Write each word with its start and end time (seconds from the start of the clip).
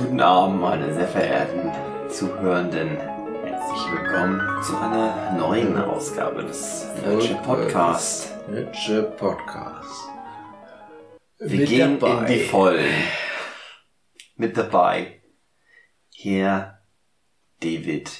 Guten 0.00 0.20
Abend, 0.22 0.62
meine 0.62 0.94
sehr 0.94 1.06
verehrten 1.06 1.70
Zuhörenden. 2.08 2.96
Herzlich 2.96 3.92
willkommen 3.92 4.62
zu 4.62 4.74
einer 4.78 5.36
neuen 5.38 5.76
Ausgabe 5.76 6.42
des 6.42 6.86
Nerdship 7.04 7.42
Podcast. 7.42 8.32
Nerdship 8.48 9.18
Podcast. 9.18 10.08
Wir 11.38 11.60
Mit 11.60 11.68
gehen 11.68 11.98
dabei. 11.98 12.20
in 12.20 12.32
die 12.32 12.44
Vollen. 12.44 12.94
Mit 14.36 14.56
dabei 14.56 15.20
Herr 16.16 16.80
David 17.62 18.10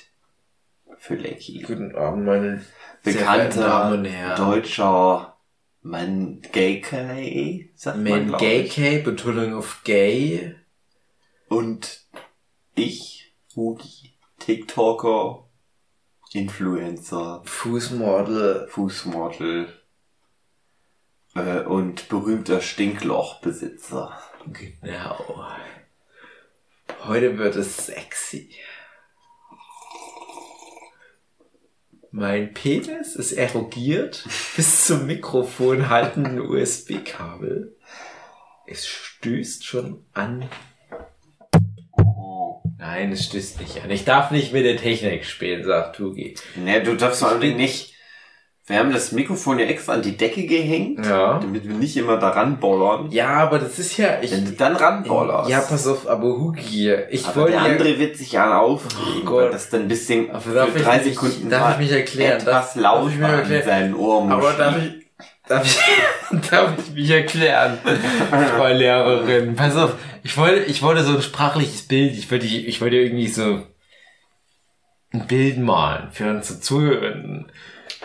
Fülecki. 0.98 1.62
Guten 1.62 1.96
Abend, 1.96 2.26
meine 2.26 2.62
sehr 3.00 3.14
verehrten 3.14 4.02
Bekannter 4.02 4.36
deutscher 4.36 5.38
Man 5.80 6.42
Gay 6.52 7.70
sagt 7.74 7.96
man, 7.96 8.36
Gay. 8.36 8.68
K, 8.68 8.98
Betonung 8.98 9.54
auf 9.54 9.80
Gay. 9.82 10.56
Und 11.50 12.06
ich, 12.76 13.34
Hugi, 13.56 14.14
TikToker, 14.38 15.48
Influencer, 16.32 17.42
Fußmodel. 17.44 18.68
Fußmodel 18.68 19.76
äh, 21.34 21.62
und 21.62 22.08
berühmter 22.08 22.60
Stinklochbesitzer. 22.60 24.16
Genau. 24.46 25.44
Heute 27.02 27.36
wird 27.36 27.56
es 27.56 27.86
sexy. 27.86 28.54
Mein 32.12 32.54
Penis 32.54 33.16
ist 33.16 33.32
erogiert 33.32 34.24
bis 34.56 34.86
zum 34.86 35.04
Mikrofon 35.06 35.88
haltenden 35.88 36.40
USB-Kabel. 36.40 37.76
Es 38.68 38.86
stößt 38.86 39.66
schon 39.66 40.06
an. 40.12 40.48
Nein, 42.92 43.12
es 43.12 43.24
stößt 43.26 43.60
nicht 43.60 43.82
an. 43.84 43.90
Ich 43.90 44.04
darf 44.04 44.30
nicht 44.32 44.52
mit 44.52 44.64
der 44.64 44.76
Technik 44.76 45.24
spielen, 45.24 45.64
sagt 45.64 45.96
Tugi. 45.96 46.34
Ne, 46.56 46.82
du 46.82 46.96
darfst 46.96 47.20
vor 47.20 47.28
allem 47.30 47.56
nicht. 47.56 47.94
Wir 48.66 48.78
haben 48.78 48.92
das 48.92 49.10
Mikrofon 49.12 49.58
ja 49.58 49.66
extra 49.66 49.94
an 49.94 50.02
die 50.02 50.16
Decke 50.16 50.44
gehängt, 50.46 51.04
Ja. 51.04 51.38
damit 51.40 51.66
wir 51.66 51.74
nicht 51.74 51.96
immer 51.96 52.18
daran 52.18 52.58
bollern. 52.60 53.10
Ja, 53.10 53.28
aber 53.30 53.58
das 53.58 53.78
ist 53.80 53.96
ja. 53.96 54.18
Ich, 54.22 54.30
Wenn 54.30 54.44
du 54.44 54.52
dann 54.52 54.76
ranbollerst. 54.76 55.50
ja, 55.50 55.60
pass 55.60 55.86
auf, 55.88 56.08
aber 56.08 56.28
Hugi, 56.38 56.92
ich 57.10 57.26
aber 57.26 57.36
wollte 57.42 57.52
der 57.52 57.60
ja. 57.62 57.66
andere 57.66 57.98
wird 57.98 58.16
sich 58.16 58.32
ja 58.32 58.58
aufregen, 58.60 59.22
Oh 59.22 59.24
Gott. 59.24 59.42
weil 59.44 59.50
das 59.50 59.70
dann 59.70 59.82
ein 59.82 59.88
bisschen 59.88 60.30
Aber 60.30 60.52
darf 60.52 60.70
für 60.70 60.78
ich 60.78 60.84
drei 60.84 60.98
mich- 60.98 61.04
Sekunden 61.14 61.50
darf 61.50 61.72
ich 61.72 61.78
mich 61.78 61.92
erklären? 61.92 62.32
etwas 62.40 62.44
Darf- 62.44 62.74
darf 62.74 62.76
laut 62.76 63.08
ich 63.10 63.14
mich 63.16 63.22
war 63.22 63.32
in 63.34 63.38
erklären? 63.40 63.64
seinen 63.64 63.94
Ohren. 63.94 64.30
Aber 64.32 64.52
darf 64.52 64.76
ich, 64.78 64.99
darf 65.50 65.66
ich, 65.66 65.78
darf 66.50 66.72
ich 66.78 66.94
mich 66.94 67.10
erklären, 67.10 67.78
Frau 68.56 68.68
Lehrerin? 68.68 69.54
Pass 69.56 69.76
auf, 69.76 69.94
ich 70.22 70.36
wollte, 70.36 70.64
ich 70.70 70.80
wollte 70.82 71.02
so 71.04 71.16
ein 71.16 71.22
sprachliches 71.22 71.82
Bild, 71.82 72.16
ich 72.16 72.30
wollte, 72.30 72.46
ich 72.46 72.80
wollte 72.80 72.96
irgendwie 72.96 73.28
so 73.28 73.66
ein 75.12 75.26
Bild 75.26 75.58
malen 75.58 76.10
für 76.12 76.30
unsere 76.30 76.60
Zuhörenden. 76.60 77.50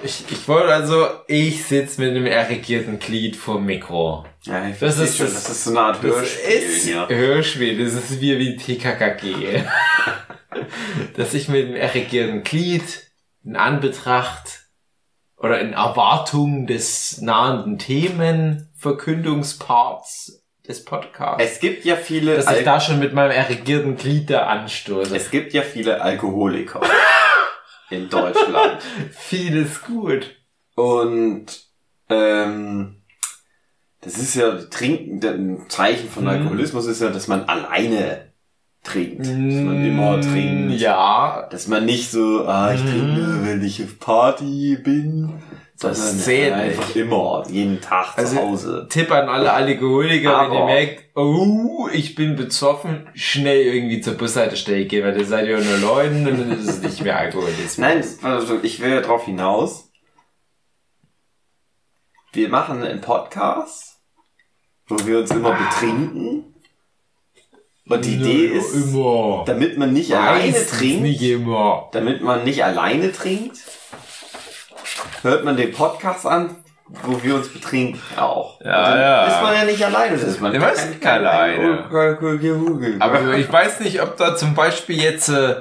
Ich, 0.03 0.25
ich 0.29 0.47
wollte 0.47 0.73
also, 0.73 1.07
ich 1.27 1.63
sitze 1.63 2.01
mit 2.01 2.09
einem 2.11 2.25
erregierten 2.25 2.99
Glied 2.99 3.35
vor 3.35 3.55
dem 3.57 3.65
Mikro. 3.67 4.25
Ja, 4.43 4.67
ich 4.67 4.77
Das 4.79 4.97
ist 4.97 5.17
schon, 5.17 5.27
das- 5.27 5.43
das 5.43 5.51
ist 5.51 5.63
so 5.65 5.69
eine 5.71 5.79
Art 5.79 6.03
Das 6.03 6.11
Hörspiel 6.15 6.51
ist 6.53 6.85
hier. 6.85 7.07
Hörspiel, 7.07 7.83
das 7.85 7.93
ist 7.93 8.19
wie, 8.21 8.37
wie 8.39 8.57
TKKG. 8.57 9.63
Dass 11.17 11.33
ich 11.33 11.47
mit 11.47 11.65
einem 11.67 11.75
erregierten 11.75 12.43
Glied 12.43 12.83
in 13.43 13.55
Anbetracht 13.55 14.64
oder 15.45 15.59
in 15.61 15.73
Erwartung 15.73 16.65
des 16.65 17.21
nahenden 17.21 17.77
Themenverkündungsparts 17.77 20.41
des 20.67 20.83
Podcasts, 20.83 21.43
Es 21.43 21.59
gibt 21.59 21.85
ja 21.85 21.95
viele, 21.95 22.35
dass 22.35 22.45
ich 22.45 22.49
Al 22.51 22.63
da 22.63 22.81
schon 22.81 22.97
mit 22.97 23.13
meinem 23.13 23.29
erregierten 23.29 23.95
Glied 23.95 24.31
da 24.31 24.47
anstoße. 24.47 25.15
es 25.15 25.29
gibt 25.29 25.53
ja 25.53 25.61
viele 25.61 26.01
Alkoholiker 26.01 26.81
in 27.91 28.09
Deutschland. 28.09 28.81
Vieles 29.11 29.83
gut. 29.83 30.35
Und 30.73 31.45
ähm, 32.09 33.03
das 34.01 34.17
ist 34.17 34.33
ja 34.33 34.57
Trinken, 34.71 35.23
ein 35.23 35.69
Zeichen 35.69 36.09
von 36.09 36.23
Mhm. 36.23 36.29
Alkoholismus 36.29 36.87
ist 36.87 37.03
ja, 37.03 37.11
dass 37.11 37.27
man 37.27 37.43
alleine 37.47 38.33
trinkt. 38.85 39.19
Dass 39.19 39.27
man 39.27 39.85
immer 39.85 40.21
trinkt. 40.21 40.69
Mm, 40.69 40.77
Ja, 40.77 41.47
Dass 41.51 41.67
man 41.67 41.83
nicht 41.85 42.09
so, 42.11 42.45
ah, 42.47 42.73
ich 42.73 42.81
trinke, 42.81 43.39
wenn 43.43 43.63
ich 43.63 43.83
auf 43.83 43.99
Party 43.99 44.77
bin, 44.81 45.33
Das 45.79 46.23
zählt 46.23 46.53
einfach 46.53 46.95
immer, 46.95 47.43
jeden 47.49 47.81
Tag 47.81 48.13
Also- 48.17 48.35
zu 48.37 48.41
Hause. 48.41 48.87
Tipp 48.89 49.11
an 49.11 49.27
alle 49.27 49.51
Alkoholiker, 49.51 50.29
wenn 50.29 50.53
ihr 50.53 50.57
Aber- 50.61 50.65
merkt, 50.67 51.03
oh, 51.17 51.89
ich 51.91 52.15
bin 52.15 52.35
besoffen, 52.37 53.07
schnell 53.13 53.61
irgendwie 53.61 53.99
zur 53.99 54.13
Bushaltestelle 54.13 54.85
gehen, 54.85 55.03
weil 55.05 55.17
ihr 55.19 55.25
seid 55.25 55.47
ja 55.49 55.59
nur 55.59 55.77
Leute 55.79 56.15
und 56.15 56.25
dann 56.39 56.51
ist 56.57 56.69
es 56.69 56.81
nicht 56.81 57.01
mehr 57.03 57.17
Alkoholismus. 57.19 57.77
Nein, 57.79 58.03
also 58.23 58.59
ich 58.63 58.79
will 58.79 58.91
ja 58.91 59.01
darauf 59.01 59.25
hinaus. 59.25 59.91
Wir 62.33 62.49
machen 62.49 62.81
einen 62.83 63.01
Podcast, 63.01 63.99
wo 64.87 64.97
wir 65.05 65.19
uns 65.19 65.31
immer 65.31 65.53
betrinken. 65.53 66.54
Und 67.87 68.03
die 68.03 68.15
Idee 68.15 68.47
ist, 68.47 68.73
immer. 68.73 69.43
damit 69.45 69.77
man 69.77 69.93
nicht 69.93 70.15
alleine 70.15 70.51
Meistens 70.51 70.79
trinkt, 70.79 71.01
Nicht 71.03 71.37
damit 71.91 72.21
man 72.21 72.43
nicht 72.43 72.63
alleine 72.63 73.11
trinkt, 73.11 73.59
hört 75.21 75.45
man 75.45 75.55
den 75.55 75.71
Podcast 75.71 76.25
an, 76.25 76.55
wo 77.03 77.21
wir 77.21 77.35
uns 77.35 77.49
betrinken 77.49 77.99
auch. 78.17 78.59
Ja, 78.61 78.97
ja. 78.99 79.25
Ist 79.27 79.41
man 79.41 79.53
ja 79.53 79.65
nicht 79.65 79.85
alleine, 79.85 80.17
das 80.17 80.23
ist 80.23 80.41
man 80.41 80.53
Ja, 80.53 80.67
ist 80.67 80.89
nicht 80.89 81.05
alleine. 81.05 81.85
Aber 81.85 82.17
Aber 82.99 83.33
ich 83.35 83.51
weiß 83.51 83.81
nicht, 83.81 84.01
ob 84.01 84.17
da 84.17 84.35
zum 84.35 84.55
Beispiel 84.55 84.99
jetzt 85.01 85.29
äh, 85.29 85.57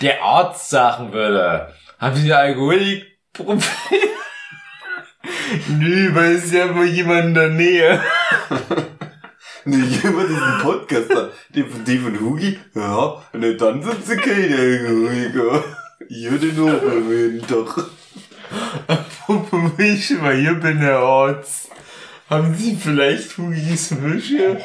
der 0.00 0.22
Arzt 0.22 0.70
sagen 0.70 1.12
würde, 1.12 1.72
haben 1.98 2.16
Sie 2.16 2.32
ein 2.32 2.38
Alkoholikproblem? 2.38 3.62
Nö, 5.68 6.14
weil 6.14 6.32
es 6.32 6.44
ist 6.46 6.54
ja 6.54 6.74
wohl 6.74 6.86
jemand 6.86 7.24
in 7.26 7.34
der 7.34 7.48
Nähe. 7.50 8.02
nicht 9.70 10.04
immer 10.04 10.26
diesen 10.26 10.58
Podcast 10.62 11.10
da, 11.10 11.30
den 11.54 11.68
von, 11.68 11.84
von 12.00 12.20
Hugi, 12.20 12.58
ja, 12.74 13.22
ne, 13.32 13.56
dann 13.56 13.82
sind 13.82 14.06
sie 14.06 14.16
keine 14.16 14.56
nur 16.52 17.12
jeden 17.12 17.46
Tag. 17.46 17.86
Wo 19.26 19.72
ich 19.78 20.06
schon 20.06 20.22
mal 20.22 20.36
hier 20.36 20.54
bin, 20.54 20.78
Herr 20.78 20.98
Arzt. 20.98 21.68
Haben 22.30 22.54
Sie 22.54 22.76
vielleicht 22.76 23.36
Hugis 23.38 23.90
Mische? 23.90 24.60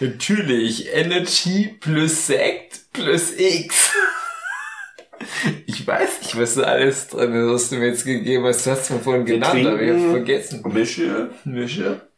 Natürlich, 0.00 0.92
Energy 0.92 1.76
plus 1.80 2.28
Sekt 2.28 2.92
plus 2.92 3.32
X. 3.36 3.90
Ich 5.66 5.86
weiß 5.86 6.20
nicht, 6.22 6.38
was 6.38 6.54
da 6.54 6.62
alles 6.62 7.08
drin 7.08 7.32
ist, 7.34 7.52
was 7.52 7.70
du 7.70 7.76
mir 7.76 7.86
jetzt 7.88 8.04
gegeben 8.04 8.44
hast. 8.44 8.66
Du 8.66 8.70
hast 8.70 8.90
mir 8.90 8.98
vorhin 9.00 9.26
Wir 9.26 9.34
genannt, 9.34 9.66
aber 9.66 9.80
ich 9.82 9.90
hab's 9.92 10.10
vergessen. 10.10 10.62
Mische 10.72 11.30
Mische? 11.44 12.08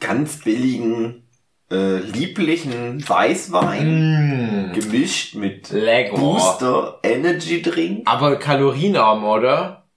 ganz 0.00 0.38
billigen, 0.44 1.24
äh, 1.70 1.98
lieblichen 1.98 3.06
Weißwein, 3.08 4.70
Mmh. 4.70 4.72
gemischt 4.80 5.34
mit 5.34 5.70
Lecker. 5.70 6.16
Booster 6.16 7.00
Energy 7.02 7.60
Drink. 7.62 8.02
Aber 8.06 8.36
kalorienarm, 8.36 9.24
oder? 9.24 9.88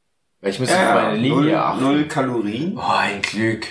Weil 0.41 0.49
ich 0.51 0.59
muss 0.59 0.71
auf 0.71 0.77
meine 0.77 1.17
Linie 1.17 1.35
null, 1.35 1.55
achten. 1.55 1.83
null 1.83 2.03
Kalorien 2.05 2.75
Oh, 2.77 2.81
ein 2.89 3.21
Glück. 3.21 3.67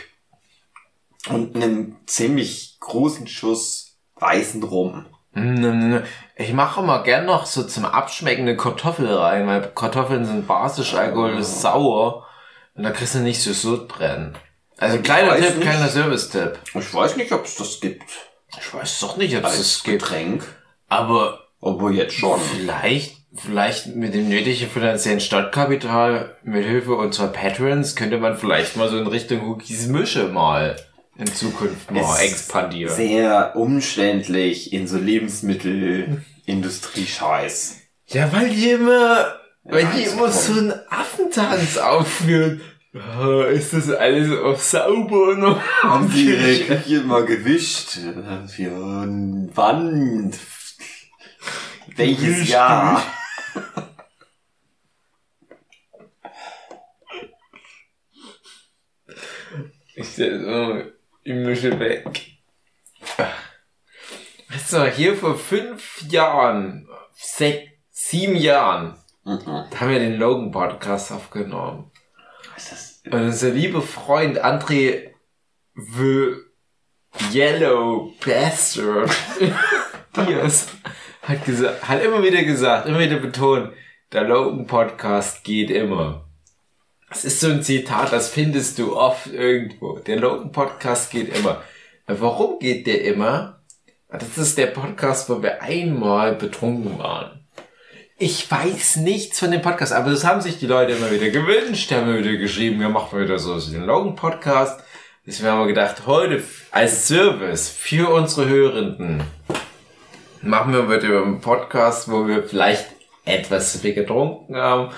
und 1.29 1.57
einen 1.57 1.97
ziemlich 2.07 2.77
großen 2.79 3.27
Schuss 3.27 3.99
weißen 4.15 4.63
Rum. 4.63 5.05
Ich 5.33 6.53
mache 6.53 6.81
immer 6.81 7.03
gern 7.03 7.27
noch 7.27 7.47
so 7.47 7.63
zum 7.63 7.85
Abschmecken 7.85 8.43
eine 8.43 8.57
Kartoffel 8.57 9.13
rein, 9.13 9.47
weil 9.47 9.63
Kartoffeln 9.75 10.25
sind 10.25 10.49
basisch, 10.49 10.95
Alkohol 10.95 11.39
ist 11.39 11.61
sauer 11.61 12.27
und 12.75 12.83
da 12.83 12.91
kriegst 12.91 13.15
du 13.15 13.21
nicht 13.21 13.41
so 13.41 13.53
Sodbrennen. 13.53 14.37
Also 14.79 14.97
Ich 14.97 15.03
kleiner 15.03 15.37
Tipp, 15.37 15.57
nicht. 15.57 15.61
kleiner 15.61 15.89
Service-Tipp. 15.89 16.59
Ich 16.75 16.95
weiß 16.95 17.17
nicht, 17.17 17.31
ob 17.33 17.45
es 17.45 17.55
das 17.57 17.81
gibt 17.81 18.03
Ich 18.59 18.75
weiß 18.75 19.01
doch 19.01 19.17
nicht, 19.19 19.37
ob 19.37 19.45
es 19.45 19.59
das 19.59 19.83
gibt. 19.85 20.03
Getränk, 20.03 20.43
Aber 20.89 21.41
aber 21.61 21.91
jetzt 21.91 22.15
schon. 22.15 22.41
vielleicht, 22.41 23.19
vielleicht 23.35 23.89
mit 23.95 24.15
dem 24.15 24.29
nötigen 24.29 24.69
finanziellen 24.69 25.21
Startkapital, 25.21 26.37
mit 26.43 26.65
Hilfe 26.65 26.95
unserer 26.95 27.29
Patrons, 27.29 27.95
könnte 27.95 28.19
man 28.19 28.37
vielleicht 28.37 28.77
mal 28.77 28.89
so 28.89 28.99
in 28.99 29.07
Richtung 29.07 29.47
Cookies 29.49 29.87
Mische 29.87 30.29
mal 30.29 30.77
in 31.21 31.35
Zukunft 31.35 31.91
mal 31.91 32.19
expandieren. 32.21 32.95
Sehr 32.95 33.57
umständlich 33.57 34.73
in 34.73 34.87
so 34.87 34.99
Lebensmittelindustrie-Scheiß. 34.99 37.77
Ja, 38.07 38.33
weil 38.33 38.51
die 38.51 38.71
immer, 38.71 39.35
weil 39.65 39.87
die 39.95 40.05
also 40.05 40.17
immer 40.17 40.31
so 40.31 40.53
einen 40.53 40.73
Affentanz 40.89 41.77
aufführen. 41.77 42.61
Ah, 42.93 43.45
Ist 43.45 43.73
das 43.73 43.89
alles 43.91 44.37
auch 44.37 44.59
sauber 44.59 45.37
noch? 45.37 45.61
Haben 45.83 46.09
Sie 46.11 46.31
Ihre 46.35 46.59
Küche 46.65 47.03
mal 47.03 47.25
gewischt? 47.25 47.99
Für 48.49 48.73
wann? 49.55 50.33
Welches 51.97 52.25
Gewischt, 52.25 52.51
Jahr? 52.51 53.01
Ich 59.95 60.09
stelle 60.09 60.93
die 61.25 61.33
Mische 61.33 61.79
weg. 61.79 62.09
so, 64.67 64.85
hier 64.85 65.17
vor 65.17 65.37
fünf 65.37 66.03
Jahren, 66.09 66.89
sechs, 67.15 67.71
sieben 67.91 68.37
Jahren, 68.37 68.97
Mhm. 69.25 69.45
da 69.71 69.81
haben 69.81 69.91
wir 69.91 69.99
den 69.99 70.17
Logan 70.19 70.51
Podcast 70.51 71.13
aufgenommen. 71.13 71.91
Was 72.55 72.73
ist 72.73 73.03
das? 73.05 73.13
Und 73.13 73.21
unser 73.23 73.51
lieber 73.51 73.83
Freund 73.83 74.43
André 74.43 75.11
the 75.75 76.37
Yellow 77.33 78.13
Bastard 78.25 79.11
Diaz 80.17 80.69
hat 81.23 81.45
gesagt, 81.45 81.87
hat 81.87 82.03
immer 82.03 82.23
wieder 82.23 82.43
gesagt, 82.43 82.89
immer 82.89 82.99
wieder 82.99 83.17
betont, 83.19 83.73
der 84.13 84.25
Logan 84.25 84.67
Podcast 84.67 85.45
geht 85.45 85.71
immer. 85.71 86.27
Das 87.11 87.25
ist 87.25 87.41
so 87.41 87.49
ein 87.49 87.63
Zitat, 87.63 88.13
das 88.13 88.31
findest 88.31 88.79
du 88.79 88.97
oft 88.97 89.27
irgendwo. 89.27 89.99
Der 89.99 90.17
Logan 90.17 90.53
Podcast 90.53 91.11
geht 91.11 91.37
immer. 91.37 91.61
Warum 92.07 92.61
geht 92.61 92.87
der 92.87 93.03
immer? 93.03 93.61
Das 94.09 94.39
ist 94.39 94.57
der 94.57 94.69
Podcast, 94.69 95.29
wo 95.29 95.43
wir 95.43 95.61
einmal 95.61 96.37
betrunken 96.37 97.01
waren. 97.01 97.45
Ich 98.17 98.49
weiß 98.49 98.97
nichts 98.99 99.41
von 99.41 99.51
dem 99.51 99.61
Podcast, 99.61 99.93
aber 99.93 100.11
das 100.11 100.25
haben 100.25 100.41
sich 100.41 100.61
die 100.61 100.69
Leute 100.69 100.93
immer 100.93 101.11
wieder 101.11 101.31
gewünscht, 101.31 101.91
haben 101.91 102.11
immer 102.11 102.21
wieder 102.21 102.37
geschrieben, 102.37 102.79
wir 102.79 102.89
machen 102.89 103.21
wieder 103.21 103.41
so 103.41 103.59
den 103.59 103.87
Logan-Podcast. 103.87 104.81
Deswegen 105.27 105.51
haben 105.51 105.61
wir 105.61 105.67
gedacht, 105.67 106.07
heute 106.07 106.45
als 106.71 107.09
Service 107.09 107.69
für 107.71 108.09
unsere 108.09 108.49
Hörenden 108.49 109.25
machen 110.43 110.73
wir 110.73 110.89
wieder 110.89 111.23
einen 111.23 111.41
Podcast, 111.41 112.09
wo 112.09 112.29
wir 112.29 112.45
vielleicht 112.45 112.87
etwas 113.25 113.73
zu 113.73 113.79
viel 113.79 113.95
getrunken 113.95 114.57
haben. 114.57 114.93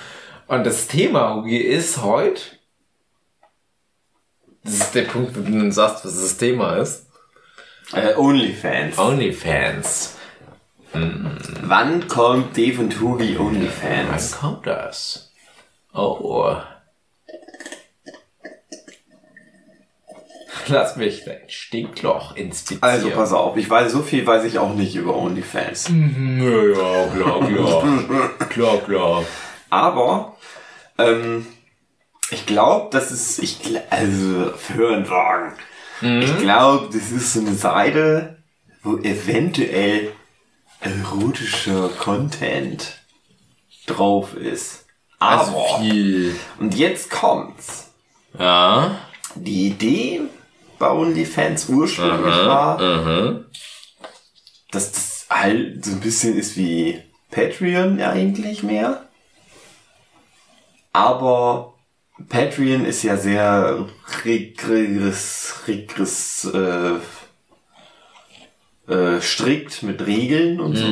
Und 0.46 0.64
das 0.64 0.86
Thema, 0.88 1.34
Hugi, 1.34 1.56
ist 1.58 2.02
heute, 2.02 2.40
das 4.64 4.74
ist 4.74 4.94
der 4.94 5.02
Punkt, 5.02 5.36
wo 5.36 5.40
du 5.42 5.50
dann 5.50 5.72
sagst, 5.72 6.04
was 6.04 6.20
das 6.20 6.36
Thema 6.36 6.76
ist, 6.76 7.06
Äh, 7.92 8.14
Onlyfans. 8.16 8.98
OnlyFans. 8.98 10.16
Wann 10.92 12.06
kommt 12.08 12.56
Dave 12.56 12.80
und 12.80 13.00
Hugi 13.00 13.36
Wann 13.38 13.46
Onlyfans? 13.46 14.38
kommt 14.38 14.66
das? 14.66 15.32
Oh. 15.94 16.56
Lass 20.68 20.96
mich 20.96 21.24
dein 21.24 21.40
Stinkloch 21.48 22.36
inspizieren. 22.36 22.82
Also 22.82 23.10
pass 23.10 23.32
auf, 23.32 23.56
ich 23.56 23.68
weiß, 23.68 23.90
so 23.92 24.00
viel 24.02 24.24
weiß 24.26 24.44
ich 24.44 24.58
auch 24.58 24.74
nicht 24.74 24.94
über 24.94 25.16
Onlyfans. 25.16 25.88
Ja, 25.88 27.06
klar, 27.08 27.46
klar. 27.48 28.30
klar, 28.48 28.78
klar. 28.78 29.24
Aber, 29.72 30.36
ähm, 30.98 31.46
ich 32.30 32.44
glaube, 32.44 32.88
das 32.90 33.10
ist, 33.10 33.38
ich, 33.38 33.58
also, 33.88 34.52
hören 34.74 35.06
sagen. 35.06 35.52
Ich 36.02 36.36
glaube, 36.38 36.88
das 36.92 37.10
ist 37.10 37.32
so 37.32 37.40
eine 37.40 37.54
Seite, 37.54 38.42
wo 38.82 38.98
eventuell 38.98 40.12
erotischer 40.80 41.88
Content 41.98 42.98
drauf 43.86 44.34
ist. 44.34 44.84
Aber, 45.18 45.40
Also 45.40 45.78
viel. 45.80 46.36
und 46.58 46.74
jetzt 46.74 47.08
kommt's. 47.10 47.92
Ja. 48.38 48.98
Die 49.36 49.68
Idee 49.68 50.20
bei 50.78 50.90
OnlyFans 50.90 51.68
ursprünglich 51.70 52.34
war, 52.36 52.78
Mhm. 52.78 53.46
dass 54.70 54.92
das 54.92 55.26
halt 55.30 55.82
so 55.84 55.92
ein 55.92 56.00
bisschen 56.00 56.36
ist 56.36 56.58
wie 56.58 57.00
Patreon 57.30 58.00
eigentlich 58.02 58.62
mehr. 58.62 59.08
Aber 60.92 61.74
Patreon 62.28 62.84
ist 62.84 63.02
ja 63.02 63.16
sehr 63.16 63.88
regress, 64.24 65.54
regress, 65.66 66.44
äh, 66.52 66.98
äh, 68.92 69.20
strikt 69.20 69.82
mit 69.82 70.06
Regeln 70.06 70.60
und 70.60 70.76
so. 70.76 70.84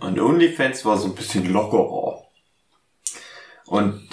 Und 0.00 0.20
OnlyFans 0.20 0.84
war 0.84 0.96
so 0.96 1.08
ein 1.08 1.14
bisschen 1.14 1.52
lockerer. 1.52 2.22
Und 3.66 4.08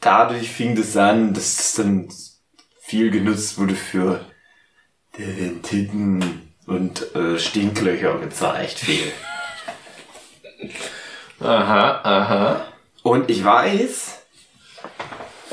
dadurch 0.00 0.50
fing 0.50 0.76
das 0.76 0.96
an, 0.96 1.34
dass 1.34 1.58
es 1.58 1.74
dann 1.74 2.08
viel 2.80 3.10
genutzt 3.10 3.58
wurde 3.58 3.74
für 3.74 4.24
äh, 5.18 5.50
Titten 5.62 6.52
und 6.66 7.14
äh, 7.14 7.38
Stinklöcher 7.38 8.18
gezeigt 8.18 8.78
viel. 8.78 9.12
Aha, 11.40 12.00
aha. 12.02 12.66
Und 13.02 13.30
ich 13.30 13.44
weiß, 13.44 14.15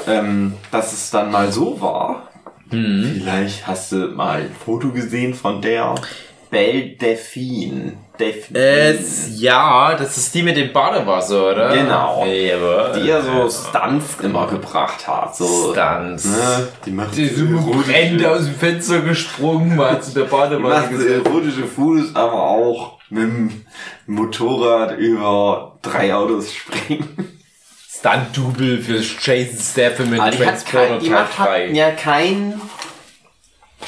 ähm, 0.07 0.53
dass 0.71 0.93
es 0.93 1.09
dann 1.11 1.31
mal 1.31 1.51
so 1.51 1.79
war. 1.81 2.27
Vielleicht 2.69 3.67
hast 3.67 3.91
du 3.91 3.97
mal 4.15 4.39
ein 4.41 4.55
Foto 4.65 4.89
gesehen 4.89 5.35
von 5.35 5.61
der 5.61 5.93
Belle 6.49 6.95
Delphine. 6.99 7.93
Delphine. 8.19 8.59
Es, 8.59 9.39
ja, 9.39 9.95
das 9.95 10.17
ist 10.17 10.33
die 10.33 10.41
mit 10.41 10.57
dem 10.57 10.73
Badewasser, 10.73 11.51
oder? 11.51 11.75
Genau. 11.75 12.25
Jawohl. 12.25 12.93
die 12.95 13.07
ja 13.07 13.21
so 13.21 13.47
Stunts 13.49 14.17
immer 14.23 14.47
gebracht 14.47 15.07
hat. 15.07 15.35
So, 15.35 15.71
Stunts. 15.73 16.25
Ne? 16.25 16.67
Die 16.85 16.91
macht 16.91 17.15
Die 17.15 17.27
sind 17.27 17.55
erotische- 17.55 17.91
brennend 17.91 18.25
aus 18.25 18.45
dem 18.45 18.55
Fenster 18.55 19.01
gesprungen, 19.01 19.75
mal 19.75 20.01
zu 20.01 20.13
der 20.13 20.23
die 20.23 20.29
Badewanne 20.31 20.67
macht 20.81 20.93
so 20.95 21.07
erotische 21.07 21.65
Fotos, 21.65 22.15
aber 22.15 22.33
auch 22.41 22.99
mit 23.09 23.23
dem 23.23 23.61
Motorrad 24.07 24.97
über 24.97 25.77
drei 25.83 26.13
Autos 26.13 26.53
springen. 26.53 27.32
Stunt-Double 28.03 28.79
für 28.79 28.97
Jason 28.97 29.57
Statham 29.59 30.11
die 30.11 30.19
hat 30.19 30.37
Transporter 30.37 30.99
die 30.99 31.07
Teil 31.09 31.17
hat 31.19 31.37
3. 31.37 31.65
ja 31.71 31.91
kein, 31.91 32.59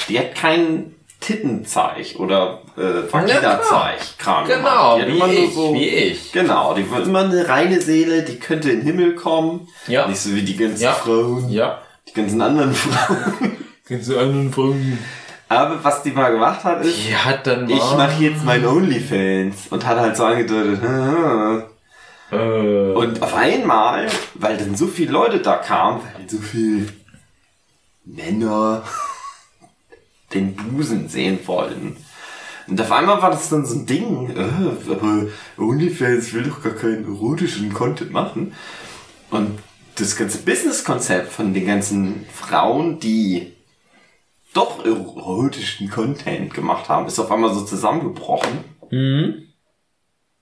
die 0.08 0.18
hat 0.18 0.34
kein 0.34 0.94
Tittenzeig 1.20 2.14
oder 2.18 2.60
äh, 2.78 3.12
Vagina-Zeig 3.12 4.18
Kram 4.18 4.46
Genau. 4.46 4.98
Die 5.00 5.12
wie 5.12 5.34
ich, 5.44 5.54
so, 5.54 5.74
wie 5.74 5.88
ich. 5.88 6.32
Genau, 6.32 6.72
die 6.74 6.90
war 6.90 7.02
immer 7.02 7.20
eine 7.24 7.46
reine 7.48 7.80
Seele, 7.80 8.22
die 8.22 8.38
könnte 8.38 8.70
in 8.70 8.80
den 8.80 8.86
Himmel 8.86 9.14
kommen. 9.16 9.68
Ja. 9.86 10.06
Nicht 10.06 10.20
so 10.20 10.34
wie 10.34 10.42
die 10.42 10.56
ganzen 10.56 10.82
Ja. 10.82 10.92
Frauen, 10.92 11.48
Ja. 11.50 11.82
die 12.08 12.12
ganzen 12.14 12.40
anderen 12.40 12.74
Frauen. 12.74 13.56
Kennst 13.86 14.08
du 14.10 14.18
anderen 14.18 14.52
Frauen? 14.52 14.98
Aber 15.48 15.82
was 15.84 16.02
die 16.02 16.10
mal 16.10 16.30
gemacht 16.32 16.64
hat, 16.64 16.84
ist, 16.84 16.96
Die 17.06 17.14
hat 17.14 17.46
dann 17.46 17.68
ich 17.68 17.76
mache 17.78 18.22
jetzt 18.22 18.44
mein 18.44 18.64
Onlyfans 18.66 19.66
und 19.70 19.84
hat 19.86 19.98
halt 19.98 20.16
so 20.16 20.24
angedeutet, 20.24 20.80
Und 22.96 23.22
auf 23.22 23.34
einmal, 23.34 24.08
weil 24.34 24.56
dann 24.56 24.74
so 24.74 24.86
viele 24.86 25.12
Leute 25.12 25.40
da 25.40 25.56
kamen, 25.56 26.00
weil 26.14 26.28
so 26.28 26.38
viele 26.38 26.86
Männer 28.04 28.84
den 30.34 30.56
Busen 30.56 31.08
sehen 31.08 31.38
wollten. 31.46 31.96
Und 32.66 32.80
auf 32.80 32.90
einmal 32.90 33.20
war 33.20 33.30
das 33.30 33.50
dann 33.50 33.66
so 33.66 33.74
ein 33.76 33.86
Ding, 33.86 34.30
äh, 34.34 34.90
aber 34.90 35.26
OnlyFans 35.58 36.32
will 36.32 36.44
doch 36.44 36.62
gar 36.62 36.72
keinen 36.72 37.04
erotischen 37.04 37.72
Content 37.72 38.12
machen. 38.12 38.54
Und 39.30 39.58
das 39.96 40.16
ganze 40.16 40.38
Business-Konzept 40.38 41.30
von 41.32 41.52
den 41.52 41.66
ganzen 41.66 42.24
Frauen, 42.32 42.98
die 42.98 43.52
doch 44.54 44.84
erotischen 44.84 45.90
Content 45.90 46.54
gemacht 46.54 46.88
haben, 46.88 47.06
ist 47.06 47.18
auf 47.18 47.30
einmal 47.30 47.52
so 47.52 47.60
zusammengebrochen. 47.62 48.64
mhm. 48.90 49.45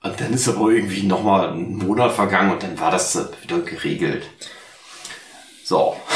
Und 0.04 0.20
dann 0.20 0.34
ist 0.34 0.46
aber 0.48 0.68
irgendwie 0.68 1.04
nochmal 1.04 1.48
ein 1.48 1.78
Monat 1.78 2.12
vergangen 2.12 2.52
und 2.52 2.62
dann 2.62 2.78
war 2.78 2.90
das 2.90 3.18
wieder 3.42 3.58
geregelt. 3.60 4.28
So. 5.64 5.96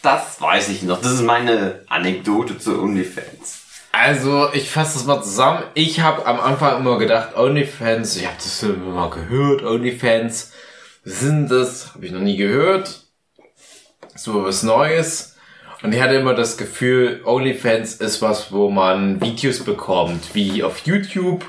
Das 0.00 0.40
weiß 0.40 0.68
ich 0.68 0.84
noch. 0.84 1.02
Das 1.02 1.10
ist 1.10 1.22
meine 1.22 1.82
Anekdote 1.88 2.56
zu 2.56 2.80
OnlyFans. 2.80 3.64
Also, 3.90 4.48
ich 4.52 4.70
fasse 4.70 4.94
das 4.94 5.06
mal 5.06 5.20
zusammen. 5.24 5.64
Ich 5.74 6.00
habe 6.00 6.24
am 6.24 6.38
Anfang 6.38 6.78
immer 6.78 6.98
gedacht, 6.98 7.36
OnlyFans, 7.36 8.16
ich 8.16 8.26
habe 8.26 8.36
das 8.36 8.62
immer 8.62 9.10
gehört, 9.10 9.64
OnlyFans, 9.64 10.52
sind 11.02 11.50
das? 11.50 11.94
Habe 11.94 12.06
ich 12.06 12.12
noch 12.12 12.20
nie 12.20 12.36
gehört. 12.36 13.08
So 14.14 14.44
was 14.44 14.62
Neues. 14.62 15.36
Und 15.82 15.92
ich 15.92 16.00
hatte 16.00 16.14
immer 16.14 16.34
das 16.34 16.56
Gefühl, 16.56 17.20
OnlyFans 17.24 17.94
ist 17.94 18.22
was, 18.22 18.52
wo 18.52 18.70
man 18.70 19.20
Videos 19.20 19.64
bekommt, 19.64 20.32
wie 20.32 20.62
auf 20.62 20.78
YouTube. 20.86 21.44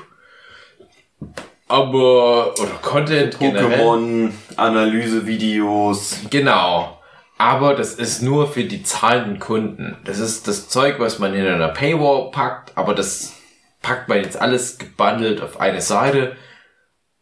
Aber, 1.70 2.52
oder 2.60 2.72
Content. 2.82 3.36
Pokémon, 3.36 4.32
Analysevideos. 4.56 6.16
Genau. 6.28 6.98
Aber 7.38 7.74
das 7.74 7.94
ist 7.94 8.22
nur 8.22 8.48
für 8.48 8.64
die 8.64 8.82
zahlenden 8.82 9.38
Kunden. 9.38 9.96
Das 10.04 10.18
ist 10.18 10.48
das 10.48 10.68
Zeug, 10.68 10.96
was 10.98 11.20
man 11.20 11.32
in 11.32 11.46
einer 11.46 11.68
Paywall 11.68 12.32
packt, 12.32 12.76
aber 12.76 12.92
das 12.92 13.34
packt 13.82 14.08
man 14.08 14.18
jetzt 14.18 14.38
alles 14.38 14.78
gebundelt 14.78 15.40
auf 15.40 15.60
eine 15.60 15.80
Seite. 15.80 16.36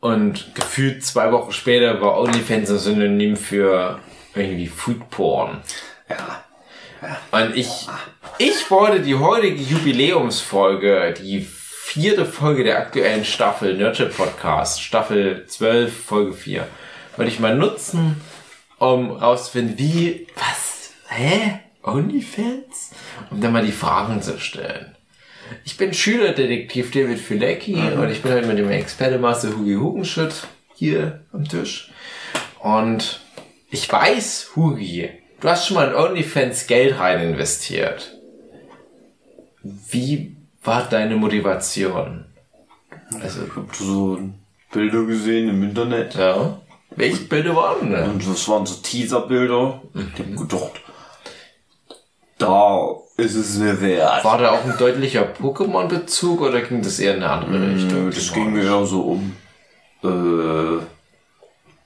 Und 0.00 0.54
gefühlt 0.54 1.04
zwei 1.04 1.30
Wochen 1.30 1.52
später 1.52 2.00
war 2.00 2.18
OnlyFans 2.18 2.70
ein 2.70 2.78
Synonym 2.78 3.36
für 3.36 3.98
irgendwie 4.34 4.68
Food 4.68 5.10
Porn. 5.10 5.60
Ja. 6.08 6.42
Und 7.30 7.54
ich, 7.54 7.86
ich 8.38 8.70
wollte 8.70 9.00
die 9.00 9.14
heutige 9.14 9.62
Jubiläumsfolge, 9.62 11.14
die 11.20 11.46
vierte 11.88 12.26
Folge 12.26 12.64
der 12.64 12.78
aktuellen 12.78 13.24
Staffel 13.24 13.74
Nurture 13.74 14.10
Podcast, 14.10 14.82
Staffel 14.82 15.46
12, 15.46 16.04
Folge 16.04 16.34
4, 16.34 16.68
wollte 17.16 17.32
ich 17.32 17.40
mal 17.40 17.56
nutzen, 17.56 18.20
um 18.76 19.10
rauszufinden, 19.10 19.78
wie, 19.78 20.26
was, 20.36 20.90
hä? 21.08 21.60
OnlyFans? 21.82 22.90
Um 23.30 23.40
dann 23.40 23.54
mal 23.54 23.64
die 23.64 23.72
Fragen 23.72 24.20
zu 24.20 24.38
stellen. 24.38 24.96
Ich 25.64 25.78
bin 25.78 25.94
Schülerdetektiv 25.94 26.90
David 26.90 27.18
Filecki 27.18 27.76
und 27.76 28.10
ich 28.10 28.20
bin 28.20 28.32
halt 28.32 28.46
mit 28.46 28.58
dem 28.58 28.70
Experte-Master 28.70 29.56
Hugi 29.56 29.76
Hugenschütt 29.76 30.46
hier 30.74 31.24
am 31.32 31.48
Tisch. 31.48 31.90
Und 32.58 33.20
ich 33.70 33.90
weiß, 33.90 34.50
Hugi, 34.54 35.08
du 35.40 35.48
hast 35.48 35.66
schon 35.66 35.76
mal 35.76 35.88
in 35.88 35.94
OnlyFans 35.94 36.66
Geld 36.66 36.98
rein 36.98 37.22
investiert. 37.30 38.12
Wie 39.62 40.36
war 40.62 40.84
deine 40.88 41.16
Motivation? 41.16 42.24
Also, 43.20 43.40
ich 43.44 43.56
hab 43.56 43.74
so 43.74 44.18
Bilder 44.72 45.04
gesehen 45.04 45.48
im 45.48 45.62
Internet. 45.62 46.14
Ja. 46.14 46.60
Welche 46.90 47.24
Bilder 47.24 47.54
waren 47.54 47.90
denn? 47.90 48.10
Und 48.10 48.28
das 48.28 48.48
waren 48.48 48.66
so 48.66 48.76
Teaserbilder. 48.82 49.82
Ich 49.94 50.18
hab 50.18 50.36
gedacht, 50.48 50.80
da 52.38 52.96
ist 53.16 53.34
es 53.34 53.56
mir 53.56 53.80
wert. 53.80 54.24
War 54.24 54.38
da 54.38 54.52
auch 54.52 54.64
ein 54.64 54.76
deutlicher 54.78 55.22
Pokémon-Bezug 55.22 56.40
oder 56.40 56.60
ging 56.62 56.82
das 56.82 56.98
eher 56.98 57.16
in 57.16 57.22
eine 57.22 57.32
andere 57.32 57.74
Richtung? 57.74 58.10
Das 58.10 58.32
ging 58.32 58.52
mir 58.52 58.64
eher 58.64 58.86
so 58.86 59.02
um 59.02 59.36
äh, 60.04 60.82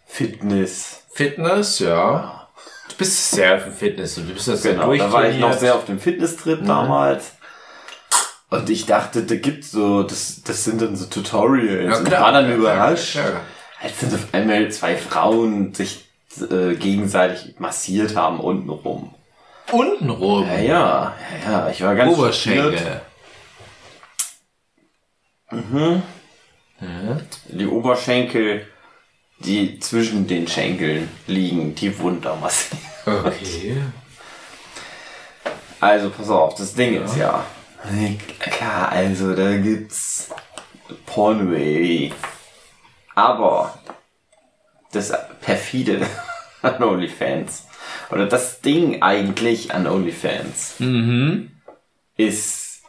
Fitness. 0.06 1.02
Fitness, 1.10 1.78
ja. 1.78 2.48
Du 2.90 2.96
bist 2.96 3.30
sehr 3.30 3.58
für 3.58 3.70
Fitness 3.70 4.18
und 4.18 4.28
du 4.28 4.34
bist 4.34 4.48
das 4.48 4.62
Genau, 4.62 4.94
da 4.94 5.10
war 5.10 5.28
ich 5.28 5.38
noch 5.38 5.54
sehr 5.54 5.74
auf 5.74 5.86
dem 5.86 5.98
Fitnesstrip 5.98 6.64
damals. 6.66 7.32
Und 8.52 8.68
ich 8.68 8.84
dachte, 8.84 9.22
da 9.22 9.34
gibt's 9.36 9.70
so, 9.70 10.02
das, 10.02 10.42
das 10.44 10.64
sind 10.64 10.82
dann 10.82 10.94
so 10.94 11.06
Tutorials. 11.06 11.90
Ja, 11.90 11.98
und 11.98 12.04
klar. 12.04 12.20
war 12.22 12.32
dann 12.32 12.50
Ja, 12.50 12.54
überrascht, 12.56 13.14
ja. 13.16 13.40
als 13.80 13.98
dann 14.00 14.14
auf 14.14 14.26
einmal 14.32 14.70
zwei 14.70 14.96
Frauen 14.96 15.72
sich 15.72 16.04
äh, 16.50 16.74
gegenseitig 16.74 17.58
massiert 17.58 18.14
haben 18.14 18.40
untenrum. 18.40 19.14
Untenrum. 19.70 20.46
Ja, 20.46 20.58
ja, 20.58 21.14
ja, 21.44 21.50
ja, 21.50 21.68
ich 21.70 21.82
war 21.82 21.94
ganz 21.94 22.16
Oberschenkel. 22.18 22.78
schockiert. 22.78 23.02
Die 27.48 27.66
Oberschenkel, 27.66 28.66
die 29.38 29.78
zwischen 29.80 30.26
den 30.26 30.46
Schenkeln 30.46 31.08
liegen, 31.26 31.74
die 31.74 31.98
Wundermasse. 31.98 32.76
Okay. 33.06 33.82
Also 35.80 36.10
pass 36.10 36.28
auf, 36.30 36.54
das 36.54 36.74
Ding 36.74 37.02
ist 37.02 37.16
ja. 37.16 37.44
Klar, 38.38 38.90
also 38.90 39.34
da 39.34 39.56
gibt's 39.56 40.30
Pornway. 41.06 42.12
Aber 43.14 43.78
das 44.92 45.12
perfide 45.40 46.06
an 46.62 46.82
OnlyFans 46.82 47.66
oder 48.10 48.26
das 48.26 48.60
Ding 48.60 49.02
eigentlich 49.02 49.74
an 49.74 49.86
OnlyFans 49.86 50.76
ist 52.16 52.82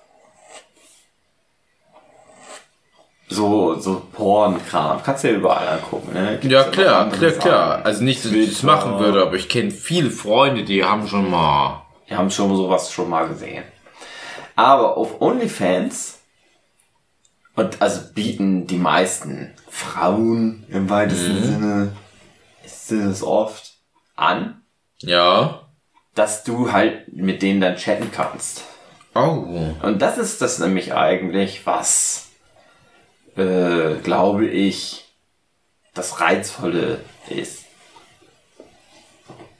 so 3.27 3.79
so 3.79 4.05
Pornkram. 4.13 5.01
Kannst 5.03 5.23
du 5.23 5.29
ja 5.29 5.35
überall 5.35 5.67
angucken, 5.67 6.13
ne? 6.13 6.37
Gibt's 6.39 6.47
Ja, 6.47 6.63
klar, 6.65 7.09
klar, 7.09 7.31
klar. 7.31 7.69
Sachen. 7.71 7.85
Also 7.85 8.03
nicht, 8.03 8.23
dass 8.23 8.31
ich 8.31 8.49
das 8.49 8.63
machen 8.63 8.99
würde, 8.99 9.21
aber 9.23 9.35
ich 9.35 9.49
kenne 9.49 9.71
viele 9.71 10.11
Freunde, 10.11 10.63
die 10.63 10.83
haben 10.83 11.07
schon 11.07 11.29
mal. 11.31 11.83
Wir 12.07 12.17
haben 12.17 12.29
schon 12.29 12.55
sowas 12.55 12.91
schon 12.91 13.09
mal 13.09 13.27
gesehen. 13.27 13.63
Aber 14.55 14.97
auf 14.97 15.21
OnlyFans 15.21 16.19
und 17.55 17.81
also 17.81 18.01
bieten 18.13 18.67
die 18.67 18.77
meisten 18.77 19.53
Frauen 19.69 20.65
im 20.69 20.89
weitesten 20.89 21.43
Sinne 21.43 21.91
ist 22.65 22.91
es 22.91 23.23
oft 23.23 23.73
an, 24.15 24.61
Ja. 24.99 25.67
dass 26.15 26.43
du 26.43 26.71
halt 26.71 27.11
mit 27.13 27.41
denen 27.41 27.61
dann 27.61 27.75
chatten 27.75 28.11
kannst. 28.11 28.63
Oh. 29.15 29.73
Und 29.81 30.01
das 30.01 30.17
ist 30.17 30.41
das 30.41 30.59
nämlich 30.59 30.93
eigentlich, 30.93 31.65
was, 31.65 32.29
äh, 33.35 33.95
glaube 34.03 34.47
ich, 34.47 35.05
das 35.93 36.19
Reizvolle 36.19 36.99
ist. 37.29 37.65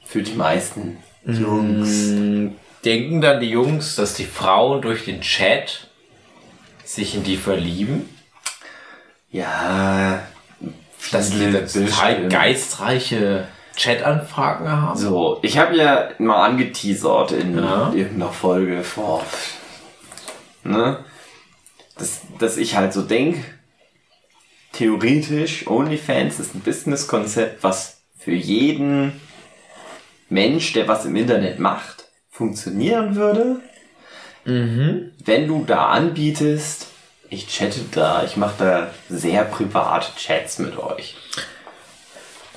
Für 0.05 0.21
die 0.23 0.33
meisten 0.33 0.97
Jungs. 1.25 2.53
Denken 2.85 3.21
dann 3.21 3.39
die 3.39 3.49
Jungs, 3.49 3.95
dass 3.95 4.13
die 4.13 4.25
Frauen 4.25 4.81
durch 4.81 5.05
den 5.05 5.21
Chat 5.21 5.87
sich 6.83 7.15
in 7.15 7.23
die 7.23 7.37
verlieben? 7.37 8.09
Ja, 9.31 10.27
Dass 11.11 11.31
die 11.31 11.51
total 11.51 12.27
geistreiche 12.29 13.47
Chat-Anfragen 13.75 14.69
haben? 14.69 14.99
So, 14.99 15.39
ich 15.41 15.57
habe 15.57 15.75
ja 15.75 16.09
mal 16.19 16.45
angeteasert 16.45 17.31
in 17.31 17.57
Ja. 17.57 17.91
irgendeiner 17.93 18.31
Folge 18.31 18.83
vor, 18.83 19.25
ne, 20.63 21.03
dass, 21.97 22.21
dass 22.39 22.57
ich 22.57 22.75
halt 22.75 22.93
so 22.93 23.01
denk, 23.01 23.37
theoretisch 24.73 25.67
OnlyFans 25.67 26.39
ist 26.39 26.55
ein 26.55 26.61
Businesskonzept, 26.61 27.63
was 27.63 28.01
für 28.19 28.33
jeden 28.33 29.19
Mensch, 30.29 30.73
der 30.73 30.87
was 30.87 31.05
im 31.05 31.15
Internet 31.15 31.59
macht, 31.59 32.02
funktionieren 32.33 33.15
würde, 33.15 33.61
wenn 34.45 35.47
du 35.47 35.63
da 35.65 35.87
anbietest, 35.87 36.87
ich 37.29 37.47
chatte 37.47 37.79
da, 37.91 38.23
ich 38.25 38.35
mache 38.35 38.55
da 38.59 38.91
sehr 39.09 39.45
private 39.45 40.07
Chats 40.17 40.59
mit 40.59 40.77
euch. 40.77 41.15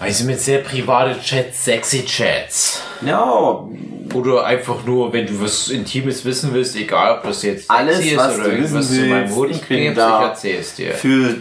Weißt 0.00 0.20
du, 0.20 0.24
mit 0.24 0.40
sehr 0.40 0.58
private 0.58 1.18
Chats, 1.22 1.64
sexy 1.64 2.04
Chats. 2.04 2.82
Ja, 3.02 3.64
Oder 4.12 4.44
einfach 4.44 4.84
nur, 4.84 5.12
wenn 5.12 5.26
du 5.26 5.40
was 5.40 5.68
Intimes 5.68 6.24
wissen 6.24 6.52
willst, 6.52 6.76
egal 6.76 7.18
ob 7.18 7.22
das 7.24 7.42
jetzt 7.42 7.70
Alles, 7.70 8.00
ist 8.00 8.16
was 8.16 8.34
oder 8.34 8.44
du 8.44 8.50
irgendwas 8.50 8.90
wissen 8.90 8.94
zu 9.04 9.06
meinem 9.08 9.22
willst, 9.24 9.36
Hoden 9.36 9.50
ich 9.52 9.62
bin 9.62 9.94
da. 9.94 10.20
ich 10.22 10.28
erzähl's 10.28 10.74
dir. 10.74 10.92
für 10.92 11.36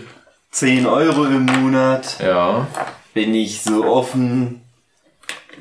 10 0.52 0.86
Euro 0.86 1.26
im 1.26 1.46
Monat 1.46 2.18
Ja. 2.24 2.68
bin 3.14 3.34
ich 3.36 3.62
so 3.62 3.86
offen 3.86 4.62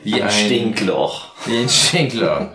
wie 0.05 0.15
ein, 0.15 0.23
Ein- 0.25 0.31
Stinkloch. 0.31 1.34
Ein 1.47 1.69
Schinkler. 1.69 2.53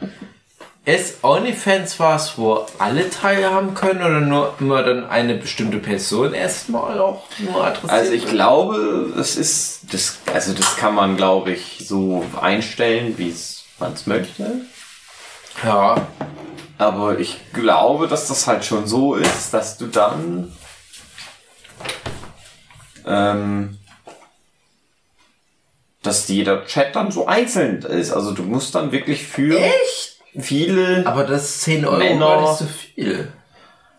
Ist 0.86 1.24
OnlyFans 1.24 2.00
was, 2.00 2.38
wo 2.38 2.66
alle 2.80 3.10
teilhaben 3.10 3.76
können 3.76 4.02
oder 4.02 4.22
nur 4.22 4.54
immer 4.60 4.82
dann 4.82 5.08
eine 5.08 5.36
bestimmte 5.36 5.78
Person 5.78 6.34
erstmal 6.34 7.00
auch 7.00 7.24
nur 7.38 7.64
adressiert? 7.64 7.92
Also 7.92 8.12
ich 8.14 8.26
glaube, 8.26 9.14
es 9.20 9.36
ist 9.36 9.82
das 9.94 10.18
also 10.34 10.54
das 10.54 10.78
kann 10.78 10.96
man 10.96 11.16
glaube 11.16 11.52
ich 11.52 11.84
so 11.88 12.26
einstellen, 12.42 13.16
wie 13.18 13.36
man 13.78 13.94
es 13.94 14.08
möchte, 14.08 14.62
Ja. 15.64 16.08
aber 16.80 17.20
ich 17.20 17.40
glaube, 17.54 18.08
dass 18.08 18.28
das 18.28 18.48
halt 18.48 18.66
schon 18.66 18.88
so 18.88 19.14
ist, 19.16 19.54
dass 19.54 19.78
du 19.78 19.86
dann 19.88 20.52
ähm, 23.06 23.78
dass 26.04 26.28
jeder 26.28 26.66
Chat 26.66 26.96
dann 26.96 27.12
so 27.12 27.28
einzeln 27.28 27.82
ist. 27.82 28.12
Also 28.14 28.32
du 28.32 28.44
musst 28.44 28.74
dann 28.76 28.92
wirklich 28.92 29.24
für 29.24 29.60
viele 30.38 31.06
Aber 31.06 31.24
das 31.26 31.44
ist 31.44 31.62
10 31.62 31.86
Euro 31.86 31.98
Männer- 31.98 32.28
gar 32.28 32.42
nicht 32.42 32.58
so 32.60 32.66
viel. 32.66 33.28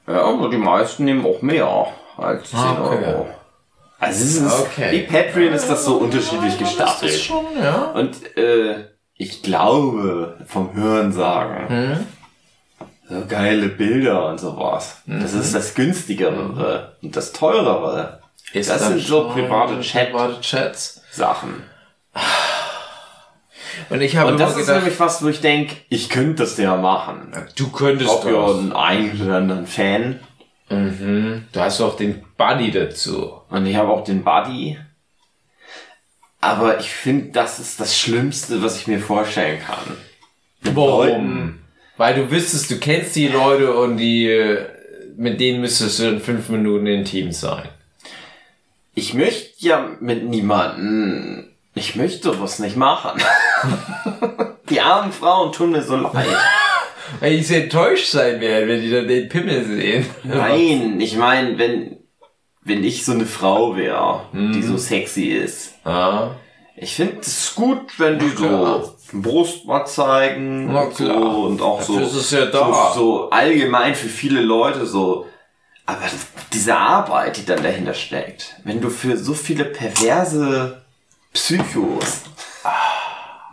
Ja, 0.06 0.22
aber 0.24 0.48
die 0.48 0.56
meisten 0.56 1.04
nehmen 1.04 1.24
auch 1.26 1.42
mehr 1.42 1.68
als 2.16 2.50
10 2.50 2.58
Ah, 2.58 2.82
okay. 2.84 3.04
Euro. 3.06 3.28
Also 3.98 4.24
es 4.24 4.36
ist, 4.36 4.60
Okay. 4.60 4.92
wie 4.92 5.00
Patreon 5.02 5.52
ist 5.52 5.68
das 5.68 5.84
so 5.84 5.96
unterschiedlich 5.98 6.54
Das 6.56 6.62
ist 6.62 6.76
gestaffelt. 6.76 7.12
schon, 7.20 7.44
ja. 7.62 7.90
Und 7.94 8.36
äh, 8.36 8.86
ich 9.14 9.42
glaube, 9.42 10.38
vom 10.46 10.72
Hörensagen, 10.72 11.68
Hm? 11.68 12.06
so 13.10 13.26
geile 13.28 13.68
Bilder 13.68 14.28
und 14.28 14.40
sowas. 14.40 15.02
Das 15.06 15.34
Mhm. 15.34 15.40
ist 15.40 15.54
das 15.54 15.74
günstigere 15.74 16.94
und 17.02 17.14
das 17.14 17.32
teurere. 17.32 18.20
Ist 18.54 18.70
das 18.70 18.86
sind 18.88 19.00
so 19.00 19.28
private 19.28 19.80
Chat- 19.82 20.12
private 20.12 20.40
Chats. 20.40 21.02
Sachen. 21.12 21.62
Und 23.88 24.00
ich 24.02 24.16
habe 24.16 24.28
Und 24.28 24.34
immer 24.36 24.44
das 24.44 24.56
ist 24.56 24.66
gedacht, 24.66 24.82
nämlich 24.82 25.00
was, 25.00 25.22
wo 25.22 25.28
ich 25.28 25.40
denke, 25.40 25.76
ich 25.88 26.08
könnte 26.08 26.42
das 26.42 26.56
ja 26.58 26.76
machen. 26.76 27.32
du 27.56 27.70
könntest 27.70 28.10
Ob 28.10 28.24
ja 28.24 28.46
das. 28.46 28.58
einen 28.58 28.72
einen 28.72 29.20
oder 29.22 29.36
anderen 29.36 29.66
Fan. 29.66 30.20
Mhm. 30.68 31.46
Du 31.52 31.60
hast 31.60 31.80
auch 31.80 31.96
den 31.96 32.24
Buddy 32.36 32.70
dazu. 32.70 33.32
Und 33.48 33.66
ich 33.66 33.76
habe 33.76 33.88
auch 33.88 34.04
den 34.04 34.22
Buddy. 34.22 34.78
Aber 36.40 36.78
ich 36.78 36.90
finde, 36.90 37.32
das 37.32 37.58
ist 37.58 37.80
das 37.80 37.98
Schlimmste, 37.98 38.62
was 38.62 38.80
ich 38.80 38.86
mir 38.86 39.00
vorstellen 39.00 39.60
kann. 39.60 40.74
Leuten. 40.74 41.60
Weil 41.96 42.14
du 42.14 42.30
wüsstest, 42.30 42.70
du 42.70 42.78
kennst 42.78 43.14
die 43.16 43.28
Leute 43.28 43.74
und 43.74 43.98
die, 43.98 44.56
mit 45.16 45.40
denen 45.40 45.60
müsstest 45.60 45.98
du 45.98 46.04
in 46.04 46.20
fünf 46.20 46.48
Minuten 46.48 46.86
intim 46.86 47.32
sein. 47.32 47.68
Ich 48.94 49.12
möchte 49.14 49.50
ja 49.58 49.90
mit 50.00 50.24
niemanden, 50.24 51.49
ich 51.74 51.96
möchte 51.96 52.40
was 52.40 52.58
nicht 52.58 52.76
machen. 52.76 53.20
die 54.70 54.80
armen 54.80 55.12
Frauen 55.12 55.52
tun 55.52 55.70
mir 55.72 55.82
so 55.82 55.96
leid. 55.96 56.26
Weil 57.20 57.36
die 57.36 57.42
so 57.42 57.54
enttäuscht 57.54 58.06
sein 58.10 58.40
werden, 58.40 58.68
wenn 58.68 58.80
die 58.80 58.90
dann 58.90 59.08
den 59.08 59.28
Pimmel 59.28 59.64
sehen. 59.64 60.06
Nein, 60.22 61.00
ich 61.00 61.16
meine, 61.16 61.58
wenn, 61.58 61.96
wenn 62.62 62.84
ich 62.84 63.04
so 63.04 63.12
eine 63.12 63.26
Frau 63.26 63.76
wäre, 63.76 64.22
Mhm. 64.32 64.52
die 64.52 64.62
so 64.62 64.76
sexy 64.76 65.26
ist, 65.28 65.74
Ah. 65.84 66.30
Ich 66.82 66.94
finde 66.94 67.18
es 67.20 67.54
gut, 67.54 67.98
wenn 67.98 68.18
die 68.18 68.30
so 68.30 68.94
Brust 69.12 69.66
mal 69.66 69.84
zeigen 69.84 70.72
Na 70.72 70.82
und 70.82 70.96
so 70.96 71.04
klar. 71.04 71.38
und 71.38 71.60
auch 71.60 71.82
so, 71.82 71.98
ja 72.00 72.46
da. 72.46 72.92
so 72.94 73.00
so 73.00 73.30
allgemein 73.30 73.94
für 73.94 74.08
viele 74.08 74.40
Leute 74.40 74.86
so. 74.86 75.26
Aber 75.84 76.00
diese 76.54 76.76
Arbeit, 76.76 77.36
die 77.36 77.44
dann 77.44 77.62
dahinter 77.62 77.92
steckt, 77.92 78.56
wenn 78.64 78.80
du 78.80 78.88
für 78.88 79.16
so 79.18 79.34
viele 79.34 79.64
perverse 79.66 80.80
Psychos, 81.32 82.22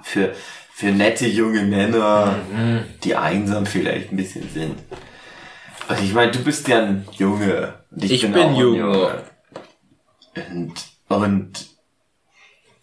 für 0.03 0.33
für 0.73 0.87
nette 0.91 1.25
junge 1.27 1.61
Männer, 1.63 2.35
Mhm. 2.51 2.83
die 3.03 3.15
einsam 3.15 3.65
vielleicht 3.65 4.11
ein 4.11 4.17
bisschen 4.17 4.47
sind. 4.53 4.77
Und 5.89 5.99
ich 6.03 6.13
meine, 6.13 6.31
du 6.31 6.39
bist 6.43 6.67
ja 6.67 6.83
ein 6.83 7.07
Junge. 7.13 7.73
Und 7.89 8.03
Ich 8.03 8.21
bin 8.21 8.35
ein 8.35 8.55
Junge. 8.55 9.23
Und, 10.51 10.75
und 11.07 11.65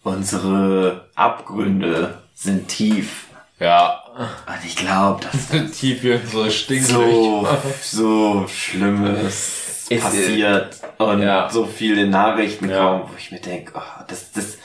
unsere 0.03 1.09
Abgründe 1.15 2.19
sind 2.35 2.67
tief. 2.69 3.27
Ja. 3.61 4.03
Und 4.47 4.65
ich 4.67 4.75
glaube, 4.75 5.25
dass 5.31 5.49
Tief 5.79 6.03
wie 6.03 6.15
unsere 6.15 6.51
Stinklöcher. 6.51 7.01
so, 7.01 7.49
so 7.83 8.49
Schlimmes 8.49 9.87
Ist, 9.89 9.91
äh, 9.93 9.99
passiert 9.99 10.81
und 10.99 11.23
ja. 11.23 11.49
so 11.49 11.65
viele 11.67 12.07
Nachrichten 12.09 12.69
Ja. 12.69 12.79
kommen, 12.79 13.03
wo 13.09 13.17
ich 13.17 13.31
mir 13.31 13.41
denke, 13.41 13.73
oh, 13.77 14.03
das, 14.09 14.33
das 14.33 14.59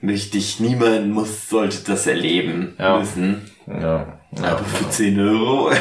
möchte 0.00 0.38
ich, 0.38 0.60
niemand 0.60 1.08
muss, 1.12 1.48
sollte 1.48 1.78
das 1.84 2.06
erleben 2.06 2.74
Ja. 2.78 2.98
müssen. 2.98 3.50
Ja. 3.66 4.18
Aber 4.42 4.64
für 4.64 4.88
10 4.88 5.20
Euro. 5.20 5.72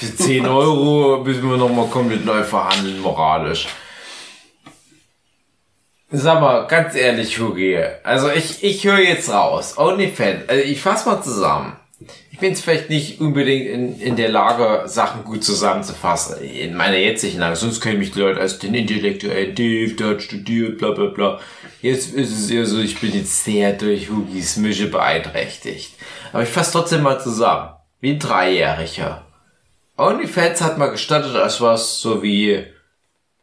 Die 0.00 0.14
10 0.16 0.46
Euro 0.46 1.22
müssen 1.24 1.48
wir 1.48 1.56
nochmal 1.56 1.86
komplett 1.88 2.24
neu 2.24 2.42
verhandeln, 2.42 3.00
moralisch. 3.00 3.66
Sag 6.10 6.40
mal, 6.40 6.66
ganz 6.66 6.94
ehrlich, 6.94 7.38
Hugi. 7.38 7.78
Also 8.02 8.30
ich, 8.30 8.62
ich 8.64 8.84
höre 8.84 9.00
jetzt 9.00 9.30
raus. 9.30 9.76
OnlyFans. 9.76 10.48
Also 10.48 10.62
ich 10.62 10.80
fass 10.80 11.04
mal 11.04 11.22
zusammen. 11.22 11.76
Ich 12.30 12.38
bin 12.38 12.50
jetzt 12.50 12.62
vielleicht 12.62 12.88
nicht 12.88 13.20
unbedingt 13.20 13.66
in, 13.66 14.00
in 14.00 14.16
der 14.16 14.28
Lage, 14.28 14.88
Sachen 14.88 15.24
gut 15.24 15.42
zusammenzufassen. 15.42 16.40
In 16.42 16.76
meiner 16.76 16.96
jetzigen 16.96 17.40
Lage. 17.40 17.56
Sonst 17.56 17.80
kennen 17.80 17.98
mich 17.98 18.12
die 18.12 18.20
Leute 18.20 18.40
als 18.40 18.60
den 18.60 18.74
intellektuellen 18.74 19.54
Dave, 19.54 19.94
der 19.94 20.06
hat 20.08 20.22
studiert, 20.22 20.78
bla 20.78 20.92
bla 20.92 21.06
bla. 21.06 21.40
Jetzt 21.82 22.14
ist 22.14 22.30
es 22.30 22.50
eher 22.50 22.66
so, 22.66 22.78
ich 22.78 23.00
bin 23.00 23.12
jetzt 23.12 23.44
sehr 23.44 23.72
durch 23.72 24.08
Hugis 24.10 24.56
Mische 24.56 24.88
beeinträchtigt. 24.88 25.94
Aber 26.32 26.44
ich 26.44 26.48
fasse 26.48 26.72
trotzdem 26.72 27.02
mal 27.02 27.20
zusammen. 27.20 27.70
Wie 28.00 28.10
ein 28.10 28.18
Dreijähriger. 28.20 29.26
OnlyFans 29.96 30.60
hat 30.60 30.78
mal 30.78 30.92
gestattet 30.92 31.34
als 31.34 31.60
was 31.60 32.00
so 32.00 32.22
wie, 32.22 32.64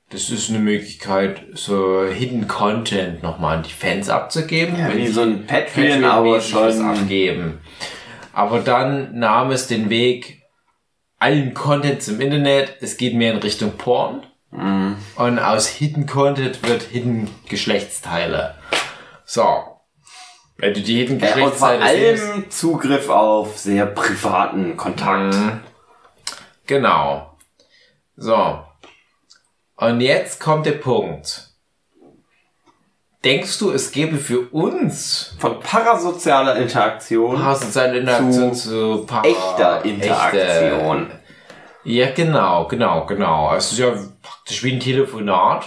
das 0.09 0.29
ist 0.29 0.49
eine 0.49 0.59
Möglichkeit, 0.59 1.41
so 1.53 2.05
Hidden 2.05 2.47
Content 2.47 3.21
nochmal 3.21 3.57
an 3.57 3.63
die 3.63 3.73
Fans 3.73 4.09
abzugeben. 4.09 4.77
Ja, 4.79 4.87
wenn 4.87 4.97
wie 4.97 5.01
die 5.01 5.11
so 5.11 5.21
ein 5.21 5.45
Patreon, 5.45 6.05
aber 6.05 6.39
schon. 6.39 6.81
abgeben. 6.81 7.59
Aber 8.35 8.59
dann 8.59 9.17
nahm 9.17 9.51
es 9.51 9.67
den 9.67 9.89
Weg 9.89 10.43
allen 11.17 11.53
Contents 11.53 12.09
im 12.09 12.19
Internet. 12.19 12.75
Es 12.81 12.97
geht 12.97 13.15
mehr 13.15 13.31
in 13.31 13.39
Richtung 13.39 13.77
Porn. 13.77 14.23
Mhm. 14.51 14.97
Und 15.15 15.39
aus 15.39 15.67
Hidden 15.69 16.05
Content 16.05 16.61
wird 16.67 16.83
Hidden 16.83 17.29
Geschlechtsteile. 17.47 18.55
So. 19.23 19.79
Wenn 20.57 20.73
du 20.73 20.81
die 20.81 20.97
Hidden 20.97 21.19
Ja, 21.19 21.27
und 21.29 21.53
vor 21.55 21.77
Geschlechtsteile 21.77 22.17
siehst, 22.17 22.29
allem 22.29 22.51
Zugriff 22.51 23.09
auf 23.09 23.57
sehr 23.57 23.85
privaten 23.85 24.75
Kontakt. 24.75 25.33
Mhm. 25.33 25.61
Genau. 26.67 27.37
So. 28.17 28.59
Und 29.77 30.01
jetzt 30.01 30.41
kommt 30.41 30.65
der 30.65 30.73
Punkt. 30.73 31.51
Denkst 33.25 33.57
du, 33.57 33.71
es 33.71 33.91
gäbe 33.91 34.17
für 34.17 34.41
uns 34.51 35.35
Von 35.39 35.59
parasozialer 35.59 36.57
Interaktion 36.57 37.35
parasoziale 37.35 37.99
Interaktion 37.99 38.53
zu, 38.53 39.05
para 39.05 39.27
echter 39.27 39.83
Interaktion. 39.83 41.07
Echte, 41.07 41.19
ja, 41.85 42.11
genau, 42.11 42.67
genau, 42.67 43.05
genau. 43.05 43.55
Es 43.55 43.71
ist 43.71 43.79
ja 43.79 43.93
praktisch 44.21 44.63
wie 44.63 44.73
ein 44.73 44.79
Telefonat 44.79 45.65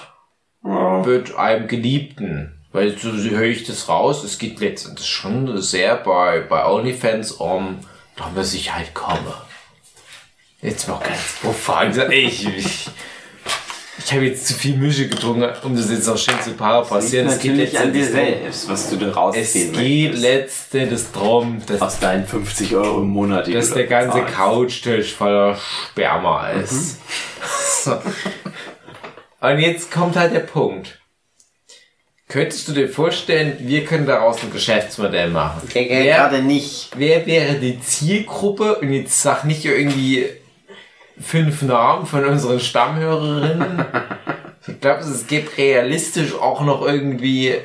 mit 1.05 1.35
einem 1.37 1.67
Geliebten. 1.67 2.55
Weil 2.71 2.97
so 2.97 3.11
höre 3.11 3.43
ich 3.43 3.65
das 3.65 3.89
raus, 3.89 4.23
es 4.25 4.39
geht 4.39 4.61
letztendlich 4.61 5.09
schon 5.09 5.61
sehr 5.61 5.97
bei, 5.97 6.41
bei 6.41 6.67
OnlyFans 6.67 7.33
um, 7.33 7.81
da 8.17 8.29
muss 8.35 8.55
ich 8.55 8.75
halt 8.75 8.95
komme. 8.95 9.35
Jetzt 10.61 10.87
mal 10.87 11.01
ganz 11.01 11.39
profan. 11.41 11.93
Ich, 12.11 12.47
ich, 12.47 12.89
ich 14.09 14.15
habe 14.15 14.25
jetzt 14.25 14.47
zu 14.47 14.55
viel 14.55 14.75
Mische 14.79 15.07
getrunken, 15.07 15.47
um 15.65 15.77
das 15.77 15.91
jetzt 15.91 16.07
noch 16.07 16.17
schön 16.17 16.41
zu 16.43 16.53
paraphrasieren. 16.53 17.29
Liegt 17.29 17.45
natürlich 17.45 17.79
an 17.79 17.93
dir 17.93 18.07
selbst, 18.07 18.67
was 18.67 18.89
du 18.89 18.97
da 18.97 19.09
Es 19.09 19.17
rausziehen 19.17 19.73
geht 19.75 20.13
möchtest. 20.13 20.23
letztendlich 20.23 21.03
darum, 21.13 21.63
dass 21.67 21.83
Aus 21.83 21.99
deinen 21.99 22.27
50 22.27 22.75
Euro 22.75 23.03
im 23.03 23.09
Monat, 23.09 23.47
die 23.47 23.53
dass 23.53 23.71
der 23.75 23.87
ganze. 23.87 24.23
Couchtisch 24.23 25.13
voller 25.13 25.59
Sperma 25.91 26.49
ist. 26.53 27.01
So. 27.85 27.99
Und 29.41 29.59
jetzt 29.59 29.93
kommt 29.93 30.17
halt 30.17 30.33
der 30.33 30.41
Punkt. 30.41 30.99
Könntest 32.29 32.67
du 32.69 32.73
dir 32.73 32.89
vorstellen, 32.89 33.57
wir 33.61 33.85
können 33.85 34.07
daraus 34.07 34.43
ein 34.43 34.51
Geschäftsmodell 34.51 35.29
machen? 35.29 35.69
Denke 35.75 35.95
Wer, 35.95 36.17
gerade 36.17 36.43
nicht. 36.43 36.91
wer 36.97 37.27
wäre 37.27 37.57
die 37.57 37.79
Zielgruppe? 37.81 38.77
Und 38.77 38.91
jetzt 38.91 39.21
sag 39.21 39.45
nicht 39.45 39.67
irgendwie 39.67 40.29
fünf 41.21 41.63
Namen 41.63 42.07
von 42.07 42.25
unseren 42.25 42.61
Stammhörerinnen. 42.61 43.85
Ich 44.67 44.81
glaube, 44.81 45.01
es 45.01 45.27
gibt 45.27 45.57
realistisch 45.57 46.35
auch 46.35 46.61
noch 46.61 46.83
irgendwie, 46.83 47.57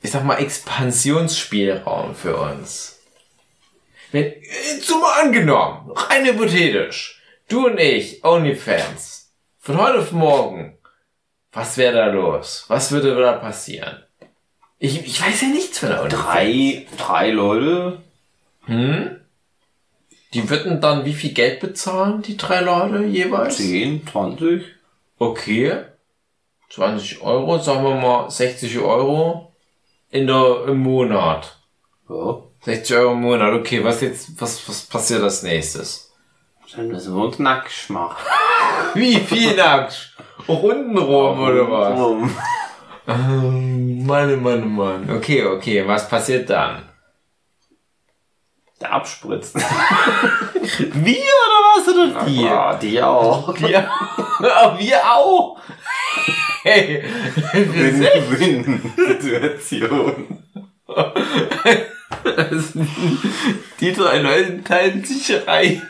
ich 0.00 0.10
sag 0.12 0.24
mal, 0.24 0.36
Expansionsspielraum 0.36 2.14
für 2.14 2.36
uns. 2.36 3.00
Wenn, 4.12 4.34
zum 4.80 5.02
angenommen, 5.02 5.90
rein 5.90 6.26
hypothetisch, 6.26 7.20
du 7.48 7.66
und 7.66 7.78
ich, 7.78 8.24
OnlyFans, 8.24 9.32
von 9.58 9.78
heute 9.78 9.98
auf 9.98 10.12
morgen, 10.12 10.78
was 11.52 11.76
wäre 11.76 11.96
da 11.96 12.06
los? 12.06 12.64
Was 12.68 12.92
würde 12.92 13.16
da 13.16 13.32
passieren? 13.32 14.04
Ich, 14.78 15.04
ich 15.04 15.20
weiß 15.20 15.42
ja 15.42 15.48
nichts 15.48 15.80
von 15.80 15.88
der 15.88 16.02
OnlyFans. 16.02 16.22
Drei, 16.24 16.86
drei 16.96 17.30
Leute. 17.30 18.02
Hm? 18.66 19.19
Die 20.32 20.48
würden 20.48 20.80
dann 20.80 21.04
wie 21.04 21.12
viel 21.14 21.32
Geld 21.32 21.60
bezahlen, 21.60 22.22
die 22.22 22.36
drei 22.36 22.60
Leute 22.60 23.04
jeweils? 23.04 23.56
10, 23.56 24.06
20. 24.06 24.62
Okay. 25.18 25.84
20 26.70 27.20
Euro, 27.22 27.58
sagen 27.58 27.82
wir 27.82 27.96
mal 27.96 28.30
60 28.30 28.78
Euro 28.78 29.52
in 30.10 30.28
der, 30.28 30.64
im 30.68 30.78
Monat. 30.78 31.58
Ja. 32.08 32.42
60 32.62 32.96
Euro 32.96 33.12
im 33.12 33.22
Monat, 33.22 33.52
okay, 33.54 33.82
was 33.82 34.00
jetzt, 34.02 34.40
was, 34.40 34.68
was 34.68 34.82
passiert 34.82 35.22
als 35.22 35.42
nächstes? 35.42 36.12
Dann 36.76 36.86
müssen 36.86 37.16
wir 37.16 37.24
uns 37.24 37.40
nackt 37.40 37.90
machen. 37.90 38.24
Wie 38.94 39.16
viel 39.16 39.56
nackt? 39.56 40.14
Auch 40.46 40.62
untenrum 40.62 41.40
oder 41.40 41.68
was? 41.68 42.30
Ähm, 43.08 44.06
Mann, 44.06 44.40
Mann, 44.40 44.76
Mann. 44.76 45.10
Okay, 45.10 45.44
okay, 45.44 45.86
was 45.86 46.08
passiert 46.08 46.48
dann? 46.48 46.89
Der 48.80 48.92
abspritzt. 48.92 49.54
Wir 49.54 51.16
oder 51.16 51.76
was 51.76 51.88
oder 51.88 52.24
die? 52.24 52.42
Ja, 52.42 52.74
die 52.74 53.02
auch. 53.02 53.54
Wir, 53.60 53.88
wir 54.78 55.00
auch. 55.04 55.58
Hey, 56.62 57.02
wir 57.52 58.30
Win-Win-Situation. 58.38 60.38
Die 63.80 63.92
drei 63.92 64.18
Leute 64.18 64.64
teilen 64.64 65.04
sich 65.04 65.32
rein. 65.46 65.82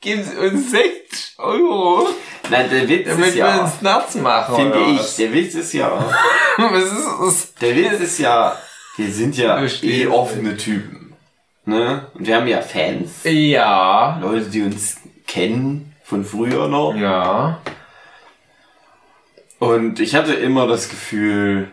Geben 0.00 0.22
sie 0.22 0.36
uns 0.36 0.70
60 0.70 1.34
Euro, 1.38 2.08
Nein, 2.50 2.68
der 2.70 2.88
Witz 2.88 3.08
damit 3.08 3.28
ist 3.28 3.34
wir 3.34 3.46
ja, 3.46 3.64
uns 3.64 3.80
nachts 3.80 4.14
machen. 4.16 4.56
finde 4.56 4.78
ich, 4.92 4.98
was? 4.98 5.16
der 5.16 5.32
Witz 5.32 5.54
ist 5.54 5.72
ja, 5.72 6.14
Was 6.58 6.84
ist 6.84 7.06
das? 7.20 7.54
der 7.54 7.76
Witz 7.76 8.00
ist 8.00 8.18
ja, 8.18 8.58
wir 8.96 9.10
sind 9.10 9.36
ja 9.36 9.64
eh 9.82 10.06
offene 10.06 10.56
Typen. 10.56 11.03
Ne? 11.66 12.06
Und 12.14 12.26
wir 12.26 12.36
haben 12.36 12.46
ja 12.46 12.60
Fans. 12.60 13.20
Ja. 13.24 14.18
Leute, 14.20 14.46
die 14.50 14.62
uns 14.62 14.98
kennen 15.26 15.94
von 16.04 16.24
früher 16.24 16.68
noch. 16.68 16.94
Ja. 16.94 17.58
Und 19.58 20.00
ich 20.00 20.14
hatte 20.14 20.34
immer 20.34 20.66
das 20.66 20.88
Gefühl, 20.88 21.70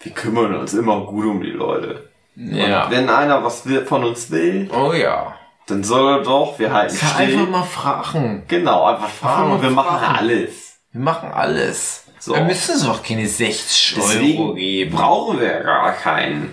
wir 0.00 0.12
kümmern 0.12 0.54
uns 0.56 0.74
immer 0.74 1.00
gut 1.06 1.26
um 1.26 1.42
die 1.42 1.50
Leute. 1.50 2.08
Ja. 2.34 2.84
Und 2.86 2.90
wenn 2.92 3.08
einer 3.08 3.42
was 3.44 3.66
will, 3.66 3.84
von 3.84 4.04
uns 4.04 4.30
will, 4.30 4.70
Oh 4.72 4.92
ja. 4.92 5.34
dann 5.66 5.84
soll 5.84 6.18
er 6.18 6.22
doch, 6.22 6.58
wir 6.58 6.72
halten 6.72 6.96
Ja, 7.00 7.06
still. 7.08 7.26
einfach 7.26 7.48
mal 7.48 7.62
fragen. 7.64 8.44
Genau, 8.48 8.84
einfach 8.84 9.08
fragen 9.08 9.42
Einfach 9.44 9.54
und 9.56 9.62
wir 9.62 9.70
mal 9.70 9.82
machen 9.84 9.98
fragen. 9.98 10.18
alles. 10.18 10.78
Wir 10.92 11.00
machen 11.00 11.30
alles. 11.32 12.04
So. 12.20 12.34
Wir 12.34 12.42
müssen 12.44 12.74
es 12.74 12.88
auch 12.88 13.02
keine 13.02 13.28
60 13.28 13.96
Euro 13.96 14.06
Deswegen 14.08 14.54
geben. 14.56 14.96
brauchen 14.96 15.38
wir 15.40 15.60
gar 15.60 15.92
keinen 15.92 16.50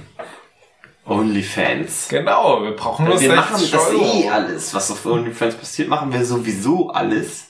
OnlyFans. 1.05 2.07
Genau, 2.09 2.63
wir 2.63 2.71
brauchen 2.71 3.05
nur 3.05 3.19
Wir 3.19 3.29
60 3.31 3.35
machen 3.35 3.67
das 3.71 3.87
Euro. 3.89 4.21
eh 4.23 4.29
alles, 4.29 4.73
was 4.73 4.91
auf 4.91 5.05
OnlyFans 5.05 5.55
passiert, 5.55 5.87
machen 5.87 6.11
wir 6.11 6.25
sowieso 6.25 6.89
alles. 6.89 7.45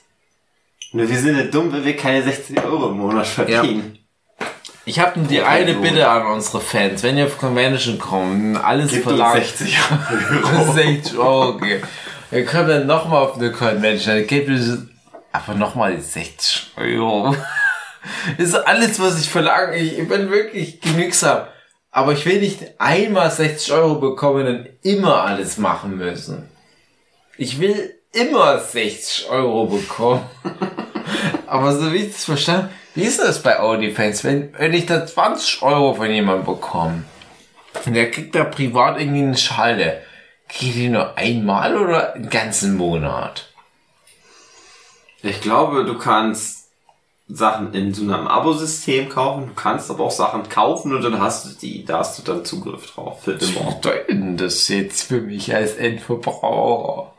Nur 0.92 1.10
wir 1.10 1.18
sind 1.18 1.38
ja 1.38 1.44
dumm, 1.46 1.72
wenn 1.74 1.84
wir 1.86 1.96
keine 1.96 2.24
60 2.24 2.64
Euro 2.64 2.90
im 2.90 2.98
Monat 2.98 3.28
verdienen. 3.28 4.00
Ich 4.88 5.00
habe 5.00 5.20
die 5.20 5.36
Ja, 5.36 5.48
eine 5.48 5.74
so. 5.74 5.82
Bitte 5.82 6.08
an 6.08 6.28
unsere 6.28 6.62
Fans. 6.62 7.02
Wenn 7.02 7.18
ihr 7.18 7.26
auf 7.26 7.38
Convention 7.38 7.98
kommt, 7.98 8.58
alles 8.64 8.92
verlangt. 8.96 9.44
60 9.44 9.78
Euro. 10.54 10.72
60 10.74 11.18
Euro, 11.18 11.50
okay. 11.50 11.82
Ihr 12.32 12.46
kommt 12.46 12.70
dann 12.70 12.86
nochmal 12.86 13.24
auf 13.24 13.38
eine 13.38 13.52
Convention, 13.52 14.16
dann 14.16 14.28
gebt 14.28 14.50
ihr 14.50 14.88
aber 15.32 15.54
nochmal 15.56 16.00
60 16.00 16.74
Euro. 16.78 17.36
Das 18.38 18.48
ist 18.50 18.56
alles, 18.56 19.00
was 19.00 19.20
ich 19.20 19.30
verlange. 19.30 19.76
Ich, 19.78 19.98
ich 19.98 20.08
bin 20.08 20.30
wirklich 20.30 20.80
genügsam. 20.82 21.48
Aber 21.96 22.12
ich 22.12 22.26
will 22.26 22.42
nicht 22.42 22.60
einmal 22.78 23.32
60 23.32 23.72
Euro 23.72 23.96
bekommen 23.96 24.46
und 24.46 24.70
immer 24.82 25.24
alles 25.24 25.58
machen 25.58 25.96
müssen. 25.96 26.50
Ich 27.38 27.62
will 27.62 27.96
immer 28.12 28.60
60 28.60 29.30
Euro 29.30 29.68
bekommen. 29.68 30.26
Aber 31.48 31.74
so 31.74 31.94
wie 31.94 32.00
ich 32.00 32.12
das 32.12 32.26
verstanden 32.26 32.70
wie 32.96 33.04
ist 33.04 33.20
das 33.20 33.42
bei 33.42 33.62
OnlyFans, 33.62 34.26
wenn, 34.26 34.54
wenn 34.58 34.74
ich 34.74 34.86
da 34.86 35.06
20 35.06 35.62
Euro 35.62 35.94
von 35.94 36.10
jemandem 36.10 36.46
bekomme 36.46 37.04
und 37.86 37.94
der 37.94 38.12
kriegt 38.12 38.36
da 38.36 38.44
privat 38.44 39.00
irgendwie 39.00 39.24
eine 39.24 39.38
Schalte, 39.38 40.02
kriegt 40.50 40.76
die 40.76 40.90
nur 40.90 41.18
einmal 41.18 41.78
oder 41.78 42.14
einen 42.14 42.30
ganzen 42.30 42.76
Monat? 42.76 43.50
Ich 45.24 45.40
glaube, 45.42 45.86
du 45.86 45.98
kannst 45.98 46.55
Sachen 47.28 47.74
in 47.74 47.94
so 47.94 48.04
einem 48.04 48.28
Abo-System 48.28 49.10
kaufen, 49.10 49.48
du 49.48 49.54
kannst 49.56 49.90
aber 49.90 50.04
auch 50.04 50.12
Sachen 50.12 50.48
kaufen 50.48 50.96
und 50.96 51.02
dann 51.04 51.20
hast 51.20 51.46
du 51.46 51.50
die, 51.60 51.84
da 51.84 52.00
hast 52.00 52.20
du 52.20 52.24
dann 52.24 52.46
Zugriff 52.46 52.92
drauf 52.94 53.24
für 53.24 53.36
Was 53.42 53.50
immer. 53.50 53.72
bedeutet 53.72 54.10
denn 54.10 54.38
das 54.38 54.68
jetzt 54.68 55.04
für 55.08 55.22
mich 55.22 55.54
als 55.54 55.76
Endverbraucher? 55.76 57.14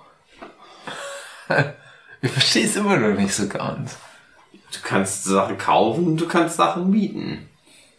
Ich 2.23 2.31
verstehe 2.33 2.64
es 2.64 2.75
immer 2.77 2.97
noch 2.97 3.16
nicht 3.16 3.33
so 3.33 3.47
ganz. 3.47 3.97
Du 4.73 4.79
kannst 4.83 5.25
Sachen 5.25 5.59
kaufen, 5.59 6.16
du 6.16 6.27
kannst 6.27 6.57
Sachen 6.57 6.90
mieten. 6.90 7.47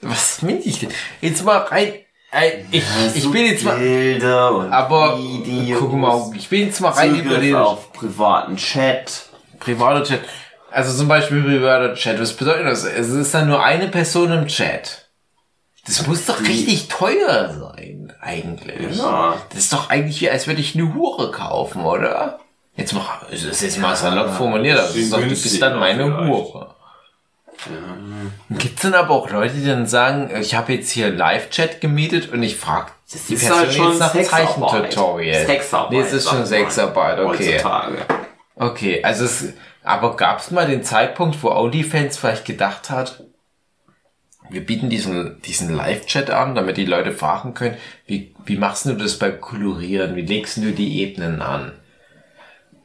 Was 0.01 0.41
miete 0.41 0.67
ich 0.67 0.79
denn? 0.79 0.89
Jetzt 1.21 1.45
mal 1.45 1.57
rein. 1.59 1.93
Ey, 2.31 2.65
Ich, 2.71 2.83
ich 3.13 3.31
bin 3.31 3.45
jetzt 3.45 3.63
mal. 3.63 3.77
Bilder 3.77 4.51
und 4.55 4.73
Aber 4.73 5.17
Videos, 5.19 5.79
guck 5.79 5.93
mal, 5.93 6.29
ich 6.35 6.49
bin 6.49 6.65
jetzt 6.67 6.81
mal 6.81 6.89
rein 6.89 7.11
Zugriff 7.15 7.25
über 7.25 7.37
den 7.37 7.55
auf 7.55 7.93
privaten 7.93 8.57
Chat. 8.57 9.27
privater 9.59 10.03
Chat. 10.03 10.21
Also 10.71 10.95
zum 10.95 11.07
Beispiel 11.07 11.43
privater 11.43 11.93
Chat. 11.95 12.19
Was 12.19 12.33
bedeutet 12.33 12.65
das? 12.65 12.83
Es 12.83 13.09
ist 13.09 13.33
dann 13.33 13.47
nur 13.47 13.63
eine 13.63 13.87
Person 13.87 14.31
im 14.31 14.47
Chat. 14.47 15.07
Das 15.85 16.05
muss 16.05 16.25
doch 16.25 16.41
richtig 16.41 16.89
teuer 16.89 17.53
sein, 17.53 18.13
eigentlich. 18.19 18.97
Ja. 18.97 19.37
Das 19.49 19.59
ist 19.59 19.73
doch 19.73 19.89
eigentlich 19.89 20.19
wie, 20.19 20.29
als 20.29 20.45
würde 20.45 20.59
ich 20.59 20.75
eine 20.75 20.93
Hure 20.93 21.31
kaufen, 21.31 21.85
oder? 21.85 22.39
Jetzt 22.75 22.93
mal, 22.93 23.05
das 23.31 23.43
ist 23.43 23.61
jetzt 23.61 23.79
mal 23.79 23.95
salopp 23.95 24.33
formuliert, 24.35 24.77
aber 24.77 24.87
das 24.87 24.95
ist 24.95 25.13
doch, 25.13 25.19
du 25.19 25.29
bist 25.29 25.61
dann 25.61 25.79
meine 25.79 26.03
Hure. 26.05 26.75
Gibt's 28.51 28.81
dann 28.83 28.93
aber 28.93 29.13
auch 29.13 29.29
Leute, 29.31 29.55
die 29.55 29.65
dann 29.65 29.87
sagen, 29.87 30.29
ich 30.39 30.55
habe 30.55 30.73
jetzt 30.73 30.91
hier 30.91 31.09
Live-Chat 31.09 31.81
gemietet 31.81 32.31
und 32.31 32.43
ich 32.43 32.57
frage 32.57 32.91
die 33.29 33.33
ist 33.35 33.49
halt 33.49 33.73
schon 33.73 33.91
jetzt 33.91 33.99
nach 33.99 34.11
Sexarbeit. 34.11 34.47
Zeichentutorial. 34.69 35.45
Sexarbeit, 35.45 35.91
Nee, 35.91 35.99
es 36.01 36.13
ist 36.13 36.29
schon 36.29 36.45
Sexarbeit, 36.45 37.19
okay. 37.19 37.53
Heutzutage. 37.53 37.97
Okay, 38.57 39.03
also 39.03 39.25
es, 39.25 39.53
aber 39.87 40.15
gab's 40.15 40.51
mal 40.51 40.67
den 40.67 40.83
Zeitpunkt, 40.83 41.41
wo 41.41 41.49
OnlyFans 41.49 42.17
vielleicht 42.17 42.45
gedacht 42.45 42.89
hat, 42.89 43.23
wir 44.49 44.65
bieten 44.65 44.89
diesen, 44.89 45.41
diesen 45.41 45.73
Live-Chat 45.73 46.29
an, 46.29 46.55
damit 46.55 46.77
die 46.77 46.85
Leute 46.85 47.11
fragen 47.11 47.53
können, 47.53 47.77
wie, 48.05 48.33
wie 48.45 48.57
machst 48.57 48.85
du 48.85 48.93
das 48.93 49.19
beim 49.19 49.41
Kolorieren? 49.41 50.15
Wie 50.15 50.21
legst 50.21 50.57
du 50.57 50.71
die 50.71 51.01
Ebenen 51.01 51.41
an? 51.41 51.73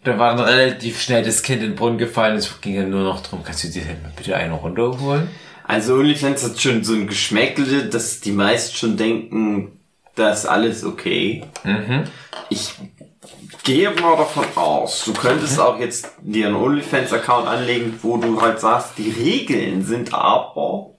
Da 0.04 0.18
war 0.18 0.34
dann 0.34 0.44
relativ 0.44 1.00
schnell 1.00 1.24
das 1.24 1.42
Kind 1.42 1.62
in 1.62 1.70
den 1.70 1.76
Brunnen 1.76 1.98
gefallen, 1.98 2.36
es 2.36 2.60
ging 2.60 2.76
dann 2.76 2.90
nur 2.90 3.04
noch 3.04 3.22
drum, 3.22 3.44
kannst 3.44 3.62
du 3.62 3.68
dir 3.68 3.82
bitte 4.16 4.36
eine 4.36 4.54
runterholen? 4.54 5.28
Also 5.64 5.94
OnlyFans 5.94 6.44
hat 6.44 6.60
schon 6.60 6.82
so 6.82 6.94
ein 6.94 7.06
Geschmäckle, 7.06 7.84
dass 7.84 8.20
die 8.20 8.32
meisten 8.32 8.76
schon 8.76 8.96
denken, 8.96 9.78
da 10.14 10.30
ist 10.30 10.46
alles 10.46 10.84
okay. 10.84 11.44
Mhm. 11.64 12.04
Ich 12.50 12.74
gehe 13.62 13.90
mal 13.90 14.16
davon 14.16 14.44
aus, 14.54 15.04
du 15.04 15.12
könntest 15.12 15.58
auch 15.60 15.78
jetzt 15.78 16.10
dir 16.20 16.48
einen 16.48 16.56
OnlyFans-Account 16.56 17.46
anlegen, 17.46 17.98
wo 18.02 18.16
du 18.16 18.40
halt 18.40 18.60
sagst, 18.60 18.98
die 18.98 19.10
Regeln 19.10 19.84
sind 19.84 20.12
aber 20.12 20.92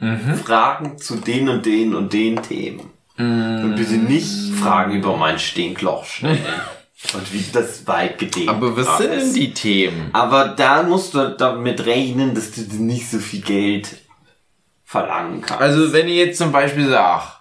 Mhm. 0.00 0.36
Fragen 0.36 0.98
zu 0.98 1.16
den 1.16 1.48
und 1.48 1.66
den 1.66 1.94
und 1.94 2.12
den 2.12 2.40
Themen. 2.42 2.90
Und 3.18 3.74
bitte 3.74 3.94
nicht 3.94 4.54
Fragen 4.54 4.94
über 4.94 5.16
mein 5.16 5.40
Stinkloch 5.40 6.04
stellen. 6.04 6.38
und 7.14 7.32
wie 7.32 7.44
das 7.52 7.86
weit 7.86 8.18
gedehnt 8.18 8.48
Aber 8.48 8.76
was 8.76 8.98
sind 8.98 9.10
denn 9.10 9.34
die 9.34 9.52
Themen? 9.52 10.10
Aber 10.12 10.48
da 10.48 10.84
musst 10.84 11.14
du 11.14 11.30
damit 11.36 11.84
rechnen, 11.84 12.34
dass 12.34 12.52
du 12.52 12.60
nicht 12.76 13.10
so 13.10 13.18
viel 13.18 13.40
Geld 13.40 13.96
verlangen 14.84 15.40
kannst. 15.40 15.60
Also 15.60 15.92
wenn 15.92 16.06
ihr 16.06 16.26
jetzt 16.26 16.38
zum 16.38 16.52
Beispiel 16.52 16.88
sagt, 16.88 17.37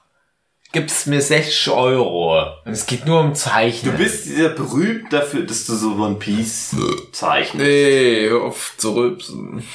gib's 0.78 1.08
mir 1.08 1.22
60 1.22 1.70
Euro 1.72 2.40
und 2.63 2.72
es 2.72 2.86
geht 2.86 3.08
nur 3.08 3.20
um 3.20 3.34
Zeichnen. 3.34 3.94
Du 3.94 3.98
bist 3.98 4.26
sehr 4.26 4.50
berühmt 4.50 5.12
dafür, 5.12 5.42
dass 5.44 5.66
du 5.66 5.74
so 5.74 5.96
One 5.96 6.18
Piece 6.18 6.76
zeichnest. 7.12 7.66
Ey, 7.66 8.28
hör 8.30 8.44
auf 8.44 8.76
zu 8.78 8.94
rülpsen. 8.94 9.63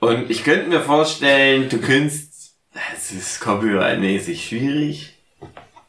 Und 0.00 0.30
ich 0.30 0.44
könnte 0.44 0.68
mir 0.68 0.80
vorstellen, 0.80 1.68
du 1.68 1.78
könntest, 1.78 2.54
es 2.94 3.12
ist 3.12 3.42
copyright-mäßig 3.42 4.48
schwierig, 4.48 5.12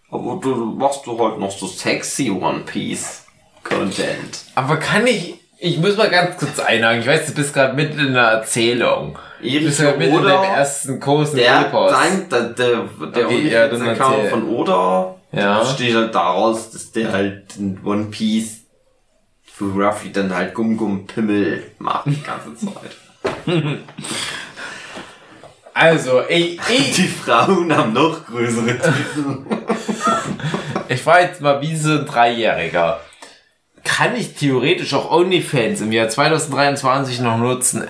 aber 0.10 0.40
du 0.42 0.54
machst 0.56 1.06
du 1.06 1.18
halt 1.18 1.40
noch 1.40 1.52
so 1.52 1.68
sexy 1.68 2.30
One 2.30 2.62
Piece 2.66 3.24
Content. 3.64 4.46
Aber 4.56 4.78
kann 4.78 5.08
ich, 5.08 5.35
ich 5.58 5.78
muss 5.78 5.96
mal 5.98 6.10
ganz 6.10 6.38
kurz 6.38 6.60
einhaken. 6.60 7.00
Ich 7.02 7.08
weiß, 7.08 7.28
du 7.28 7.34
bist 7.34 7.54
gerade 7.54 7.74
mitten 7.76 8.00
in 8.00 8.08
einer 8.10 8.28
Erzählung. 8.30 9.18
Du 9.41 9.48
Erich 9.48 9.65
bist 9.65 9.80
gerade 9.80 9.98
mitten 9.98 10.15
in 10.15 10.22
dem 10.24 10.30
ersten 10.44 11.00
großen 11.00 11.36
der, 11.38 11.62
Epos. 11.62 11.91
sein, 11.91 12.28
der, 12.30 12.41
der, 12.50 12.68
der 13.13 13.26
Okay, 13.26 13.48
ja, 13.50 13.60
erzähl. 13.65 14.30
von 14.30 14.48
Oda 14.50 15.15
Ja. 15.32 15.60
besteht 15.60 15.96
halt 15.96 16.13
daraus, 16.15 16.72
dass 16.72 16.91
der 16.91 17.12
halt 17.12 17.56
in 17.58 17.80
One 17.84 18.06
Piece 18.06 18.62
für 19.44 19.65
Ruffy 19.65 20.12
dann 20.12 20.36
halt 20.36 20.54
Gum 20.54 20.76
Gum 20.78 21.08
Pimmel 21.08 21.63
macht 21.80 22.08
die 22.08 22.22
ganze 22.22 22.56
Zeit. 22.65 23.80
Also, 25.74 26.22
ey, 26.22 26.58
ey, 26.70 26.91
Die 26.96 27.08
Frauen 27.08 27.76
haben 27.76 27.91
noch 27.94 28.26
größere 28.26 28.78
Titten. 28.78 29.46
ich 30.88 31.06
war 31.06 31.22
jetzt 31.22 31.41
mal 31.41 31.62
wie 31.62 31.76
so 31.76 31.91
ein 31.91 32.06
Dreijähriger. 32.06 33.00
Kann 33.86 34.15
ich 34.15 34.34
theoretisch 34.34 34.93
auch 34.93 35.10
OnlyFans 35.12 35.80
im 35.80 35.91
Jahr 35.93 36.10
2023 36.10 37.19
noch 37.21 37.38
nutzen 37.38 37.88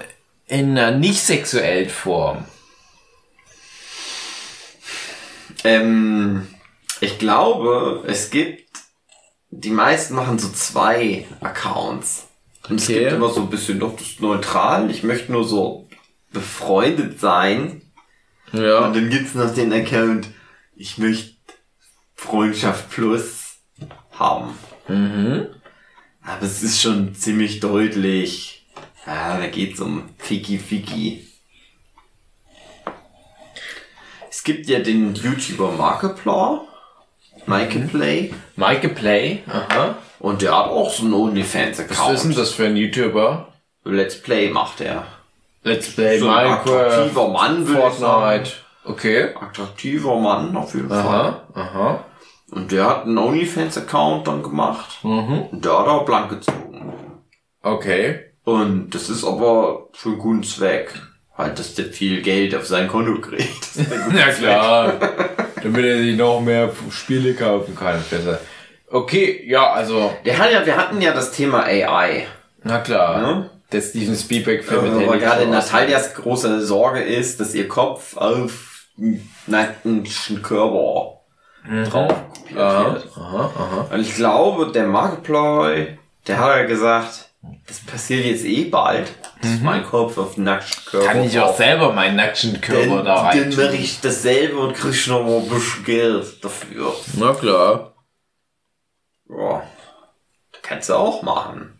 in 0.48 0.78
einer 0.78 0.92
nicht 0.92 1.22
sexuellen 1.22 1.90
Form? 1.90 2.46
Ähm, 5.64 6.48
ich 7.02 7.18
glaube, 7.18 8.04
es 8.08 8.30
gibt, 8.30 8.70
die 9.50 9.72
meisten 9.72 10.16
machen 10.16 10.38
so 10.38 10.50
zwei 10.50 11.26
Accounts. 11.42 12.28
Und 12.70 12.80
es 12.82 12.90
Okay. 12.90 13.00
gibt 13.00 13.14
immer 13.14 13.30
so 13.30 13.42
ein 13.42 13.50
bisschen 13.50 13.80
doch 13.80 13.96
das 13.96 14.20
neutral. 14.20 14.92
Ich 14.92 15.04
möchte 15.04 15.32
nur 15.32 15.44
so 15.46 15.88
befreundet 16.32 17.20
sein. 17.20 17.82
Ja. 18.52 18.80
Und 18.86 18.96
dann 18.96 19.10
gibt's 19.10 19.34
noch 19.34 19.54
den 19.54 19.74
Account, 19.74 20.28
ich 20.76 20.98
möchte 20.98 21.36
Freundschaft 22.16 22.90
Plus 22.90 23.56
haben. 24.12 24.58
Mhm. 24.88 25.48
Aber 26.26 26.44
es 26.44 26.64
ist 26.64 26.82
schon 26.82 27.14
ziemlich 27.16 27.60
deutlich. 27.60 28.66
Ja, 29.06 29.38
da 29.38 29.48
geht's 29.48 29.80
um 29.80 30.10
Fiki 30.18 30.58
Fiki. 30.58 31.28
Es 34.30 34.44
gibt 34.44 34.68
ja 34.68 34.80
den 34.80 35.16
YouTuber 35.16 35.72
Markiplier, 35.72 36.62
Markiplay, 37.46 38.34
Maike 38.56 38.90
Play. 38.90 39.44
Aha. 39.48 39.96
und 40.20 40.42
der 40.42 40.58
hat 40.58 40.66
auch 40.68 40.92
so 40.92 41.04
einen 41.04 41.14
Was 41.14 41.20
OnlyFans-Account. 41.20 42.16
ist 42.16 42.24
denn 42.24 42.36
das 42.36 42.52
für 42.52 42.66
ein 42.66 42.76
YouTuber? 42.78 43.48
Let's 43.84 44.20
Play 44.22 44.50
macht 44.50 44.82
er. 44.82 45.06
Let's 45.64 45.94
Play 45.94 46.20
So 46.20 46.26
Minecraft, 46.28 46.70
attraktiver 46.70 47.28
Mann, 47.30 47.68
würde 47.68 47.88
ich 47.88 47.94
sagen. 47.96 48.46
Fortnite. 48.46 48.52
Okay. 48.84 49.36
Attraktiver 49.36 50.20
Mann 50.20 50.56
auf 50.56 50.74
jeden 50.74 50.90
Fall. 50.90 51.00
Aha, 51.00 51.42
aha. 51.54 52.06
Und 52.52 52.72
der 52.72 52.88
hat 52.88 53.04
einen 53.06 53.18
OnlyFans-Account 53.18 54.28
dann 54.28 54.44
gemacht. 54.44 55.04
Mhm. 55.04 55.48
Und 55.52 55.66
der 55.66 55.80
hat 55.80 55.88
auch 55.88 56.06
blank 56.06 56.30
gezogen. 56.30 56.94
Okay. 57.62 58.20
Und 58.44 58.92
das 58.92 59.10
ist 59.10 59.24
aber 59.24 59.90
für 59.94 60.10
einen 60.10 60.20
guten 60.20 60.44
Zweck. 60.44 60.94
Halt, 61.38 61.60
dass 61.60 61.74
der 61.76 61.86
viel 61.86 62.22
Geld 62.22 62.56
auf 62.56 62.66
sein 62.66 62.88
Konto 62.88 63.20
kriegt. 63.20 63.70
Ja 64.16 64.28
klar. 64.32 64.94
Damit 65.64 65.84
er 65.84 65.98
sich 65.98 66.16
noch 66.16 66.40
mehr 66.42 66.72
Spiele 66.92 67.34
kaufen 67.34 67.76
kann. 67.76 68.02
Besser. 68.10 68.40
Okay, 68.88 69.44
ja, 69.48 69.72
also. 69.74 70.14
Der 70.24 70.38
hat 70.38 70.52
ja, 70.52 70.66
wir 70.66 70.78
hatten 70.78 71.02
ja 71.02 71.14
das 71.14 71.32
Thema 71.32 71.64
AI. 71.64 72.28
Na 72.64 72.80
klar. 72.80 73.22
Ja. 73.22 73.50
Der 73.72 73.82
Steven 73.82 74.16
Spielberg-Film 74.16 74.80
Aber 74.80 75.00
Handy 75.02 75.20
gerade 75.20 75.44
Show 75.44 75.50
Natalias 75.50 76.14
große 76.14 76.66
Sorge 76.66 77.02
ist, 77.02 77.40
dass 77.40 77.56
ihr 77.56 77.68
Kopf 77.68 78.16
auf 78.16 78.86
einen 78.98 79.28
nackten 79.48 80.04
Körper 80.44 81.15
drauf 81.90 82.14
kopiert 82.34 82.60
Aha, 82.60 82.94
wird. 82.94 83.18
aha, 83.18 83.52
aha. 83.58 83.88
Und 83.94 84.00
ich 84.02 84.16
glaube, 84.16 84.72
der 84.72 84.88
Markiplier, 84.88 85.98
der 86.28 86.40
hat 86.40 86.58
ja 86.58 86.64
gesagt, 86.66 87.30
das 87.68 87.80
passiert 87.80 88.26
jetzt 88.26 88.44
eh 88.46 88.66
bald. 88.66 89.12
meinen 89.62 89.84
Kopf 89.86 90.18
auf 90.18 90.36
den 90.36 90.46
nackten 90.46 90.84
Körper. 90.86 91.06
Kann 91.08 91.24
ich 91.24 91.40
auch 91.40 91.48
drauf. 91.48 91.58
selber 91.58 91.94
meinen 91.94 92.16
nackten 92.16 92.60
Körper 92.62 92.96
Dann, 92.98 93.06
da 93.06 93.22
rein. 93.22 93.52
dann 93.52 93.66
mache 93.66 93.76
ich 93.76 94.02
dasselbe 94.02 94.58
und 94.58 94.74
krieg 94.74 95.08
noch 95.08 95.24
mal 95.24 95.38
ein 95.40 95.50
bisschen 95.50 95.84
Geld 95.84 96.44
dafür. 96.44 96.94
Na 97.18 97.34
klar. 97.34 97.94
Ja, 99.30 99.64
kannst 100.62 100.90
du 100.90 100.94
auch 100.96 101.22
machen. 101.22 101.80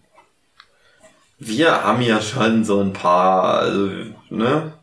Wir 1.40 1.84
haben 1.84 2.02
ja 2.02 2.22
schon 2.22 2.64
so 2.64 2.80
ein 2.82 2.94
paar, 2.94 3.60
also, 3.60 3.90
ne? 4.30 4.74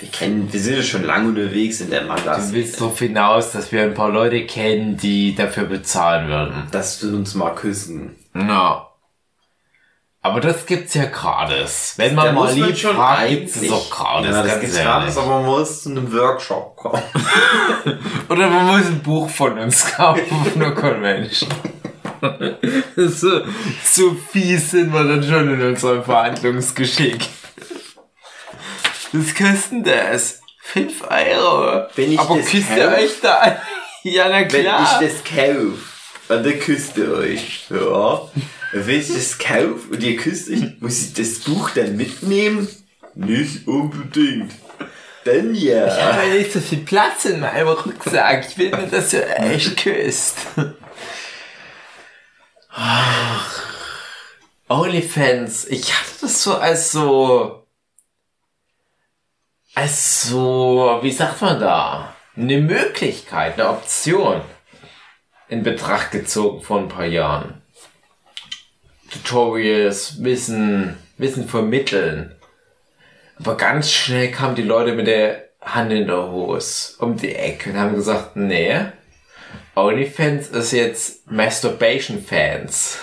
Wir 0.00 0.08
kennen, 0.08 0.50
wir 0.50 0.60
sind 0.60 0.76
ja 0.76 0.82
schon 0.82 1.04
lange 1.04 1.28
unterwegs 1.28 1.80
in 1.82 1.90
der 1.90 2.00
Du 2.02 2.08
Magazin. 2.08 2.54
willst 2.54 2.80
darauf 2.80 2.98
hinaus, 2.98 3.52
dass 3.52 3.70
wir 3.70 3.82
ein 3.82 3.92
paar 3.94 4.08
Leute 4.08 4.46
kennen, 4.46 4.96
die 4.96 5.34
dafür 5.34 5.64
bezahlen 5.64 6.28
würden. 6.28 6.66
Dass 6.70 7.02
wir 7.02 7.12
uns 7.12 7.34
mal 7.34 7.54
küssen. 7.54 8.16
Ja. 8.34 8.86
Aber 10.22 10.40
das 10.40 10.64
gibt's 10.66 10.94
ja 10.94 11.04
gratis. 11.06 11.94
Wenn 11.96 12.16
Da 12.16 12.24
man 12.24 12.34
mal 12.34 12.44
muss 12.46 12.56
man 12.56 12.68
lieb 12.68 12.76
schon 12.78 12.96
fragt, 12.96 13.28
gibt's 13.28 13.56
es 13.56 13.70
auch 13.70 13.90
gratis. 13.90 14.30
Ja, 14.30 14.42
das 14.42 14.60
gibt's 14.60 14.78
gratis, 14.78 15.16
aber 15.18 15.26
man 15.42 15.44
muss 15.46 15.82
zu 15.82 15.90
einem 15.90 16.12
Workshop 16.12 16.76
kommen. 16.76 17.02
Oder 18.28 18.48
man 18.48 18.66
muss 18.66 18.86
ein 18.86 19.00
Buch 19.02 19.28
von 19.28 19.58
uns 19.58 19.84
kaufen 19.92 20.44
von 20.52 20.60
der 20.60 20.72
Convention. 20.72 21.50
so, 22.96 23.40
so 23.82 24.16
fies 24.30 24.70
sind 24.70 24.92
wir 24.92 25.04
dann 25.04 25.22
schon 25.22 25.54
in 25.54 25.62
unserem 25.62 26.04
Verhandlungsgeschick. 26.04 27.26
Was 29.12 29.34
kostet 29.34 29.86
das? 29.86 30.40
5 30.62 31.02
Euro. 31.10 31.86
Wenn 31.96 32.12
ich 32.12 32.18
Aber 32.18 32.36
das 32.36 32.46
küsst 32.46 32.70
ihr 32.76 32.88
euch 32.88 33.20
da 33.22 33.34
an? 33.38 33.56
Ja, 34.02 34.30
na 34.30 34.40
Wenn 34.40 34.48
klar. 34.48 35.00
ich 35.02 35.08
das 35.10 35.22
kaufe, 35.24 35.76
und 36.28 36.46
dann 36.46 36.58
küsst 36.58 36.96
ihr 36.96 37.12
euch, 37.12 37.64
ja. 37.68 38.22
Wenn 38.72 38.98
ich 39.00 39.08
das 39.08 39.38
kaufe 39.38 39.90
und 39.90 40.02
ihr 40.02 40.16
küsst 40.16 40.48
euch, 40.48 40.80
muss 40.80 41.00
ich 41.02 41.12
das 41.12 41.40
Buch 41.40 41.68
dann 41.74 41.96
mitnehmen? 41.98 42.66
Nicht 43.14 43.66
unbedingt. 43.68 44.52
Dann 45.24 45.54
ja. 45.54 45.86
Ich 45.86 46.02
habe 46.02 46.28
ja 46.28 46.34
nicht 46.34 46.50
so 46.52 46.60
viel 46.60 46.78
Platz 46.78 47.26
in 47.26 47.40
meinem 47.40 47.68
Rucksack. 47.68 48.46
Ich 48.48 48.56
will 48.56 48.70
nur, 48.70 48.86
dass 48.86 49.12
ihr 49.12 49.28
echt 49.38 49.76
küsst. 49.76 50.36
Ach. 52.70 53.62
OnlyFans. 54.68 55.66
Ich 55.66 55.92
hatte 55.92 56.10
das 56.22 56.42
so 56.42 56.54
als 56.56 56.92
so. 56.92 57.59
Als 59.80 60.28
so. 60.28 60.98
Wie 61.02 61.10
sagt 61.10 61.40
man 61.40 61.58
da? 61.58 62.14
Eine 62.36 62.58
Möglichkeit, 62.58 63.54
eine 63.58 63.70
Option. 63.70 64.42
In 65.48 65.62
Betracht 65.62 66.10
gezogen 66.10 66.62
vor 66.62 66.78
ein 66.80 66.88
paar 66.88 67.06
Jahren. 67.06 67.62
Tutorials, 69.10 70.22
Wissen, 70.22 70.98
Wissen 71.16 71.48
vermitteln. 71.48 72.36
Aber 73.38 73.56
ganz 73.56 73.90
schnell 73.90 74.30
kamen 74.30 74.54
die 74.54 74.62
Leute 74.62 74.92
mit 74.92 75.06
der 75.06 75.44
Hand 75.62 75.90
in 75.92 76.06
der 76.06 76.30
Hose 76.30 76.94
um 76.98 77.16
die 77.16 77.34
Ecke 77.34 77.70
und 77.70 77.78
haben 77.78 77.94
gesagt, 77.94 78.36
nee, 78.36 78.76
OnlyFans 79.74 80.48
ist 80.48 80.72
jetzt 80.72 81.30
Masturbation-Fans. 81.30 82.98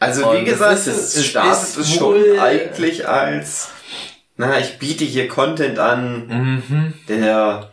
Also 0.00 0.30
Und 0.30 0.40
wie 0.40 0.44
gesagt, 0.46 0.72
es 0.72 0.86
es 0.86 1.26
startet 1.26 1.62
ist 1.62 1.76
es 1.76 2.00
wohl- 2.00 2.30
schon 2.30 2.38
eigentlich 2.40 3.06
als, 3.06 3.68
na, 4.48 4.58
ich 4.60 4.78
biete 4.78 5.04
hier 5.04 5.28
Content 5.28 5.78
an, 5.78 6.26
Mhm. 6.68 6.92
der 7.08 7.70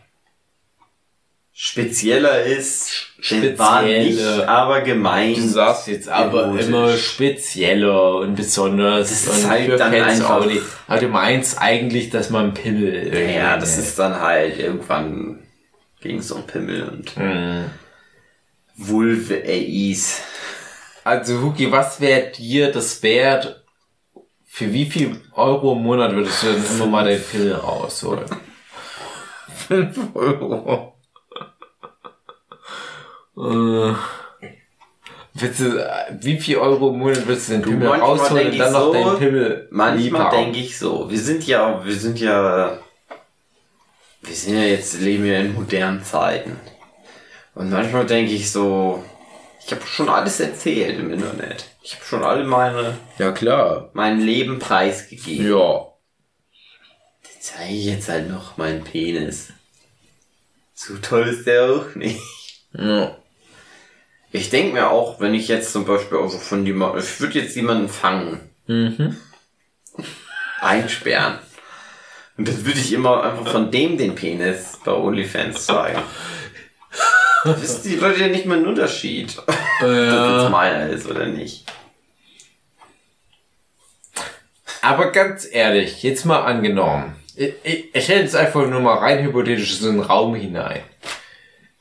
spezieller 1.54 2.44
ist. 2.44 3.08
Der 3.32 3.60
war 3.60 3.82
nicht, 3.82 4.14
Spezielle. 4.18 4.48
aber 4.48 4.80
gemeint. 4.82 5.38
Du 5.38 5.48
sagst 5.50 5.88
jetzt 5.88 6.08
aber 6.08 6.44
erotisch. 6.44 6.68
immer 6.68 6.96
spezieller 6.96 8.16
und 8.20 8.36
besonders 8.36 9.10
Das 9.10 9.24
ist 9.26 9.44
und 9.44 9.50
halt 9.50 9.78
dann 9.80 9.92
Fans 9.92 10.14
einfach- 10.22 10.30
auch 10.38 10.46
nicht. 10.46 10.62
Aber 10.88 11.00
du 11.02 11.08
meinst 11.10 11.60
eigentlich, 11.62 12.10
dass 12.12 12.30
man 12.30 12.54
Pimmel 12.54 12.94
irgendwie- 12.94 13.34
Ja, 13.36 13.58
das 13.58 13.78
ist 13.78 14.00
dann 14.00 14.22
halt 14.22 14.58
irgendwann 14.58 15.40
ging 16.02 16.20
es 16.20 16.32
um 16.32 16.48
Pimmel 16.48 16.84
und 16.88 17.18
Mhm. 17.18 17.66
Vulve-AIs. 18.78 20.22
Also 21.04 21.42
Huki, 21.42 21.70
was 21.72 22.00
wäre 22.00 22.32
dir 22.32 22.72
das 22.72 23.04
wert? 23.04 23.59
Für 24.60 24.74
wie 24.74 24.86
viel 24.86 25.16
Euro 25.36 25.72
im 25.72 25.84
Monat 25.84 26.14
würdest 26.14 26.44
du 26.44 26.48
denn 26.48 26.62
immer 26.66 26.86
mal 26.88 27.06
den 27.06 27.24
Pimmel 27.24 27.54
rausholen? 27.54 28.26
5 29.70 29.98
Euro. 30.14 30.96
Äh, 33.38 33.94
willst 35.34 35.62
du, 35.62 35.90
wie 36.20 36.38
viel 36.38 36.58
Euro 36.58 36.90
im 36.90 37.00
Monat 37.00 37.26
würdest 37.26 37.48
du 37.48 37.54
den 37.54 37.62
Pimmel 37.62 37.88
rausholen 37.88 38.52
und 38.52 38.58
dann 38.58 38.74
noch 38.74 38.82
so, 38.88 38.92
deinen 38.92 39.18
Pimmel 39.18 39.68
Manchmal 39.72 40.30
denke 40.30 40.60
ich 40.60 40.78
so, 40.78 41.10
wir 41.10 41.20
sind 41.20 41.48
ja, 41.48 41.82
wir 41.86 41.96
sind 41.96 42.20
ja, 42.20 42.80
wir 44.24 44.36
sind 44.36 44.56
ja 44.56 44.64
jetzt, 44.64 45.00
leben 45.00 45.26
ja 45.26 45.40
in 45.40 45.54
modernen 45.54 46.04
Zeiten. 46.04 46.60
Und 47.56 47.70
manchmal 47.70 48.06
denke 48.06 48.34
ich 48.34 48.52
so, 48.52 49.06
ich 49.70 49.76
habe 49.76 49.86
schon 49.86 50.10
alles 50.10 50.40
erzählt 50.40 50.98
im 51.00 51.14
Internet. 51.14 51.66
Ich 51.84 51.94
habe 51.96 52.04
schon 52.06 52.24
alle 52.24 52.44
meine, 52.44 52.98
Ja 53.20 53.32
klar. 53.32 53.90
mein 53.94 54.20
Leben 54.20 54.58
preisgegeben. 54.58 55.48
Ja. 55.52 55.86
zeige 57.40 57.74
ich 57.74 57.86
jetzt 57.86 58.10
halt 58.10 58.30
noch 58.32 58.58
meinen 58.58 58.84
Penis. 58.84 59.50
So 60.74 60.98
toll 60.98 61.28
ist 61.28 61.46
der 61.46 61.70
auch 61.72 61.94
nicht. 61.96 62.20
ja. 62.74 63.16
Ich 64.32 64.50
denke 64.50 64.74
mir 64.74 64.90
auch, 64.90 65.20
wenn 65.20 65.34
ich 65.34 65.48
jetzt 65.48 65.72
zum 65.74 65.86
Beispiel 65.86 66.18
also 66.20 66.38
von 66.38 66.66
jemandem, 66.66 67.00
ich 67.04 67.20
würde 67.20 67.40
jetzt 67.40 67.56
jemanden 67.56 67.90
fangen, 67.90 68.40
Mhm. 68.68 69.18
einsperren. 70.62 71.40
Und 72.38 72.48
dann 72.48 72.66
würde 72.66 72.80
ich 72.80 72.94
immer 72.94 73.24
einfach 73.24 73.52
von 73.52 73.70
dem 73.72 73.98
den 73.98 74.16
Penis 74.16 74.80
bei 74.86 74.92
OnlyFans 74.94 75.66
zeigen. 75.66 76.02
Wissen 77.44 77.90
die 77.90 77.96
Leute 77.96 78.22
ja 78.22 78.28
nicht 78.28 78.46
mal 78.46 78.58
einen 78.58 78.68
Unterschied, 78.68 79.36
ob 79.82 79.88
das 79.88 80.44
jetzt 80.44 80.52
meiner 80.52 80.88
ist 80.88 81.08
oder 81.10 81.26
nicht. 81.26 81.66
Aber 84.82 85.12
ganz 85.12 85.48
ehrlich, 85.52 86.04
jetzt 86.04 86.26
mal 86.26 86.42
angenommen. 86.42 87.16
Ich, 87.36 87.54
ich, 87.64 87.96
ich 87.96 88.04
stelle 88.04 88.22
jetzt 88.22 88.36
einfach 88.36 88.68
nur 88.68 88.82
mal 88.82 88.98
rein 88.98 89.24
hypothetisch 89.24 89.78
so 89.78 89.90
einen 89.90 90.02
Raum 90.02 90.36
hinein. 90.36 90.82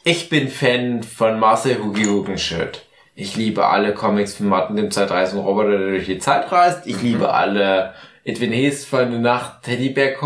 Ich 0.05 0.29
bin 0.29 0.49
Fan 0.49 1.03
von 1.03 1.39
Marcel 1.39 1.83
Hugi 1.83 2.05
Hugenschütt. 2.05 2.85
Ich 3.15 3.37
liebe 3.37 3.67
alle 3.67 3.95
Comics 3.95 4.37
von 4.37 4.47
Martin 4.47 4.77
dem 4.77 4.91
Zeitreisen 4.91 5.41
Roboter, 5.41 5.77
der 5.77 5.89
durch 5.89 6.07
die 6.07 6.19
Zeit 6.19 6.51
reist. 6.53 6.87
Ich 6.87 7.03
liebe 7.03 7.33
alle 7.33 7.95
Edwin 8.25 8.53
Hees 8.53 8.85
von 8.85 9.11
der 9.11 9.21
Nacht 9.21 9.65
Teddybär 9.65 10.17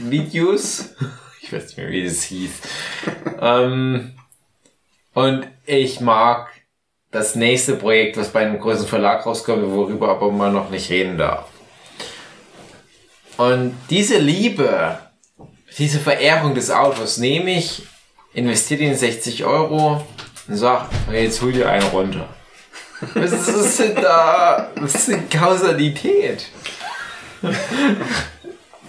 Videos. 0.00 0.94
Ich 1.42 1.52
weiß 1.52 1.64
nicht 1.66 1.78
mehr, 1.78 1.90
wie 1.90 2.04
das 2.04 2.24
hieß. 2.24 2.50
ähm, 3.40 4.18
und 5.14 5.46
ich 5.64 6.00
mag 6.00 6.48
das 7.16 7.34
nächste 7.34 7.76
Projekt, 7.76 8.18
was 8.18 8.28
bei 8.28 8.40
einem 8.40 8.60
großen 8.60 8.86
Verlag 8.86 9.24
rauskommt, 9.24 9.62
worüber 9.70 10.10
aber 10.10 10.30
man 10.30 10.52
noch 10.52 10.68
nicht 10.68 10.90
reden 10.90 11.16
darf. 11.16 11.46
Und 13.38 13.74
diese 13.88 14.18
Liebe, 14.18 14.98
diese 15.78 15.98
Verehrung 15.98 16.54
des 16.54 16.70
Autos 16.70 17.16
nehme 17.16 17.52
ich, 17.52 17.82
investiere 18.34 18.84
in 18.84 18.94
60 18.94 19.44
Euro 19.44 20.04
und 20.46 20.56
sag, 20.56 20.88
jetzt 21.10 21.40
hol 21.40 21.52
dir 21.52 21.70
einen 21.70 21.86
runter. 21.86 22.28
Was 23.14 23.32
ist 23.32 23.80
denn 23.80 23.94
da? 23.94 24.70
Was 24.76 24.94
ist 24.94 25.08
denn 25.08 25.28
Kausalität? 25.30 26.46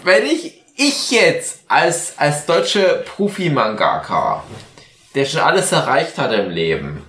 Wenn 0.04 0.26
ich, 0.26 0.64
ich 0.76 1.12
jetzt 1.12 1.62
als, 1.70 2.14
als 2.18 2.46
deutsche 2.46 3.06
Profi-Mangaka, 3.06 4.44
der 5.16 5.26
schon 5.26 5.42
alles 5.42 5.72
erreicht 5.72 6.18
hat 6.18 6.34
im 6.34 6.50
Leben, 6.50 7.07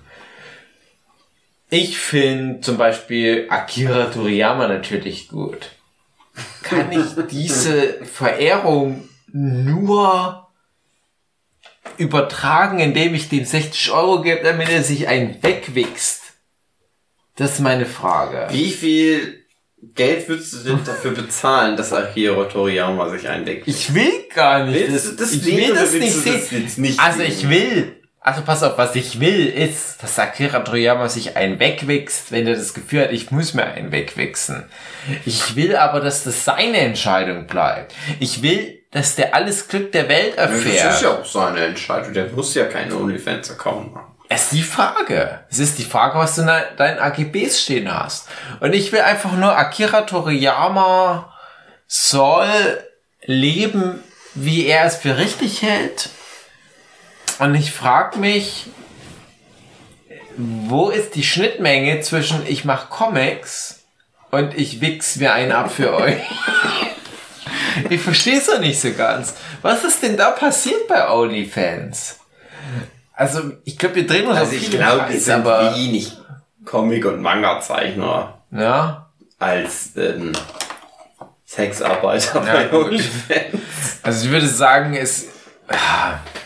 ich 1.70 1.98
finde 1.98 2.60
zum 2.60 2.78
Beispiel 2.78 3.46
Akira 3.50 4.06
Toriyama 4.06 4.68
natürlich 4.68 5.28
gut. 5.28 5.70
Kann 6.62 6.90
ich 6.92 7.06
diese 7.30 8.04
Verehrung 8.04 9.08
nur 9.32 10.48
übertragen, 11.98 12.78
indem 12.78 13.14
ich 13.14 13.28
dem 13.28 13.44
60 13.44 13.90
Euro 13.92 14.22
gebe, 14.22 14.42
damit 14.42 14.68
er 14.68 14.82
sich 14.82 15.08
einen 15.08 15.42
wegwichst? 15.42 16.22
Das 17.36 17.54
ist 17.54 17.60
meine 17.60 17.86
Frage. 17.86 18.48
Wie 18.50 18.70
viel 18.70 19.44
Geld 19.94 20.28
würdest 20.28 20.54
du 20.54 20.58
denn 20.58 20.84
dafür 20.84 21.12
bezahlen, 21.12 21.76
dass 21.76 21.92
Akira 21.92 22.44
Toriyama 22.44 23.10
sich 23.10 23.28
eindeckt? 23.28 23.68
Ich 23.68 23.94
will 23.94 24.26
gar 24.34 24.66
nicht. 24.66 24.90
Willst 24.90 25.06
du 25.06 25.12
das 25.12 25.32
ich 25.32 25.46
will 25.46 25.74
das 25.74 25.92
nicht 25.92 26.12
sehen. 26.12 26.64
das 26.64 26.78
nicht 26.78 26.98
also 26.98 27.18
sehen? 27.18 27.28
ich 27.28 27.48
will. 27.48 27.97
Also 28.20 28.42
pass 28.42 28.62
auf, 28.62 28.76
was 28.76 28.94
ich 28.96 29.20
will, 29.20 29.46
ist, 29.46 30.02
dass 30.02 30.18
Akira 30.18 30.58
Toriyama 30.60 31.08
sich 31.08 31.36
einen 31.36 31.60
wegwichst, 31.60 32.30
wenn 32.32 32.46
er 32.46 32.56
das 32.56 32.74
Gefühl 32.74 33.04
hat, 33.04 33.12
ich 33.12 33.30
muss 33.30 33.54
mir 33.54 33.64
einen 33.64 33.92
wegwichsen. 33.92 34.68
Ich 35.24 35.54
will 35.56 35.76
aber, 35.76 36.00
dass 36.00 36.24
das 36.24 36.44
seine 36.44 36.78
Entscheidung 36.78 37.46
bleibt. 37.46 37.94
Ich 38.18 38.42
will, 38.42 38.82
dass 38.90 39.14
der 39.16 39.34
alles 39.34 39.68
Glück 39.68 39.92
der 39.92 40.08
Welt 40.08 40.34
Das 40.36 40.50
erfährt. 40.50 40.94
ist 40.94 41.02
ja 41.02 41.10
auch 41.10 41.24
seine 41.24 41.60
Entscheidung. 41.64 42.12
Der 42.12 42.26
muss 42.30 42.54
ja 42.54 42.64
keine 42.64 42.96
OnlyFans-Account 42.96 43.94
machen. 43.94 44.14
Es 44.28 44.42
ist 44.44 44.52
die 44.52 44.62
Frage. 44.62 45.40
Es 45.48 45.58
ist 45.58 45.78
die 45.78 45.84
Frage, 45.84 46.18
was 46.18 46.34
du 46.34 46.42
in 46.42 46.50
deinen 46.76 46.98
AGBs 46.98 47.62
stehen 47.62 47.90
hast. 47.92 48.28
Und 48.60 48.74
ich 48.74 48.92
will 48.92 49.00
einfach 49.00 49.32
nur 49.32 49.56
Akira 49.56 50.02
Toriyama 50.02 51.32
soll 51.86 52.82
leben, 53.24 54.02
wie 54.34 54.66
er 54.66 54.84
es 54.84 54.96
für 54.96 55.16
richtig 55.16 55.62
hält. 55.62 56.10
Und 57.38 57.54
ich 57.54 57.72
frage 57.72 58.18
mich, 58.18 58.66
wo 60.36 60.90
ist 60.90 61.14
die 61.14 61.24
Schnittmenge 61.24 62.00
zwischen 62.00 62.46
ich 62.46 62.64
mache 62.64 62.88
Comics 62.88 63.80
und 64.30 64.56
ich 64.56 64.80
wichs 64.80 65.16
mir 65.16 65.32
einen 65.32 65.52
ab 65.52 65.70
für 65.70 65.94
euch? 65.94 66.18
ich 67.90 68.00
verstehe 68.00 68.38
es 68.38 68.46
doch 68.46 68.60
nicht 68.60 68.80
so 68.80 68.92
ganz. 68.92 69.34
Was 69.62 69.84
ist 69.84 70.02
denn 70.02 70.16
da 70.16 70.30
passiert 70.30 70.86
bei 70.88 71.10
OnlyFans? 71.10 72.18
Also, 73.12 73.52
ich 73.64 73.76
glaube, 73.78 73.96
wir 73.96 74.06
drehen 74.06 74.26
uns 74.28 74.38
Also 74.38 74.56
auf 74.56 74.62
ich 74.62 74.70
glaube, 74.70 75.00
Kreise, 75.06 75.20
sind 75.20 75.34
aber 75.46 75.74
wenig 75.76 76.12
Comic- 76.64 77.04
und 77.04 77.20
Manga-Zeichner 77.20 78.38
ja. 78.52 79.08
als 79.40 79.90
ähm, 79.96 80.32
Sexarbeiter 81.44 82.44
Ja, 82.46 82.68
bei. 82.68 82.72
OnlyFans. 82.76 83.98
Also 84.02 84.26
ich 84.26 84.30
würde 84.30 84.46
sagen, 84.46 84.94
es. 84.94 85.26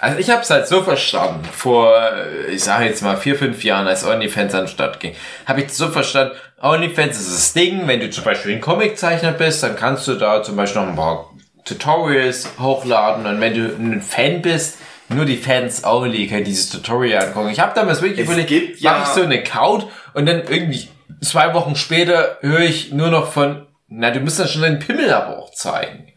Also 0.00 0.18
ich 0.18 0.30
habe 0.30 0.42
es 0.42 0.50
halt 0.50 0.66
so 0.66 0.82
verstanden, 0.82 1.44
vor, 1.44 1.94
äh, 1.96 2.50
ich 2.52 2.64
sage 2.64 2.86
jetzt 2.86 3.02
mal 3.02 3.16
vier, 3.16 3.36
fünf 3.36 3.62
Jahren, 3.62 3.86
als 3.86 4.04
OnlyFans 4.04 4.54
an 4.54 4.62
den 4.64 4.68
Start 4.68 4.98
ging, 4.98 5.14
habe 5.46 5.60
ich 5.62 5.72
so 5.72 5.88
verstanden, 5.88 6.34
OnlyFans 6.60 7.20
ist 7.20 7.32
das 7.32 7.52
Ding, 7.52 7.86
wenn 7.86 8.00
du 8.00 8.10
zum 8.10 8.24
Beispiel 8.24 8.52
ein 8.54 8.60
Comiczeichner 8.60 9.32
bist, 9.32 9.62
dann 9.62 9.76
kannst 9.76 10.08
du 10.08 10.14
da 10.14 10.42
zum 10.42 10.56
Beispiel 10.56 10.82
noch 10.82 10.88
ein 10.88 10.96
paar 10.96 11.30
Tutorials 11.64 12.48
hochladen 12.58 13.26
und 13.26 13.40
wenn 13.40 13.54
du 13.54 13.66
ein 13.76 14.02
Fan 14.02 14.42
bist, 14.42 14.78
nur 15.08 15.24
die 15.24 15.36
Fans 15.36 15.84
only 15.84 16.26
können 16.26 16.44
dieses 16.44 16.70
Tutorial 16.70 17.26
angucken. 17.26 17.50
Ich 17.50 17.60
habe 17.60 17.72
damals 17.74 18.00
wirklich 18.02 18.18
Es 18.20 18.24
überlegt, 18.26 18.48
gibt 18.48 18.82
mache 18.82 18.94
ja- 18.96 19.02
ich 19.02 19.08
so 19.08 19.22
einen 19.22 19.32
Account 19.38 19.86
und 20.14 20.26
dann 20.26 20.42
irgendwie 20.48 20.88
zwei 21.20 21.54
Wochen 21.54 21.76
später 21.76 22.38
höre 22.40 22.60
ich 22.60 22.92
nur 22.92 23.08
noch 23.08 23.30
von, 23.30 23.66
na, 23.88 24.10
du 24.10 24.20
musst 24.20 24.40
dann 24.40 24.48
schon 24.48 24.62
deinen 24.62 24.78
Pimmel 24.80 25.12
aber 25.12 25.38
auch 25.38 25.52
zeigen. 25.52 26.08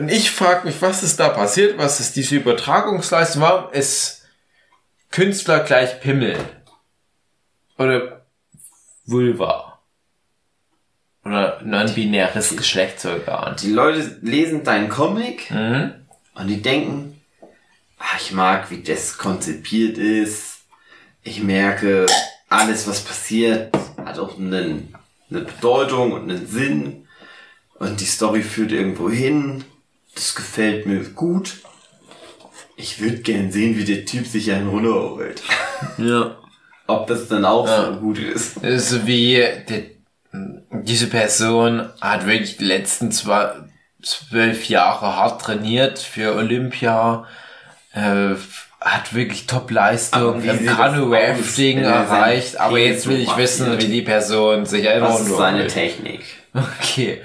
Und 0.00 0.08
ich 0.10 0.30
frage 0.30 0.66
mich, 0.66 0.80
was 0.80 1.02
ist 1.02 1.20
da 1.20 1.28
passiert? 1.28 1.76
Was 1.76 2.00
ist 2.00 2.16
diese 2.16 2.36
Übertragungsleistung? 2.36 3.42
Warum 3.42 3.70
ist 3.72 4.24
Künstler 5.10 5.60
gleich 5.60 6.00
Pimmel? 6.00 6.38
Oder 7.76 8.24
Vulva? 9.04 9.78
Oder 11.22 11.60
non-binäres 11.62 12.56
Geschlechtsorgan? 12.56 13.56
Die 13.62 13.70
Leute 13.72 14.18
lesen 14.22 14.64
deinen 14.64 14.88
Comic 14.88 15.50
Mhm. 15.50 15.92
und 16.34 16.46
die 16.46 16.62
denken, 16.62 17.20
ah, 17.98 18.16
ich 18.18 18.32
mag, 18.32 18.70
wie 18.70 18.82
das 18.82 19.18
konzipiert 19.18 19.98
ist. 19.98 20.60
Ich 21.22 21.42
merke, 21.42 22.06
alles, 22.48 22.88
was 22.88 23.02
passiert, 23.04 23.76
hat 24.02 24.18
auch 24.18 24.38
einen, 24.38 24.94
eine 25.28 25.40
Bedeutung 25.42 26.12
und 26.12 26.30
einen 26.30 26.46
Sinn. 26.46 27.06
Und 27.74 28.00
die 28.00 28.06
Story 28.06 28.42
führt 28.42 28.72
irgendwo 28.72 29.10
hin. 29.10 29.62
Das 30.14 30.34
gefällt 30.34 30.86
mir 30.86 31.00
gut. 31.10 31.58
Ich 32.76 33.00
würde 33.00 33.18
gern 33.18 33.52
sehen, 33.52 33.76
wie 33.76 33.84
der 33.84 34.04
Typ 34.04 34.26
sich 34.26 34.50
einen 34.52 34.68
runterholt. 34.68 35.42
Ja. 35.98 36.36
Ob 36.86 37.06
das 37.06 37.28
dann 37.28 37.44
auch 37.46 37.66
Ja. 37.66 37.86
so 37.94 38.00
gut 38.00 38.18
ist. 38.18 38.56
Das 38.56 38.70
ist 38.82 38.90
so 38.90 39.06
wie 39.06 39.42
die, 39.68 39.96
diese 40.82 41.06
Person 41.06 41.88
hat 42.02 42.26
wirklich 42.26 42.58
die 42.58 42.64
letzten 42.64 43.10
zwei, 43.12 43.52
zwölf 44.02 44.68
Jahre 44.68 45.16
hart 45.16 45.40
trainiert 45.40 45.98
für 45.98 46.34
Olympia, 46.34 47.26
äh, 47.94 48.34
hat 48.80 49.14
wirklich 49.14 49.46
Top-Leistung 49.46 50.42
im 50.42 50.66
das 50.66 50.76
Kanu-Rafting 50.76 51.78
er 51.78 51.90
erreicht, 51.92 52.58
aber 52.58 52.78
jetzt 52.78 53.06
will 53.06 53.20
ich 53.20 53.34
wissen, 53.36 53.78
wie 53.78 53.86
die 53.88 54.02
Person 54.02 54.66
sich 54.66 54.86
einen 54.88 55.02
Was 55.02 55.20
ist 55.22 55.36
seine. 55.36 55.66
Technik? 55.66 56.20
Okay. 56.52 57.20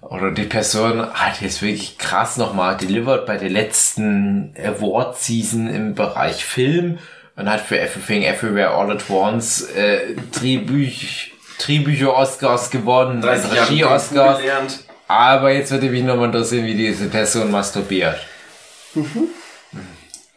Oder 0.00 0.32
die 0.32 0.44
Person 0.44 1.00
hat 1.14 1.40
jetzt 1.40 1.62
wirklich 1.62 1.96
krass 1.98 2.36
nochmal 2.36 2.76
delivered 2.76 3.24
bei 3.26 3.36
der 3.36 3.50
letzten 3.50 4.54
Award-Season 4.62 5.68
im 5.68 5.94
Bereich 5.94 6.44
Film 6.44 6.98
und 7.36 7.48
hat 7.48 7.60
für 7.60 7.78
Everything 7.78 8.22
Everywhere 8.22 8.70
All 8.70 8.90
at 8.90 9.08
Once 9.08 9.62
äh, 9.70 10.14
Drehbüch, 10.32 11.32
Drehbücher-Oscars 11.60 12.70
gewonnen, 12.70 13.20
30 13.20 13.44
Jahre 13.52 13.56
Kung 13.56 13.66
Fu 13.66 13.72
Regie-Oscars. 13.72 14.38
gelernt. 14.40 14.78
Aber 15.06 15.52
jetzt 15.52 15.70
würde 15.70 15.90
mich 15.90 16.02
nochmal 16.02 16.26
interessieren, 16.26 16.66
wie 16.66 16.74
diese 16.74 17.08
Person 17.08 17.50
masturbiert. 17.50 18.18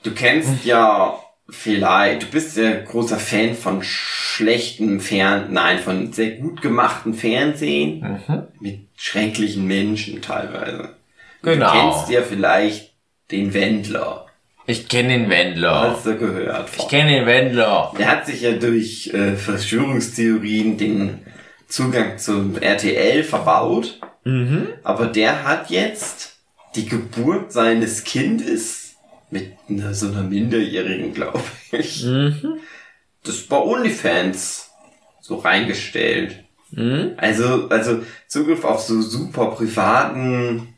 Du 0.03 0.13
kennst 0.13 0.63
ja 0.65 1.19
vielleicht, 1.49 2.23
du 2.23 2.27
bist 2.27 2.57
ja 2.57 2.81
großer 2.81 3.17
Fan 3.17 3.55
von 3.55 3.81
schlechtem 3.83 4.99
Fern, 4.99 5.47
nein, 5.51 5.79
von 5.79 6.11
sehr 6.13 6.31
gut 6.31 6.61
gemachten 6.61 7.13
Fernsehen 7.13 8.19
mit 8.59 8.79
schrecklichen 8.95 9.65
Menschen 9.65 10.21
teilweise. 10.21 10.95
Genau. 11.41 11.65
Du 11.65 11.79
kennst 11.79 12.09
ja 12.09 12.21
vielleicht 12.21 12.93
den 13.31 13.53
Wendler. 13.53 14.25
Ich 14.65 14.89
kenne 14.89 15.09
den 15.09 15.29
Wendler. 15.29 15.91
Hast 15.91 16.05
du 16.05 16.17
gehört? 16.17 16.69
Ich 16.77 16.87
kenne 16.89 17.11
den 17.11 17.25
Wendler. 17.25 17.93
Der 17.97 18.09
hat 18.09 18.25
sich 18.25 18.41
ja 18.41 18.51
durch 18.51 19.13
äh, 19.13 19.35
Verschwörungstheorien 19.35 20.77
den 20.77 21.19
Zugang 21.69 22.17
zum 22.17 22.57
RTL 22.57 23.23
verbaut. 23.23 23.99
Aber 24.83 25.05
der 25.05 25.45
hat 25.45 25.69
jetzt 25.69 26.35
die 26.75 26.85
Geburt 26.85 27.53
seines 27.53 28.03
Kindes 28.03 28.86
mit 29.29 29.57
einer, 29.69 29.93
so 29.93 30.07
einer 30.07 30.23
Minderjährigen, 30.23 31.13
glaube 31.13 31.43
ich, 31.71 32.05
das 33.23 33.41
bei 33.43 33.57
OnlyFans 33.57 34.71
so 35.21 35.35
reingestellt. 35.37 36.43
Also, 37.17 37.69
also 37.69 38.03
Zugriff 38.27 38.63
auf 38.63 38.81
so 38.81 39.01
super 39.01 39.47
privaten 39.47 40.75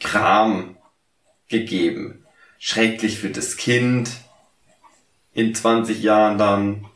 Kram 0.00 0.76
gegeben. 1.48 2.24
Schrecklich 2.58 3.18
für 3.18 3.30
das 3.30 3.56
Kind. 3.56 4.10
In 5.34 5.54
20 5.54 6.02
Jahren 6.02 6.36
dann. 6.36 6.86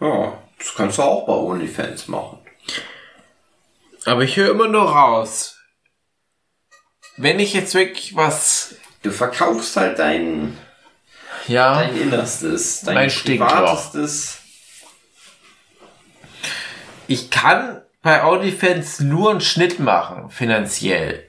Ja, 0.00 0.38
das 0.58 0.74
kannst 0.74 0.98
du 0.98 1.02
auch 1.02 1.26
bei 1.26 1.32
OnlyFans 1.32 2.08
machen. 2.08 2.38
Aber 4.04 4.22
ich 4.22 4.36
höre 4.36 4.50
immer 4.50 4.68
nur 4.68 4.82
raus. 4.82 5.53
Wenn 7.16 7.38
ich 7.38 7.54
jetzt 7.54 7.74
wirklich 7.74 8.16
was, 8.16 8.76
Du 9.02 9.10
verkaufst 9.10 9.76
halt 9.76 9.98
dein, 9.98 10.56
ja, 11.46 11.82
dein 11.82 11.96
Innerstes, 11.96 12.80
dein 12.80 12.94
Mein 12.94 13.10
Stinkloch. 13.10 13.48
Privatestes. 13.48 14.38
ich 17.06 17.30
kann 17.30 17.82
bei 18.02 18.24
OnlyFans 18.24 19.00
nur 19.00 19.30
einen 19.30 19.40
Schnitt 19.42 19.78
machen, 19.78 20.30
finanziell. 20.30 21.22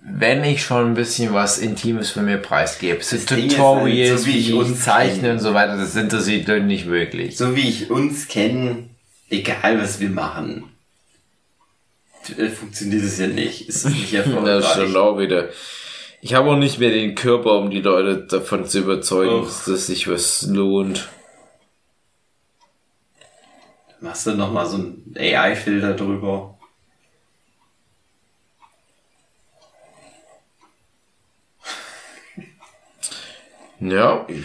Wenn 0.00 0.42
ich 0.42 0.62
schon 0.62 0.92
ein 0.92 0.94
bisschen 0.94 1.34
was 1.34 1.58
Intimes 1.58 2.10
von 2.10 2.24
mir 2.24 2.38
preisgebe. 2.38 3.02
So 3.02 3.16
Ding 3.16 3.46
ist 3.46 3.56
Tutorials, 3.56 4.10
halt, 4.10 4.18
so 4.20 4.26
wie 4.26 4.38
ich 4.38 4.54
uns 4.54 4.82
zeichne 4.82 5.32
und 5.32 5.40
so 5.40 5.52
weiter, 5.52 5.76
das 5.76 5.94
interessiert 5.94 6.48
Leute 6.48 6.64
nicht 6.64 6.86
wirklich. 6.86 7.36
So 7.36 7.54
wie 7.54 7.68
ich 7.68 7.90
uns 7.90 8.26
kenne, 8.26 8.88
egal 9.28 9.80
was 9.80 10.00
wir 10.00 10.08
machen, 10.08 10.69
funktioniert 12.54 13.02
es 13.02 13.18
ja 13.18 13.26
nicht. 13.26 13.68
Ist 13.68 13.84
es 13.84 13.92
nicht 13.92 14.12
Das 14.14 14.26
ist 14.26 14.34
schon 14.34 14.46
erfolgreich. 14.46 14.96
auch 14.96 15.18
wieder. 15.18 15.48
Ich 16.22 16.34
habe 16.34 16.50
auch 16.50 16.56
nicht 16.56 16.78
mehr 16.78 16.90
den 16.90 17.14
Körper, 17.14 17.58
um 17.58 17.70
die 17.70 17.80
Leute 17.80 18.26
davon 18.26 18.66
zu 18.66 18.80
überzeugen, 18.80 19.40
Och. 19.40 19.44
dass 19.46 19.64
das 19.64 19.86
sich 19.86 20.08
was 20.08 20.42
lohnt. 20.42 21.08
Machst 24.00 24.26
du 24.26 24.34
nochmal 24.34 24.66
so 24.66 24.76
einen 24.76 25.14
AI-Filter 25.16 25.94
drüber? 25.94 26.58
Ja. 33.80 34.26
Ich, 34.28 34.44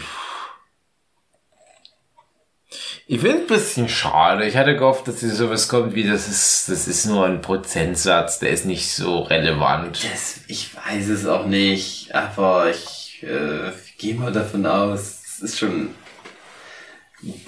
ich 3.08 3.20
finde 3.20 3.36
es 3.36 3.42
ein 3.42 3.46
bisschen 3.46 3.88
schade. 3.88 4.46
Ich 4.46 4.56
hatte 4.56 4.74
gehofft, 4.76 5.06
dass 5.08 5.20
hier 5.20 5.30
sowas 5.30 5.68
kommt 5.68 5.94
wie, 5.94 6.02
das 6.08 6.28
ist, 6.28 6.68
das 6.68 6.88
ist 6.88 7.06
nur 7.06 7.24
ein 7.26 7.40
Prozentsatz, 7.40 8.38
der 8.40 8.50
ist 8.50 8.64
nicht 8.66 8.90
so 8.90 9.20
relevant. 9.20 10.02
Das, 10.12 10.40
ich 10.48 10.74
weiß 10.74 11.08
es 11.08 11.26
auch 11.26 11.46
nicht, 11.46 12.14
aber 12.14 12.70
ich 12.70 13.22
äh, 13.22 13.70
gehe 13.98 14.14
mal 14.14 14.32
davon 14.32 14.66
aus, 14.66 15.20
es 15.36 15.38
ist 15.40 15.58
schon 15.58 15.94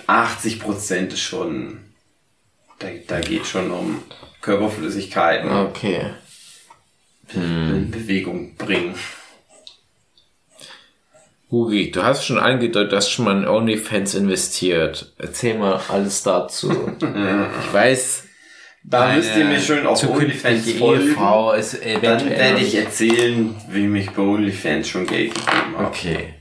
80 0.07 0.61
Prozent 0.61 1.12
ist 1.12 1.20
schon, 1.22 1.80
da, 2.78 2.89
da 3.07 3.20
geht 3.20 3.47
schon 3.47 3.70
um 3.70 4.03
Körperflüssigkeiten 4.41 5.51
Okay. 5.51 6.11
in 7.35 7.91
Bewegung 7.91 8.55
bringen. 8.57 8.95
Hugi, 11.51 11.90
du 11.90 12.03
hast 12.03 12.24
schon 12.24 12.38
angedeutet, 12.38 12.92
du 12.92 12.96
hast 12.96 13.11
schon 13.11 13.24
mal 13.24 13.38
in 13.38 13.49
OnlyFans 13.49 14.14
investiert. 14.14 15.14
Erzähl 15.16 15.57
mal 15.57 15.80
alles 15.88 16.22
dazu. 16.22 16.70
ich 17.01 17.72
weiß, 17.72 18.24
Da 18.84 19.14
müsst 19.14 19.34
ihr 19.34 19.46
mir 19.46 19.59
schön 19.59 19.86
auf 19.86 20.03
OnlyFans 20.07 20.72
folgen. 20.72 21.09
Ehefrau 21.09 21.53
ist 21.55 21.78
Dann 22.03 22.28
werde 22.28 22.61
ich 22.61 22.74
erzählen, 22.74 23.55
wem 23.68 23.96
ich 23.96 24.11
bei 24.11 24.22
OnlyFans 24.22 24.88
schon 24.88 25.07
Geld 25.07 25.34
gegeben 25.34 25.78
habe. 25.78 25.86
Okay. 25.86 26.34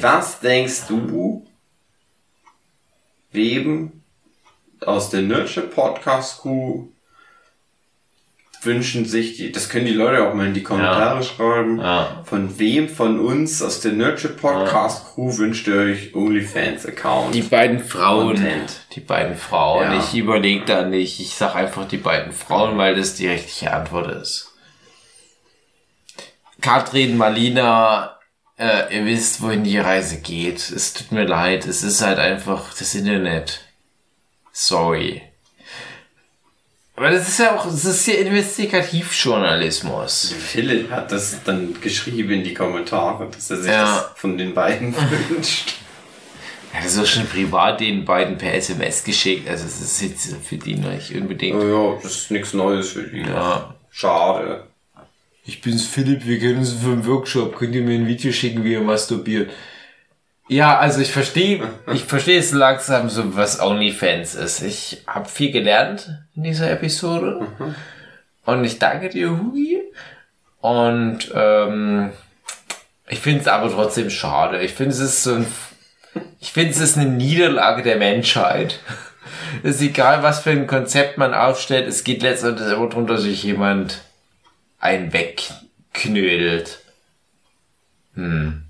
Was 0.00 0.40
denkst 0.40 0.86
du, 0.88 1.46
wem 3.32 3.92
aus 4.80 5.10
der 5.10 5.22
Nerdship 5.22 5.74
Podcast 5.74 6.40
Crew 6.40 6.88
wünschen 8.66 9.04
sich 9.04 9.36
die, 9.36 9.52
das 9.52 9.68
können 9.68 9.86
die 9.86 9.92
Leute 9.92 10.26
auch 10.26 10.34
mal 10.34 10.46
in 10.46 10.54
die 10.54 10.62
Kommentare 10.62 11.22
schreiben. 11.22 11.78
Ja. 11.80 12.22
Von 12.24 12.58
wem 12.58 12.88
von 12.88 13.20
uns 13.20 13.62
aus 13.62 13.80
der 13.80 13.92
Nerdship 13.92 14.40
Podcast 14.40 15.14
Crew 15.14 15.36
wünscht 15.38 15.66
ihr 15.68 15.76
euch 15.76 16.14
OnlyFans 16.14 16.86
Account? 16.86 17.34
Die 17.34 17.42
beiden 17.42 17.80
Frauen. 17.80 18.36
Content. 18.36 18.80
Die 18.92 19.00
beiden 19.00 19.36
Frauen. 19.36 19.92
Ja. 19.92 19.98
Ich 19.98 20.14
überlege 20.14 20.64
da 20.64 20.82
nicht. 20.82 21.20
Ich 21.20 21.34
sag 21.34 21.54
einfach 21.54 21.86
die 21.86 21.98
beiden 21.98 22.32
Frauen, 22.32 22.78
weil 22.78 22.94
das 22.94 23.14
die 23.14 23.28
richtige 23.28 23.72
Antwort 23.72 24.10
ist. 24.10 24.52
Katrin, 26.60 27.16
Malina, 27.16 28.18
äh, 28.58 28.96
ihr 28.96 29.04
wisst, 29.04 29.42
wohin 29.42 29.64
die 29.64 29.78
Reise 29.78 30.20
geht. 30.20 30.70
Es 30.70 30.94
tut 30.94 31.12
mir 31.12 31.24
leid. 31.24 31.66
Es 31.66 31.82
ist 31.82 32.02
halt 32.02 32.18
einfach 32.18 32.72
das 32.78 32.94
Internet. 32.94 33.60
Sorry. 34.52 35.22
Aber 36.96 37.10
das 37.10 37.28
ist 37.28 37.40
ja 37.40 37.56
auch, 37.56 37.64
das 37.66 37.84
ist 37.84 38.06
ja 38.06 38.14
Investigativjournalismus. 38.14 40.34
Philipp 40.38 40.90
hat 40.90 41.10
das 41.10 41.42
dann 41.44 41.74
geschrieben 41.80 42.30
in 42.32 42.44
die 42.44 42.54
Kommentare, 42.54 43.28
dass 43.30 43.50
er 43.50 43.56
sich 43.58 43.70
Ja. 43.70 43.84
das 43.84 44.10
von 44.20 44.38
den 44.38 44.54
beiden 44.54 44.94
wünscht. 45.28 45.74
Er 46.72 46.80
hat 46.80 46.86
es 46.86 46.98
auch 46.98 47.06
schon 47.06 47.26
privat 47.26 47.80
den 47.80 48.04
beiden 48.04 48.36
per 48.38 48.54
SMS 48.54 49.04
geschickt. 49.04 49.48
Also 49.48 49.64
es 49.66 49.80
ist 49.80 50.02
jetzt 50.02 50.36
für 50.44 50.56
die 50.56 50.74
nicht 50.74 51.14
unbedingt. 51.14 51.62
ja, 51.62 51.94
das 52.02 52.16
ist 52.16 52.30
nichts 52.30 52.52
Neues 52.52 52.90
für 52.90 53.04
die. 53.04 53.20
Ja. 53.20 53.74
Schade. 53.90 54.64
Ich 55.46 55.60
bin's 55.60 55.86
Philipp, 55.86 56.26
wir 56.26 56.38
kennen 56.38 56.58
uns 56.58 56.72
vom 56.72 57.04
Workshop. 57.06 57.56
Könnt 57.58 57.74
ihr 57.74 57.82
mir 57.82 57.94
ein 57.98 58.06
Video 58.06 58.32
schicken, 58.32 58.64
wie 58.64 58.72
ihr 58.72 58.80
masturbiert? 58.80 59.50
Ja, 60.46 60.78
also 60.78 61.00
ich 61.00 61.10
verstehe, 61.10 61.62
ich 61.92 62.04
verstehe 62.04 62.38
es 62.38 62.52
langsam 62.52 63.08
so, 63.08 63.34
was 63.34 63.60
OnlyFans 63.60 64.34
ist. 64.34 64.60
Ich 64.62 65.02
habe 65.06 65.28
viel 65.28 65.50
gelernt 65.50 66.10
in 66.36 66.42
dieser 66.42 66.70
Episode. 66.70 67.46
Und 68.44 68.64
ich 68.64 68.78
danke 68.78 69.08
dir, 69.08 69.30
Hugi. 69.30 69.80
Und 70.60 71.30
ähm, 71.34 72.12
ich 73.08 73.20
finde 73.20 73.40
es 73.40 73.48
aber 73.48 73.70
trotzdem 73.70 74.10
schade. 74.10 74.60
Ich 74.62 74.72
finde 74.72 74.92
es 74.92 75.00
ist 75.00 75.22
so 75.22 75.34
ein, 75.34 75.46
ich 76.40 76.52
finde 76.52 76.72
es 76.72 76.80
ist 76.80 76.98
eine 76.98 77.10
Niederlage 77.10 77.82
der 77.82 77.96
Menschheit. 77.96 78.80
Es 79.62 79.76
ist 79.76 79.82
egal, 79.82 80.22
was 80.22 80.40
für 80.40 80.50
ein 80.50 80.66
Konzept 80.66 81.16
man 81.16 81.32
aufstellt. 81.32 81.86
Es 81.86 82.02
geht 82.02 82.22
letztendlich 82.22 82.70
immer 82.72 82.88
darum, 82.88 83.06
dass 83.06 83.22
sich 83.22 83.42
jemand 83.42 84.02
einen 84.78 85.12
wegknödelt. 85.12 86.80
Hm. 88.14 88.63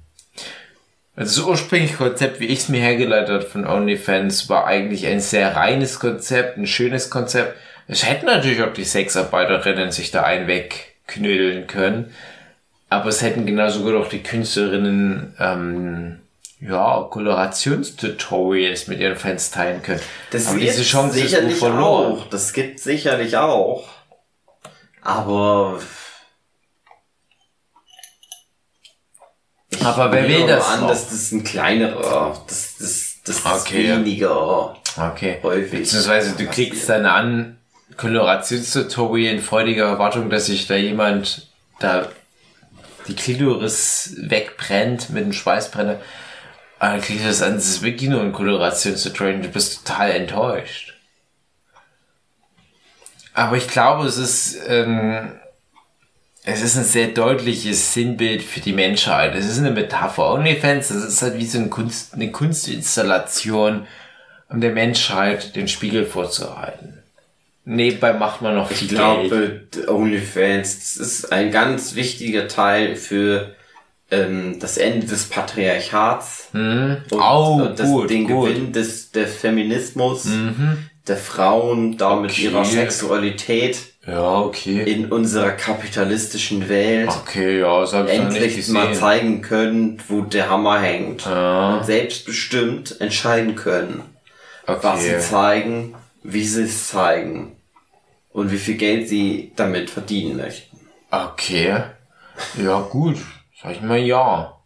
Also 1.16 1.42
das 1.42 1.48
ursprüngliche 1.48 1.96
Konzept, 1.96 2.40
wie 2.40 2.46
ich 2.46 2.60
es 2.60 2.68
mir 2.68 2.80
hergeleitet 2.80 3.30
habe 3.30 3.42
von 3.42 3.66
OnlyFans, 3.66 4.48
war 4.48 4.66
eigentlich 4.66 5.06
ein 5.06 5.20
sehr 5.20 5.54
reines 5.54 6.00
Konzept, 6.00 6.58
ein 6.58 6.66
schönes 6.66 7.08
Konzept. 7.08 7.56
Es 7.86 8.08
hätten 8.08 8.26
natürlich 8.26 8.62
auch 8.62 8.72
die 8.72 8.84
Sexarbeiterinnen 8.84 9.92
sich 9.92 10.10
da 10.10 10.22
einen 10.22 10.48
wegknödeln 10.48 11.66
können. 11.66 12.12
Aber 12.88 13.08
es 13.08 13.22
hätten 13.22 13.46
genauso 13.46 13.82
gut 13.82 13.94
auch 13.94 14.08
die 14.08 14.22
Künstlerinnen 14.22 15.34
ähm, 15.38 16.20
ja, 16.60 17.06
Kolorationstutorials 17.10 18.88
mit 18.88 19.00
ihren 19.00 19.16
Fans 19.16 19.50
teilen 19.50 19.82
können. 19.82 20.00
Das 20.30 20.48
Aber 20.48 20.58
diese 20.58 20.82
Chance 20.82 21.18
ist 21.18 21.30
sicherlich 21.30 21.60
wohl 21.60 21.70
verloren. 21.70 22.12
auch. 22.12 22.28
Das 22.28 22.52
gibt 22.52 22.80
sicherlich 22.80 23.36
auch. 23.36 23.88
Aber 25.02 25.78
Aber 29.82 30.12
wer 30.12 30.28
will 30.28 30.46
das 30.46 30.66
an, 30.68 30.80
noch? 30.82 30.88
dass 30.88 31.08
das 31.08 31.32
ein 31.32 31.44
kleinerer, 31.44 32.38
das, 32.46 32.76
das, 32.78 33.14
das 33.24 33.36
ist 33.38 33.46
Okay, 33.46 33.88
ja. 33.88 33.96
weniger 33.96 34.76
Okay. 34.96 35.38
häufig. 35.42 35.80
Beziehungsweise 35.80 36.36
du 36.36 36.46
kriegst 36.46 36.88
dann 36.88 37.06
an 37.06 37.58
Kolorationstutorial 37.96 39.34
in 39.34 39.40
freudiger 39.40 39.86
Erwartung, 39.86 40.30
dass 40.30 40.46
sich 40.46 40.66
da 40.66 40.76
jemand 40.76 41.48
da 41.80 42.08
die 43.08 43.14
Klitoris 43.16 44.14
wegbrennt 44.18 45.10
mit 45.10 45.24
einem 45.24 45.32
Schweißbrenner. 45.32 46.00
Aber 46.78 46.92
dann 46.92 47.00
kriegst 47.02 47.24
du 47.24 47.28
das 47.28 47.42
an, 47.42 47.54
das 47.54 47.66
ist 47.66 47.82
wirklich 47.82 48.08
nur 48.10 48.20
ein 48.20 48.32
Kolorationstutorial 48.32 49.36
und 49.36 49.42
du 49.44 49.48
bist 49.48 49.86
total 49.86 50.10
enttäuscht. 50.12 50.94
Aber 53.34 53.56
ich 53.56 53.66
glaube, 53.68 54.06
es 54.06 54.16
ist, 54.16 54.58
ähm, 54.68 55.32
es 56.46 56.60
ist 56.62 56.76
ein 56.76 56.84
sehr 56.84 57.08
deutliches 57.08 57.94
Sinnbild 57.94 58.42
für 58.42 58.60
die 58.60 58.72
Menschheit. 58.74 59.34
Es 59.34 59.46
ist 59.46 59.58
eine 59.58 59.70
Metapher. 59.70 60.30
OnlyFans, 60.34 60.88
das 60.88 61.04
ist 61.04 61.22
halt 61.22 61.38
wie 61.38 61.46
so 61.46 61.58
eine, 61.58 61.68
Kunst, 61.68 62.14
eine 62.14 62.30
Kunstinstallation, 62.30 63.86
um 64.50 64.60
der 64.60 64.72
Menschheit 64.72 65.56
den 65.56 65.68
Spiegel 65.68 66.04
vorzuhalten. 66.06 67.02
Nebenbei 67.64 68.12
macht 68.12 68.42
man 68.42 68.54
noch 68.56 68.70
viel 68.70 68.92
Ich 68.92 68.98
Geld. 68.98 69.70
glaube, 69.72 69.90
OnlyFans, 69.90 70.78
das 70.78 70.96
ist 70.98 71.32
ein 71.32 71.50
ganz 71.50 71.94
wichtiger 71.94 72.46
Teil 72.46 72.94
für 72.96 73.54
ähm, 74.10 74.58
das 74.60 74.76
Ende 74.76 75.06
des 75.06 75.24
Patriarchats 75.30 76.48
Hm? 76.52 76.98
und, 77.10 77.18
oh, 77.18 77.62
und 77.66 77.80
das, 77.80 77.86
gut, 77.88 78.10
den 78.10 78.26
gut. 78.28 78.48
Gewinn 78.50 78.72
des 78.74 79.12
der 79.12 79.26
Feminismus, 79.28 80.26
Mhm. 80.26 80.90
der 81.08 81.16
Frauen, 81.16 81.96
damit 81.96 82.32
Okay. 82.32 82.42
ihrer 82.42 82.66
Sexualität 82.66 83.78
Ja, 84.06 84.40
okay. 84.40 84.82
in 84.82 85.10
unserer 85.10 85.52
kapitalistischen 85.52 86.68
Welt 86.68 87.08
Okay, 87.08 87.60
ja, 87.60 87.80
das 87.80 87.94
habe 87.94 88.10
ich 88.10 88.18
noch 88.18 88.28
nicht 88.28 88.42
endlich 88.42 88.68
mal 88.68 88.94
zeigen 88.94 89.40
können, 89.40 90.02
wo 90.08 90.20
der 90.20 90.50
Hammer 90.50 90.78
hängt. 90.78 91.24
Ja, 91.24 91.76
Und 91.76 91.86
selbstbestimmt 91.86 93.00
entscheiden 93.00 93.54
können, 93.56 94.02
was 94.66 95.02
sie 95.02 95.10
okay. 95.10 95.20
zeigen, 95.20 95.94
wie 96.22 96.44
sie 96.44 96.64
es 96.64 96.88
zeigen 96.88 97.56
und 98.32 98.52
wie 98.52 98.58
viel 98.58 98.76
Geld 98.76 99.08
sie 99.08 99.52
damit 99.56 99.88
verdienen 99.88 100.36
möchten. 100.36 100.78
Okay. 101.10 101.82
Ja, 102.62 102.80
gut. 102.80 103.16
Sag 103.62 103.72
ich 103.72 103.80
mal 103.80 103.98
ja. 103.98 104.58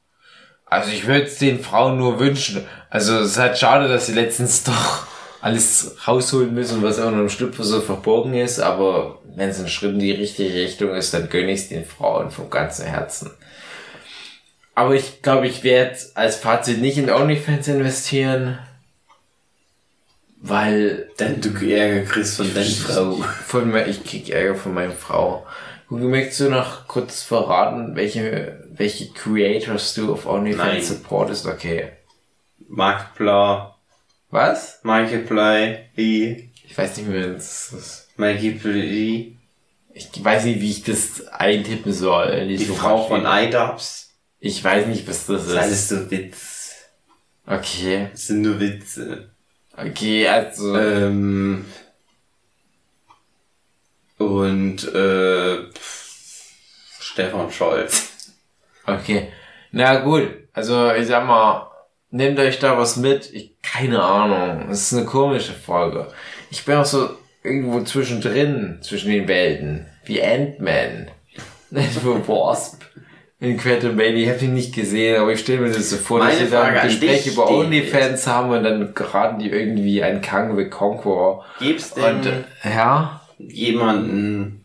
Also 0.66 0.91
ich 0.91 1.07
würde 1.07 1.24
es 1.24 1.39
den 1.39 1.61
Frauen 1.61 1.97
nur 1.99 2.18
wünschen. 2.18 2.66
Also 2.91 3.18
es 3.18 3.32
ist 3.32 3.39
halt 3.39 3.59
schade, 3.59 3.89
dass 3.89 4.07
sie 4.07 4.14
letztens 4.14 4.64
doch 4.64 5.07
alles 5.41 5.97
rausholen 6.07 6.53
müssen, 6.53 6.82
was 6.82 6.99
auch 6.99 7.11
noch 7.11 7.18
im 7.18 7.28
Schlüpfer 7.28 7.64
so 7.64 7.80
verborgen 7.80 8.34
ist, 8.34 8.59
aber 8.59 9.18
wenn 9.36 9.51
es 9.51 9.61
ein 9.61 9.68
Schritt 9.68 9.93
in 9.93 9.99
die 10.01 10.12
richtige 10.12 10.53
Richtung 10.53 10.95
ist, 10.95 11.14
dann 11.14 11.28
gönne 11.28 11.53
ich 11.53 11.61
es 11.61 11.68
den 11.68 11.84
Frauen 11.84 12.30
vom 12.30 12.51
ganzen 12.51 12.86
Herzen. 12.86 13.30
Aber 14.74 14.95
ich 14.95 15.22
glaube, 15.22 15.47
ich 15.47 15.64
werde 15.64 15.97
als 16.14 16.36
Fazit 16.36 16.80
nicht 16.80 16.99
in 16.99 17.11
OnlyFans 17.11 17.68
investieren, 17.68 18.59
weil 20.41 21.09
Denn 21.18 21.41
du 21.41 21.51
Ärger 21.68 22.05
kriegst 22.09 22.36
von 22.36 22.53
deiner 22.55 22.66
Frau. 22.66 23.12
von 23.47 23.70
mir, 23.70 23.86
ich 23.86 24.05
krieg 24.05 24.28
Ärger 24.30 24.55
von 24.55 24.74
meiner 24.74 24.93
Frau. 24.93 25.45
Gugi, 25.89 26.05
möchtest 26.05 26.41
du 26.41 26.51
noch 26.51 26.86
kurz 26.86 27.22
verraten, 27.22 27.97
welche, 27.97 28.64
welche 28.72 29.11
Creators 29.12 29.95
du 29.95 30.12
auf 30.12 30.26
OnlyFans 30.26 30.72
Nein. 30.72 30.82
supportest? 30.82 31.47
Okay. 31.47 31.91
Markiplier, 32.68 33.74
Was? 34.31 34.81
Wie, 35.95 36.51
Ich 36.66 36.76
weiß 36.76 36.97
nicht 36.99 37.09
mehr, 37.09 37.29
das 37.29 37.72
ist, 37.72 38.09
Markiplier, 38.16 39.33
ich 39.95 40.24
weiß 40.24 40.45
nicht, 40.45 40.61
wie 40.61 40.70
ich 40.70 40.83
das 40.85 41.26
eintippen 41.29 41.93
soll. 41.93 42.47
die 42.47 42.64
Frau 42.64 43.07
von 43.09 43.24
iDubbbz. 43.26 44.11
Ich 44.41 44.62
weiß 44.62 44.87
nicht, 44.87 45.09
was 45.09 45.26
das 45.26 45.43
Das 45.45 45.47
ist 45.53 45.57
alles 45.57 45.72
ist. 45.72 45.89
so 45.89 46.11
Witz. 46.11 46.74
Okay. 47.47 48.09
Das 48.12 48.26
sind 48.29 48.43
nur 48.43 48.61
Witze. 48.61 49.31
Okay, 49.76 50.29
also. 50.29 50.76
Ähm, 50.79 51.64
und 54.18 54.85
äh, 54.95 55.70
pff, 55.72 56.53
Stefan 57.01 57.51
Scholz. 57.51 58.33
Okay. 58.87 59.33
Na 59.72 59.97
gut. 60.01 60.29
Also, 60.53 60.93
ich 60.93 61.07
sag 61.07 61.26
mal, 61.26 61.68
nehmt 62.11 62.39
euch 62.39 62.59
da 62.59 62.79
was 62.79 62.97
mit. 62.97 63.33
Ich, 63.33 63.53
keine 63.63 64.03
Ahnung. 64.03 64.69
Es 64.71 64.91
ist 64.91 64.99
eine 64.99 65.07
komische 65.07 65.53
Folge. 65.53 66.09
Ich 66.51 66.65
bin 66.65 66.77
auch 66.77 66.85
so 66.85 67.11
irgendwo 67.43 67.81
zwischendrin, 67.83 68.79
zwischen 68.81 69.11
den 69.11 69.29
Welten. 69.29 69.87
Wie 70.05 70.23
Ant-Man. 70.23 71.09
Wo 72.03 72.47
Wasp. 72.47 72.83
In 73.41 73.57
Quantumania. 73.57 74.25
Ich 74.25 74.29
habe 74.31 74.45
ihn 74.47 74.55
nicht 74.55 74.75
gesehen, 74.75 75.21
aber 75.21 75.33
ich 75.33 75.41
stelle 75.41 75.61
mir 75.61 75.69
das 75.69 75.91
so 75.91 75.97
vor, 75.97 76.19
dass 76.19 76.35
Meine 76.35 76.47
sie 76.47 76.51
da 76.51 76.63
ein 76.63 76.89
Gespräch 76.89 77.27
über 77.27 77.49
OnlyFans 77.49 78.27
haben 78.27 78.51
und 78.51 78.65
dann 78.65 78.95
geraten 78.95 79.39
die 79.39 79.51
irgendwie 79.51 80.03
an 80.03 80.21
Kang 80.21 80.57
the 80.57 80.69
Conqueror. 80.69 81.45
Gibt's 81.61 81.95
denn 81.95 82.17
Und, 82.17 82.45
ja? 82.65 83.21
jemanden, 83.39 84.58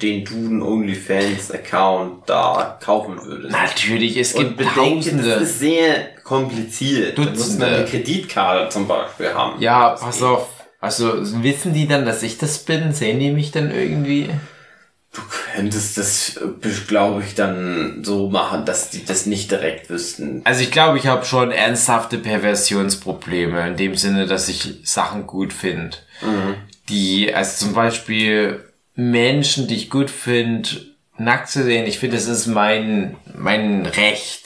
den 0.00 0.24
du 0.24 0.34
einen 0.34 0.62
OnlyFans-Account 0.62 2.28
da 2.28 2.78
kaufen 2.82 3.18
würdest? 3.24 3.52
Natürlich, 3.52 4.16
es 4.16 4.34
gibt 4.34 4.56
bedenke, 4.56 5.10
Tausende. 5.10 5.28
das 5.28 5.42
ist 5.42 5.58
sehr 5.60 6.14
kompliziert. 6.22 7.16
Da 7.16 7.22
muss 7.22 7.32
Dutzende. 7.32 7.66
man 7.66 7.74
eine 7.74 7.84
Kreditkarte 7.86 8.68
zum 8.68 8.86
Beispiel 8.86 9.32
haben. 9.32 9.60
Ja, 9.60 9.90
pass 9.90 10.18
geht. 10.18 10.26
auf. 10.26 10.48
Also 10.80 11.12
wissen 11.42 11.72
die 11.72 11.86
dann, 11.86 12.04
dass 12.04 12.22
ich 12.22 12.38
das 12.38 12.58
bin? 12.58 12.92
Sehen 12.92 13.20
die 13.20 13.30
mich 13.30 13.52
dann 13.52 13.70
irgendwie? 13.70 14.28
Du 15.14 15.20
könntest 15.54 15.98
das, 15.98 16.40
glaube 16.88 17.22
ich, 17.22 17.34
dann 17.34 18.02
so 18.02 18.30
machen, 18.30 18.64
dass 18.64 18.90
die 18.90 19.04
das 19.04 19.26
nicht 19.26 19.50
direkt 19.50 19.90
wüssten. 19.90 20.40
Also 20.44 20.62
ich 20.62 20.70
glaube, 20.70 20.96
ich 20.98 21.06
habe 21.06 21.24
schon 21.24 21.50
ernsthafte 21.52 22.16
Perversionsprobleme, 22.18 23.68
in 23.68 23.76
dem 23.76 23.94
Sinne, 23.94 24.26
dass 24.26 24.48
ich 24.48 24.80
Sachen 24.84 25.26
gut 25.26 25.52
finde. 25.52 25.98
Mhm. 26.22 26.54
Die, 26.88 27.32
also 27.32 27.66
zum 27.66 27.74
Beispiel 27.74 28.64
Menschen, 29.10 29.66
die 29.66 29.76
ich 29.76 29.90
gut 29.90 30.10
finde, 30.10 30.68
nackt 31.18 31.48
zu 31.48 31.62
sehen, 31.62 31.86
ich 31.86 31.98
finde, 31.98 32.16
das 32.16 32.26
ist 32.26 32.46
mein, 32.46 33.16
mein 33.34 33.86
Recht. 33.86 34.44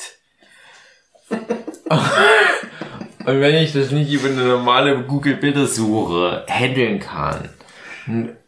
Und 1.30 3.40
wenn 3.40 3.56
ich 3.56 3.72
das 3.72 3.90
nicht 3.90 4.12
über 4.12 4.28
eine 4.28 4.44
normale 4.44 5.02
Google-Bildersuche 5.02 6.46
handeln 6.48 7.00
kann, 7.00 7.48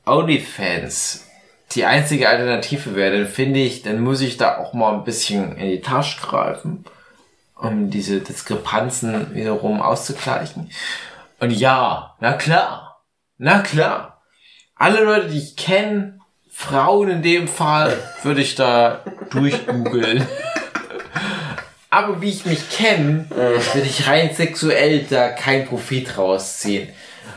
OnlyFans 0.07 1.25
die 1.73 1.85
einzige 1.85 2.29
Alternative 2.29 2.95
wäre, 2.95 3.19
dann 3.19 3.27
finde 3.27 3.61
ich, 3.61 3.83
dann 3.83 4.01
muss 4.01 4.21
ich 4.21 4.37
da 4.37 4.59
auch 4.59 4.73
mal 4.73 4.95
ein 4.95 5.05
bisschen 5.05 5.57
in 5.57 5.69
die 5.69 5.81
Tasche 5.81 6.21
greifen, 6.21 6.85
um 7.57 7.91
diese 7.91 8.21
Diskrepanzen 8.21 9.35
wiederum 9.35 9.83
auszugleichen. 9.83 10.71
Und 11.41 11.51
ja, 11.51 12.15
na 12.21 12.35
klar, 12.35 13.03
na 13.37 13.61
klar. 13.61 14.08
Alle 14.79 15.03
Leute, 15.03 15.29
die 15.29 15.39
ich 15.39 15.57
kenne, 15.57 16.21
Frauen 16.49 17.09
in 17.11 17.23
dem 17.23 17.49
Fall, 17.49 17.99
würde 18.23 18.41
ich 18.41 18.55
da 18.55 19.03
durchgoogeln. 19.31 20.27
Aber 21.91 22.21
wie 22.21 22.31
ich 22.31 22.47
mich 22.47 22.71
kenne, 22.71 23.27
würde 23.31 23.89
ich 23.89 24.07
rein 24.07 24.33
sexuell 24.33 25.05
da 25.11 25.31
kein 25.31 25.67
Profit 25.67 26.17
rausziehen. 26.17 26.91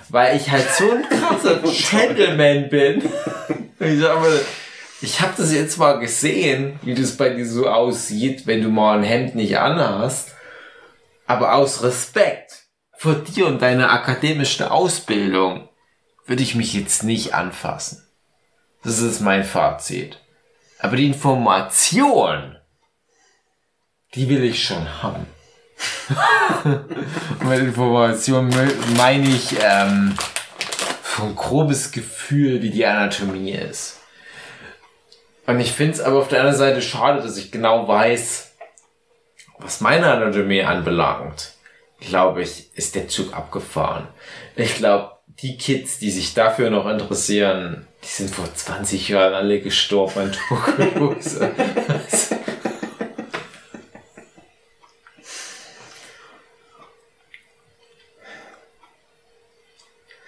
Weil 0.09 0.37
ich 0.37 0.51
halt 0.51 0.69
so 0.69 0.91
ein 0.91 1.03
krasser 1.09 1.61
Gentleman 1.97 2.69
bin. 2.69 3.03
Ich 3.79 3.99
sag 3.99 4.19
mal, 4.19 4.39
ich 5.01 5.19
habe 5.21 5.33
das 5.35 5.51
jetzt 5.51 5.79
mal 5.79 5.99
gesehen, 5.99 6.79
wie 6.83 6.93
das 6.93 7.17
bei 7.17 7.29
dir 7.29 7.47
so 7.47 7.67
aussieht, 7.67 8.45
wenn 8.45 8.61
du 8.61 8.69
mal 8.69 8.99
ein 8.99 9.03
Hemd 9.03 9.33
nicht 9.33 9.57
anhast. 9.57 10.35
Aber 11.25 11.55
aus 11.55 11.81
Respekt 11.81 12.65
vor 12.97 13.15
dir 13.15 13.47
und 13.47 13.63
deiner 13.63 13.91
akademischen 13.91 14.67
Ausbildung 14.67 15.69
würde 16.25 16.43
ich 16.43 16.55
mich 16.55 16.73
jetzt 16.73 17.03
nicht 17.03 17.33
anfassen. 17.33 18.07
Das 18.83 18.99
ist 18.99 19.21
mein 19.21 19.43
Fazit. 19.43 20.19
Aber 20.79 20.95
die 20.95 21.05
Information, 21.05 22.57
die 24.15 24.29
will 24.29 24.43
ich 24.43 24.63
schon 24.63 25.03
haben. 25.03 25.27
Mit 27.43 27.59
Information 27.59 28.49
meine 28.97 29.27
ich 29.29 29.55
ähm, 29.61 30.15
so 31.15 31.23
ein 31.23 31.35
grobes 31.35 31.91
Gefühl, 31.91 32.61
wie 32.61 32.69
die 32.69 32.85
Anatomie 32.85 33.51
ist. 33.51 33.99
Und 35.45 35.59
ich 35.59 35.71
finde 35.71 35.93
es 35.93 36.01
aber 36.01 36.19
auf 36.19 36.27
der 36.27 36.39
anderen 36.39 36.57
Seite 36.57 36.81
schade, 36.81 37.21
dass 37.21 37.37
ich 37.37 37.51
genau 37.51 37.87
weiß, 37.87 38.53
was 39.59 39.81
meine 39.81 40.11
Anatomie 40.11 40.63
anbelangt, 40.63 41.53
glaube 41.99 42.41
ich, 42.41 42.75
ist 42.75 42.95
der 42.95 43.07
Zug 43.07 43.35
abgefahren. 43.35 44.07
Ich 44.55 44.75
glaube, 44.75 45.11
die 45.41 45.57
Kids, 45.57 45.97
die 45.97 46.11
sich 46.11 46.33
dafür 46.35 46.69
noch 46.69 46.87
interessieren, 46.87 47.87
die 48.03 48.07
sind 48.07 48.29
vor 48.29 48.53
20 48.53 49.09
Jahren 49.09 49.33
alle 49.33 49.59
gestorben 49.59 50.19
an 50.19 50.31
Tuberkulose. 50.31 51.51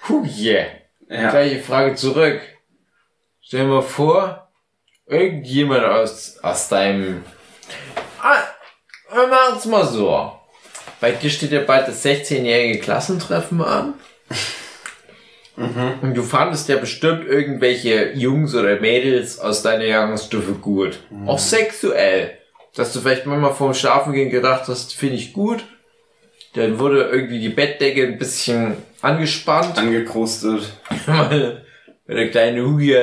Puh, 0.02 0.26
yeah. 0.26 0.66
Ja. 1.08 1.30
Gleiche 1.30 1.60
Frage 1.62 1.94
zurück. 1.96 2.42
Stell 3.42 3.62
dir 3.62 3.68
mal 3.68 3.84
vor, 3.84 4.52
irgendjemand 5.06 5.86
aus, 5.86 6.40
aus 6.42 6.70
deinem... 6.70 7.24
Ah, 8.20 8.44
wir 9.14 9.28
machen's 9.28 9.66
mal 9.66 9.86
so. 9.86 10.34
Bei 11.00 11.12
dir 11.12 11.30
steht 11.30 11.52
ja 11.52 11.62
bald 11.62 11.88
das 11.88 12.04
16-jährige 12.04 12.80
Klassentreffen 12.80 13.62
an. 13.62 13.94
Mhm. 15.56 15.94
Und 16.02 16.18
du 16.18 16.24
fandest 16.24 16.70
ja 16.70 16.78
bestimmt 16.78 17.28
irgendwelche 17.28 18.14
Jungs 18.14 18.56
oder 18.56 18.80
Mädels 18.80 19.40
aus 19.40 19.62
deiner 19.62 19.86
Jahrgangsstufe 19.86 20.54
gut. 20.54 21.00
Mhm. 21.10 21.30
Auch 21.30 21.40
sexuell. 21.40 22.38
Dass 22.76 22.92
du 22.92 23.02
vielleicht 23.02 23.26
manchmal 23.28 23.54
vorm 23.54 23.74
Schlafen 23.74 24.14
gehen 24.14 24.32
gedacht 24.32 24.68
hast, 24.68 24.96
finde 24.96 25.16
ich 25.16 25.34
gut. 25.34 25.64
Dann 26.56 26.80
wurde 26.80 27.04
irgendwie 27.04 27.40
die 27.40 27.50
Bettdecke 27.50 28.04
ein 28.04 28.18
bisschen 28.18 28.78
angespannt. 29.02 29.78
Angekrustet. 29.78 30.74
Weil 31.06 31.66
der 32.08 32.30
kleine 32.30 32.66
Hugi 32.66 32.96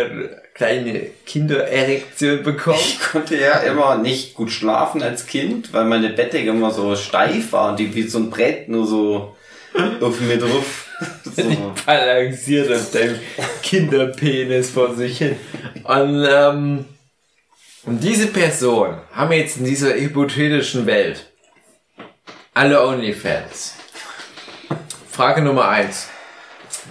kleine 0.60 1.06
Kindererektion 1.24 2.42
bekommen. 2.42 2.76
Ich 2.78 3.00
konnte 3.00 3.34
ja 3.34 3.60
immer 3.60 3.96
nicht 3.96 4.34
gut 4.34 4.50
schlafen 4.50 5.02
als 5.02 5.26
Kind, 5.26 5.72
weil 5.72 5.86
meine 5.86 6.10
Bettdecke 6.10 6.50
immer 6.50 6.70
so 6.70 6.94
steif 6.96 7.52
war 7.52 7.70
und 7.70 7.78
die 7.78 7.94
wie 7.94 8.02
so 8.02 8.18
ein 8.18 8.28
Brett 8.28 8.68
nur 8.68 8.86
so 8.86 9.36
auf 10.02 10.20
mir 10.20 10.36
drauf. 10.36 10.89
So. 11.36 11.74
balanciert 11.86 12.72
auf 12.72 12.90
deinem 12.90 13.18
Kinderpenis 13.62 14.70
vor 14.70 14.94
sich 14.94 15.18
hin. 15.18 15.36
Und, 15.84 16.26
ähm, 16.28 16.84
und 17.84 18.02
diese 18.02 18.26
Person 18.26 18.98
haben 19.12 19.32
jetzt 19.32 19.58
in 19.58 19.64
dieser 19.64 19.94
hypothetischen 19.94 20.86
Welt 20.86 21.30
alle 22.52 22.84
OnlyFans. 22.84 23.76
Frage 25.10 25.42
Nummer 25.42 25.68
eins. 25.68 26.08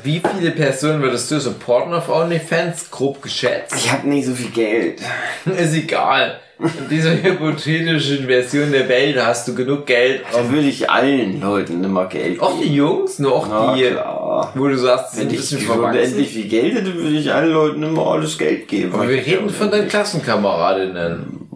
Wie 0.03 0.21
viele 0.37 0.51
Personen 0.51 1.01
würdest 1.01 1.29
du 1.31 1.39
supporten 1.39 1.93
auf 1.93 2.09
OnlyFans? 2.09 2.89
Grob 2.89 3.21
geschätzt. 3.21 3.75
Ich 3.75 3.91
habe 3.91 4.07
nicht 4.07 4.25
so 4.25 4.33
viel 4.33 4.51
Geld. 4.51 5.01
Ist 5.45 5.73
egal. 5.73 6.39
In 6.59 6.89
dieser 6.89 7.11
hypothetischen 7.21 8.25
Version 8.25 8.71
der 8.71 8.89
Welt 8.89 9.17
hast 9.17 9.47
du 9.47 9.55
genug 9.55 9.85
Geld. 9.85 10.23
Da 10.31 10.49
würde 10.49 10.67
ich 10.67 10.89
allen 10.89 11.39
Leuten 11.39 11.83
immer 11.83 12.07
Geld 12.07 12.33
geben. 12.33 12.41
Auch 12.41 12.59
die 12.59 12.73
Jungs, 12.75 13.19
nur 13.19 13.33
auch 13.33 13.47
Na, 13.49 13.75
die, 13.75 13.83
klar. 13.83 14.51
wo 14.55 14.67
du 14.67 14.77
sagst, 14.77 15.17
wenn 15.17 15.29
ich 15.29 15.53
endlich 15.53 16.29
viel 16.29 16.49
Geld 16.49 16.75
hätte, 16.75 16.93
würde 16.95 17.15
ich 17.15 17.31
allen 17.31 17.53
Leuten 17.53 17.83
immer 17.83 18.07
alles 18.07 18.37
Geld 18.37 18.67
geben. 18.67 18.93
Aber 18.93 19.07
wir 19.07 19.25
reden 19.25 19.49
von 19.49 19.71
deinen 19.71 19.87
Klassenkameradinnen. 19.87 21.47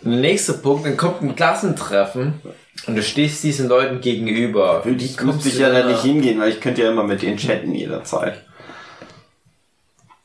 Der 0.00 0.16
nächste 0.16 0.54
Punkt, 0.54 0.86
dann 0.86 0.96
kommt 0.96 1.20
ein 1.20 1.36
Klassentreffen 1.36 2.40
und 2.86 2.96
du 2.96 3.02
stehst 3.02 3.42
diesen 3.44 3.68
Leuten 3.68 4.00
gegenüber. 4.00 4.82
Für 4.82 4.94
die 4.94 5.14
müsste 5.22 5.48
ich 5.48 5.58
ja 5.58 5.70
da 5.70 5.86
nicht 5.86 6.02
hingehen, 6.02 6.38
weil 6.40 6.50
ich 6.50 6.60
könnte 6.60 6.82
ja 6.82 6.90
immer 6.90 7.04
mit 7.04 7.22
denen 7.22 7.36
chatten 7.36 7.74
jederzeit. 7.74 8.42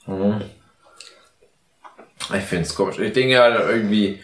Mhm. 0.05 0.41
Ich 2.33 2.43
finde 2.43 2.63
es 2.63 2.75
komisch. 2.75 2.99
Ich 2.99 3.13
denke 3.13 3.33
ja 3.33 3.69
irgendwie, 3.69 4.19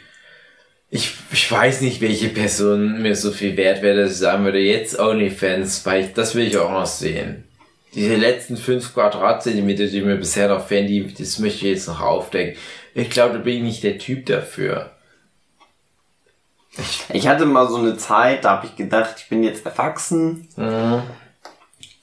ich, 0.89 1.13
ich 1.31 1.51
weiß 1.51 1.81
nicht, 1.81 2.01
welche 2.01 2.29
Person 2.29 3.01
mir 3.01 3.15
so 3.15 3.31
viel 3.31 3.57
wert 3.57 3.81
wäre, 3.81 4.03
dass 4.03 4.13
ich 4.13 4.17
sagen 4.17 4.45
würde, 4.45 4.59
jetzt 4.59 4.97
OnlyFans, 4.97 5.85
weil 5.85 6.05
ich, 6.05 6.13
das 6.13 6.33
will 6.35 6.47
ich 6.47 6.57
auch 6.57 6.71
noch 6.71 6.85
sehen. 6.85 7.43
Diese 7.93 8.15
letzten 8.15 8.55
fünf 8.55 8.93
Quadratzentimeter, 8.93 9.87
die 9.87 10.01
mir 10.01 10.15
bisher 10.15 10.47
noch 10.47 10.67
fehlen, 10.67 10.87
die, 10.87 11.13
das 11.13 11.39
möchte 11.39 11.65
ich 11.65 11.73
jetzt 11.73 11.87
noch 11.87 12.01
aufdecken. 12.01 12.55
Ich 12.93 13.09
glaube, 13.09 13.33
da 13.33 13.39
bin 13.39 13.57
ich 13.57 13.63
nicht 13.63 13.83
der 13.83 13.97
Typ 13.97 14.25
dafür. 14.27 14.91
Ich 17.13 17.27
hatte 17.27 17.45
mal 17.45 17.67
so 17.69 17.77
eine 17.77 17.97
Zeit, 17.97 18.45
da 18.45 18.51
habe 18.51 18.67
ich 18.67 18.75
gedacht, 18.75 19.15
ich 19.17 19.29
bin 19.29 19.43
jetzt 19.43 19.65
erwachsen. 19.65 20.47
Mhm. 20.55 21.03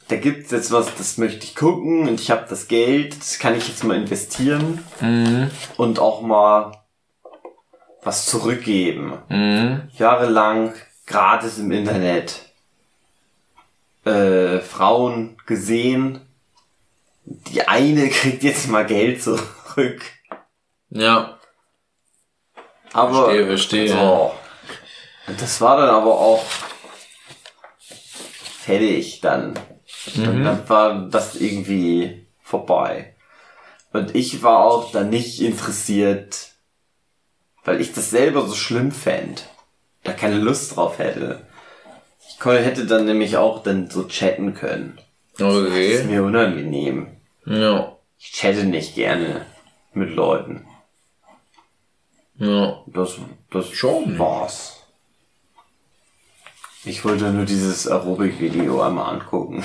Da 0.09 0.16
gibt's 0.16 0.53
jetzt 0.53 0.70
was, 0.70 0.95
das 0.97 1.18
möchte 1.18 1.45
ich 1.45 1.57
gucken 1.57 2.09
und 2.09 2.20
ich 2.20 2.31
habe 2.31 2.47
das 2.49 2.68
Geld, 2.68 3.18
das 3.18 3.39
kann 3.41 3.57
ich 3.57 3.66
jetzt 3.68 3.83
mal 3.85 3.97
investieren 3.97 4.85
Mhm. 5.01 5.51
und 5.77 5.99
auch 5.99 6.20
mal 6.22 6.72
was 8.03 8.27
zurückgeben. 8.27 9.18
Mhm. 9.29 9.89
Jahrelang 9.97 10.74
gratis 11.07 11.59
im 11.59 11.72
Internet 11.72 12.43
äh, 14.05 14.61
Frauen 14.61 15.37
gesehen. 15.47 16.20
Die 17.24 17.66
eine 17.66 18.09
kriegt 18.11 18.45
jetzt 18.45 18.68
mal 18.68 18.87
Geld 18.87 19.22
zurück. 19.22 20.03
Ja. 20.91 21.39
Aber 22.93 23.24
Verstehe, 23.24 23.47
verstehe. 23.47 23.89
So. 23.89 24.33
Und 25.27 25.41
das 25.43 25.61
war 25.61 25.77
dann 25.79 25.91
aber 25.91 26.18
auch 26.18 26.45
fertig 28.61 29.20
dann. 29.20 29.59
Und 30.16 30.45
dann 30.45 30.68
war 30.68 31.09
das 31.09 31.35
irgendwie 31.37 32.27
vorbei. 32.43 33.14
Und 33.93 34.14
ich 34.14 34.43
war 34.43 34.64
auch 34.64 34.93
dann 34.93 35.11
nicht 35.11 35.41
interessiert, 35.41 36.51
weil 37.64 37.81
ich 37.81 37.93
das 37.93 38.11
selber 38.11 38.47
so 38.47 38.55
schlimm 38.55 38.93
fänd. 38.93 39.49
Da 40.05 40.12
keine 40.12 40.39
Lust 40.39 40.77
drauf 40.77 40.99
hätte. 40.99 41.45
Ich 42.29 42.45
hätte 42.45 42.87
dann 42.87 43.07
nämlich 43.07 43.37
auch 43.37 43.62
dann 43.62 43.91
so 43.91 44.05
chatten 44.07 44.55
können. 44.55 44.99
Das 45.39 45.53
ist 45.55 45.66
Okay. 45.66 46.05
mir 46.05 46.22
unangenehm. 46.22 47.09
Ja. 47.45 47.97
Ich 48.18 48.33
chatte 48.33 48.64
nicht 48.64 48.95
gerne 48.95 49.45
mit 49.93 50.11
Leuten. 50.11 50.66
Ja. 52.39 52.83
Das, 52.87 53.16
das 53.51 53.68
Schon. 53.70 54.18
war's. 54.18 54.76
Ich 56.87 57.05
wollte 57.05 57.32
nur 57.32 57.45
dieses 57.45 57.89
Aerobic-Video 57.89 58.80
einmal 58.80 59.12
angucken. 59.12 59.64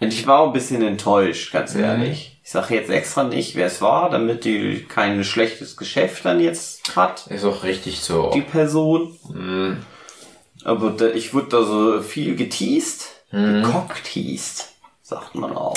Und 0.00 0.08
ich 0.12 0.26
war 0.26 0.40
auch 0.40 0.48
ein 0.48 0.52
bisschen 0.52 0.82
enttäuscht, 0.82 1.50
ganz 1.50 1.74
ehrlich. 1.74 2.38
Ich 2.44 2.50
sage 2.50 2.74
jetzt 2.74 2.90
extra 2.90 3.24
nicht, 3.24 3.54
wer 3.56 3.66
es 3.68 3.80
war, 3.80 4.10
damit 4.10 4.44
die 4.44 4.84
kein 4.84 5.24
schlechtes 5.24 5.78
Geschäft 5.78 6.26
dann 6.26 6.40
jetzt 6.40 6.94
hat, 6.94 7.26
Ist 7.28 7.44
auch 7.44 7.62
richtig 7.64 8.00
so. 8.00 8.30
die 8.34 8.42
Person. 8.42 9.16
Aber 10.64 10.90
da, 10.90 11.06
ich 11.08 11.32
wurde 11.32 11.48
da 11.48 11.62
so 11.64 12.02
viel 12.02 12.36
geteased, 12.36 13.08
gecockteased, 13.30 14.74
sagt 15.02 15.34
man 15.36 15.56
auch. 15.56 15.76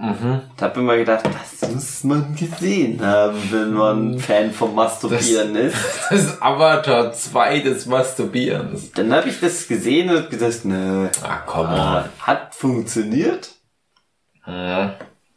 Da 0.00 0.66
hab 0.66 0.76
ich 0.76 0.82
immer 0.82 0.96
gedacht, 0.96 1.24
das 1.60 1.70
muss 1.70 2.04
man 2.04 2.36
gesehen 2.36 3.04
haben, 3.04 3.36
wenn 3.50 3.72
man 3.72 4.18
Fan 4.20 4.52
vom 4.52 4.76
Masturbieren 4.76 5.56
ist. 5.56 5.76
Das 6.08 6.20
ist 6.20 6.36
Avatar 6.42 7.12
2 7.12 7.58
des 7.60 7.86
Masturbierens. 7.86 8.92
Dann 8.92 9.12
habe 9.12 9.28
ich 9.28 9.40
das 9.40 9.66
gesehen 9.66 10.08
und 10.10 10.30
gedacht, 10.30 10.64
ne, 10.64 11.10
Ah, 11.24 11.38
komm 11.44 11.66
äh, 11.66 12.02
hat 12.20 12.54
funktioniert. 12.54 13.50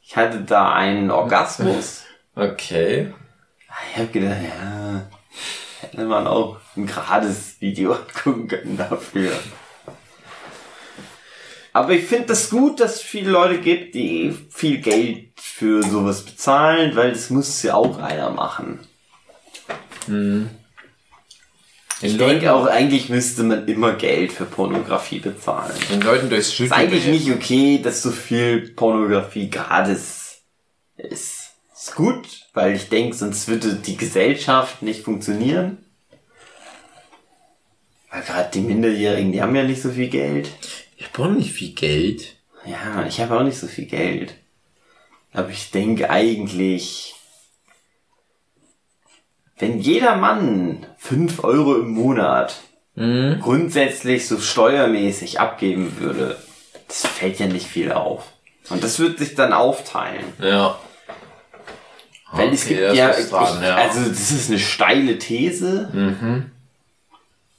Ich 0.01 0.15
hatte 0.15 0.41
da 0.41 0.73
einen 0.73 1.09
Orgasmus. 1.11 2.03
Okay. 2.33 3.13
Ich 3.91 3.97
habe 3.97 4.07
gedacht, 4.07 4.37
ja, 4.41 5.01
hätte 5.81 6.05
man 6.05 6.27
auch 6.27 6.57
ein 6.77 6.85
gerades 6.85 7.59
Video 7.59 7.93
gucken 8.23 8.47
können 8.47 8.77
dafür. 8.77 9.31
Aber 11.73 11.93
ich 11.93 12.03
finde 12.03 12.27
das 12.27 12.49
gut, 12.49 12.79
dass 12.79 12.95
es 12.95 13.01
viele 13.01 13.31
Leute 13.31 13.59
gibt, 13.59 13.95
die 13.95 14.35
viel 14.49 14.79
Geld 14.79 15.29
für 15.35 15.83
sowas 15.83 16.23
bezahlen, 16.23 16.95
weil 16.95 17.11
das 17.11 17.29
muss 17.29 17.63
ja 17.63 17.75
auch 17.75 17.97
einer 17.97 18.29
machen. 18.29 18.79
Ich 22.01 22.17
denke 22.17 22.51
auch, 22.53 22.65
eigentlich 22.65 23.09
müsste 23.09 23.43
man 23.43 23.67
immer 23.67 23.93
Geld 23.93 24.31
für 24.31 24.45
Pornografie 24.45 25.19
bezahlen. 25.19 25.73
den 25.89 26.01
Leuten 26.01 26.29
durchs 26.29 26.47
ist 26.47 26.55
Studio 26.55 26.73
eigentlich 26.75 27.05
nicht 27.05 27.31
okay, 27.31 27.79
dass 27.81 28.01
so 28.01 28.11
viel 28.11 28.71
Pornografie 28.71 29.49
gratis 29.49 30.41
ist. 30.97 31.51
Ist 31.73 31.95
gut, 31.95 32.27
weil 32.53 32.75
ich 32.75 32.89
denke, 32.89 33.15
sonst 33.15 33.47
würde 33.47 33.75
die 33.75 33.97
Gesellschaft 33.97 34.81
nicht 34.81 35.03
funktionieren. 35.03 35.77
Weil 38.11 38.23
gerade 38.23 38.49
die 38.53 38.61
Minderjährigen, 38.61 39.31
die 39.31 39.41
haben 39.41 39.55
ja 39.55 39.63
nicht 39.63 39.81
so 39.81 39.89
viel 39.89 40.09
Geld. 40.09 40.49
Ich 41.01 41.11
brauche 41.11 41.31
nicht 41.31 41.51
viel 41.51 41.73
Geld. 41.73 42.35
Ja, 42.63 43.05
ich 43.07 43.19
habe 43.19 43.35
auch 43.35 43.43
nicht 43.43 43.57
so 43.57 43.65
viel 43.65 43.85
Geld. 43.87 44.35
Aber 45.33 45.49
ich 45.49 45.71
denke 45.71 46.11
eigentlich, 46.11 47.15
wenn 49.57 49.79
jeder 49.79 50.15
Mann 50.15 50.85
5 50.97 51.43
Euro 51.43 51.75
im 51.77 51.89
Monat 51.89 52.61
grundsätzlich 52.93 54.27
so 54.27 54.39
steuermäßig 54.39 55.39
abgeben 55.39 55.97
würde, 55.97 56.37
das 56.87 57.07
fällt 57.07 57.39
ja 57.39 57.47
nicht 57.47 57.65
viel 57.65 57.91
auf. 57.91 58.33
Und 58.69 58.83
das 58.83 58.99
wird 58.99 59.17
sich 59.17 59.33
dann 59.33 59.53
aufteilen. 59.53 60.25
Ja. 60.39 60.77
Weil 62.31 62.53
es 62.53 62.65
Okay, 62.65 62.75
gibt 62.75 62.89
das 62.89 62.97
ja, 62.97 63.11
dran, 63.11 63.63
ja. 63.63 63.75
also 63.75 64.07
das 64.07 64.29
ist 64.29 64.49
eine 64.49 64.59
steile 64.59 65.17
These. 65.17 65.89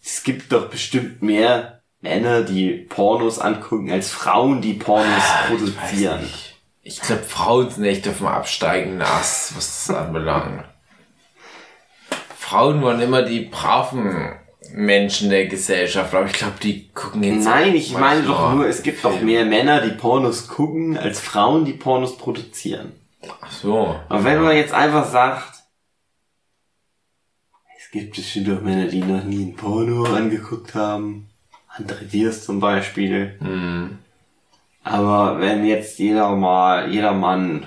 Es 0.05 0.23
gibt 0.23 0.53
doch 0.53 0.71
bestimmt 0.71 1.23
mehr 1.23 1.82
Männer, 2.03 2.43
die 2.43 2.71
Pornos 2.73 3.39
angucken, 3.39 3.91
als 3.91 4.11
Frauen, 4.11 4.61
die 4.61 4.75
Pornos 4.75 5.07
Ah, 5.09 5.45
Ich 5.45 5.49
produzieren. 5.49 6.21
nicht. 6.23 6.57
Ich 6.83 7.01
glaube, 7.01 7.23
Frauen 7.23 7.71
sind 7.71 7.85
echt 7.85 8.07
auf 8.09 8.19
dem 8.19 8.27
absteigenden 8.27 9.03
Ast, 9.03 9.57
was 9.57 9.87
das 9.87 9.97
anbelangt. 9.97 10.65
Frauen 12.37 12.83
waren 12.83 13.01
immer 13.01 13.23
die 13.23 13.43
braven 13.43 14.33
Menschen 14.75 15.31
der 15.31 15.47
Gesellschaft, 15.47 16.13
aber 16.13 16.27
ich 16.27 16.33
glaube, 16.33 16.55
die 16.61 16.89
gucken 16.89 17.23
jetzt. 17.23 17.45
Nein, 17.45 17.75
ich 17.77 17.93
meine 17.97 18.23
doch 18.23 18.53
nur, 18.53 18.67
es 18.67 18.83
gibt 18.83 19.05
doch 19.05 19.21
mehr 19.21 19.45
Männer, 19.45 19.81
die 19.81 19.95
Pornos 19.97 20.49
gucken, 20.49 20.99
als 20.99 21.21
Frauen, 21.21 21.65
die 21.65 21.73
Pornos 21.75 22.17
produzieren. 22.19 22.93
Ach 23.41 23.53
so. 23.53 23.95
Aber 24.09 24.25
wenn 24.25 24.43
man 24.43 24.57
jetzt 24.57 24.75
einfach 24.75 25.09
sagt, 25.09 25.63
es 27.79 27.91
gibt 27.93 28.17
bestimmt 28.17 28.51
auch 28.59 28.63
Männer, 28.63 28.87
die 28.89 29.01
noch 29.03 29.23
nie 29.23 29.45
ein 29.45 29.55
Porno 29.57 30.05
angeguckt 30.05 30.75
haben. 30.75 31.29
Andere 31.75 32.05
Diers 32.05 32.45
zum 32.45 32.61
Beispiel. 32.61 33.39
Aber 34.85 35.41
wenn 35.41 35.65
jetzt 35.65 35.99
jeder 35.99 36.35
mal, 36.37 36.91
jeder 36.91 37.13
Mann 37.13 37.67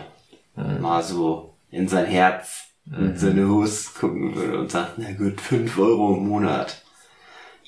mal 0.55 1.01
so 1.01 1.55
in 1.71 1.87
sein 1.87 2.05
Herz 2.05 2.65
und 2.85 3.17
seine 3.17 3.47
Hose 3.47 3.89
gucken 3.99 4.35
würde 4.35 4.59
und 4.59 4.71
sagt, 4.71 4.93
na 4.97 5.11
gut, 5.13 5.41
5 5.41 5.77
Euro 5.79 6.17
im 6.17 6.27
Monat 6.27 6.83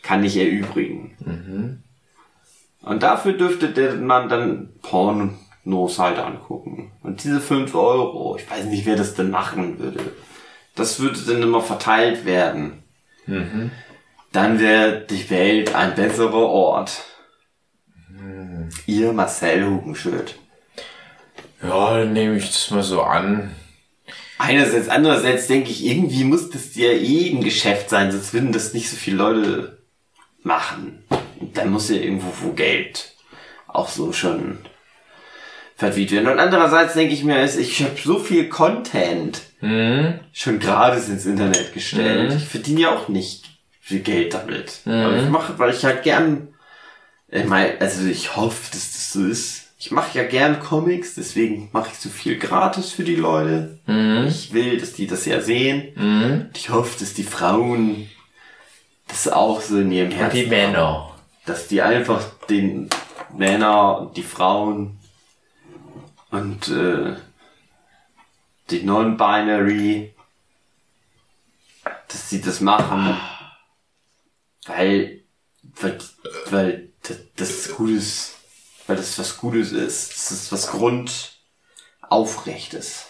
kann 0.04 0.24
ich 0.24 0.38
erübrigen. 0.38 1.84
Und 2.82 3.04
dafür 3.04 3.34
dürfte 3.34 3.70
der 3.70 3.96
Mann 3.96 4.30
dann 4.30 4.70
Pornos 4.82 5.98
halt 6.00 6.20
angucken. 6.20 6.92
Und 7.02 7.24
diese 7.24 7.42
5 7.42 7.74
Euro, 7.74 8.38
ich 8.38 8.50
weiß 8.50 8.66
nicht, 8.66 8.86
wer 8.86 8.96
das 8.96 9.16
denn 9.16 9.32
machen 9.32 9.80
würde. 9.80 10.00
Das 10.76 11.00
würde 11.00 11.20
dann 11.22 11.42
immer 11.42 11.62
verteilt 11.62 12.26
werden. 12.26 12.84
Dann 14.32 14.60
wäre 14.60 15.06
die 15.10 15.30
Welt 15.30 15.74
ein 15.74 15.96
besserer 15.96 16.34
Ort. 16.34 17.04
Ihr 18.86 19.14
Marcel 19.14 19.66
Hugenschild. 19.66 20.36
Ja, 21.64 22.00
dann 22.00 22.14
nehme 22.14 22.38
ich 22.38 22.48
das 22.48 22.70
mal 22.72 22.84
so 22.84 23.02
an. 23.02 23.56
Einerseits, 24.38 24.90
andererseits 24.90 25.48
denke 25.48 25.72
ich, 25.72 25.84
irgendwie 25.86 26.24
muss 26.24 26.50
das 26.52 26.76
ja 26.76 26.92
eh 26.92 27.32
ein 27.32 27.44
Geschäft 27.44 27.90
sein, 27.90 28.12
sonst 28.12 28.34
würden 28.34 28.52
das 28.52 28.74
nicht 28.74 28.90
so 28.90 28.96
viele 28.96 29.18
Leute 29.18 29.78
machen. 30.44 31.04
Und 31.40 31.58
dann 31.58 31.72
muss 31.72 31.90
ja 31.90 31.96
irgendwo 31.96 32.32
wo 32.42 32.52
Geld 32.52 33.16
auch 33.68 33.90
so 33.90 34.14
schon 34.14 34.60
verdient 35.76 36.12
werden. 36.12 36.28
Und 36.28 36.40
andererseits 36.40 36.94
denke 36.94 37.14
ich 37.14 37.24
mir, 37.24 37.44
ich 37.44 37.82
habe 37.82 37.98
so 38.04 38.20
viel 38.20 38.50
Content 38.50 39.42
schon 40.32 40.60
gratis 40.60 41.10
ins 41.10 41.26
Internet 41.26 41.74
gestellt. 41.74 42.34
Ich 42.38 42.48
verdiene 42.48 42.82
ja 42.82 42.96
auch 42.96 43.08
nicht 43.08 43.57
viel 43.88 44.02
Geld 44.02 44.34
damit. 44.34 44.82
Aber 44.86 45.18
ich 45.18 45.30
mache, 45.30 45.58
weil 45.60 45.74
ich 45.74 45.84
halt 45.86 46.04
gern, 46.04 46.50
ich 47.30 47.46
meine, 47.46 47.80
also 47.80 48.06
ich 48.06 48.36
hoffe, 48.36 48.70
dass 48.72 48.92
das 48.92 49.14
so 49.14 49.26
ist. 49.26 49.64
Ich 49.80 49.92
mache 49.92 50.18
ja 50.18 50.26
gern 50.26 50.60
Comics, 50.60 51.16
deswegen 51.16 51.70
mache 51.72 51.90
ich 51.94 52.00
so 52.00 52.10
viel 52.10 52.38
gratis 52.38 52.92
für 52.92 53.04
die 53.04 53.16
Leute. 53.16 53.80
Ich 54.28 54.52
will, 54.52 54.80
dass 54.80 54.94
die 54.94 55.08
das 55.08 55.26
ja 55.26 55.40
sehen. 55.40 55.94
Und 55.96 56.50
ich 56.58 56.70
hoffe, 56.70 57.00
dass 57.00 57.14
die 57.14 57.24
Frauen 57.24 58.10
das 59.08 59.28
auch 59.30 59.62
so 59.62 59.80
in 59.80 59.92
ihrem 59.92 60.10
Und 60.10 60.16
Herzen 60.18 60.36
die 60.38 60.46
Männer. 60.48 61.12
dass 61.46 61.68
die 61.68 61.82
einfach 61.82 62.26
den 62.50 62.90
Männer 63.38 64.00
und 64.00 64.18
die 64.18 64.24
Frauen 64.24 64.98
und 66.32 66.68
äh, 66.68 67.14
die 68.70 68.84
Non-Binary, 68.84 70.14
dass 72.10 72.30
sie 72.30 72.42
das 72.42 72.60
machen, 72.62 73.16
weil, 74.68 75.24
weil, 75.62 75.98
weil 76.50 76.90
das, 77.36 77.76
Gutes, 77.76 78.36
weil 78.86 78.98
das 78.98 79.18
was 79.18 79.38
Gutes 79.38 79.72
ist, 79.72 80.12
das 80.12 80.32
ist 80.32 80.52
was 80.52 80.68
Grundaufrechtes. 80.68 83.06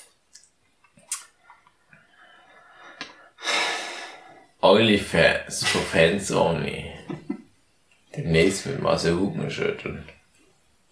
OnlyFans, 4.62 5.66
for 5.66 5.82
Fans 5.82 6.32
only. 6.32 6.93
Demnächst 8.16 8.66
mit 8.66 8.82
Marcel 8.82 9.16
Hugenschild 9.16 9.86
und 9.86 10.05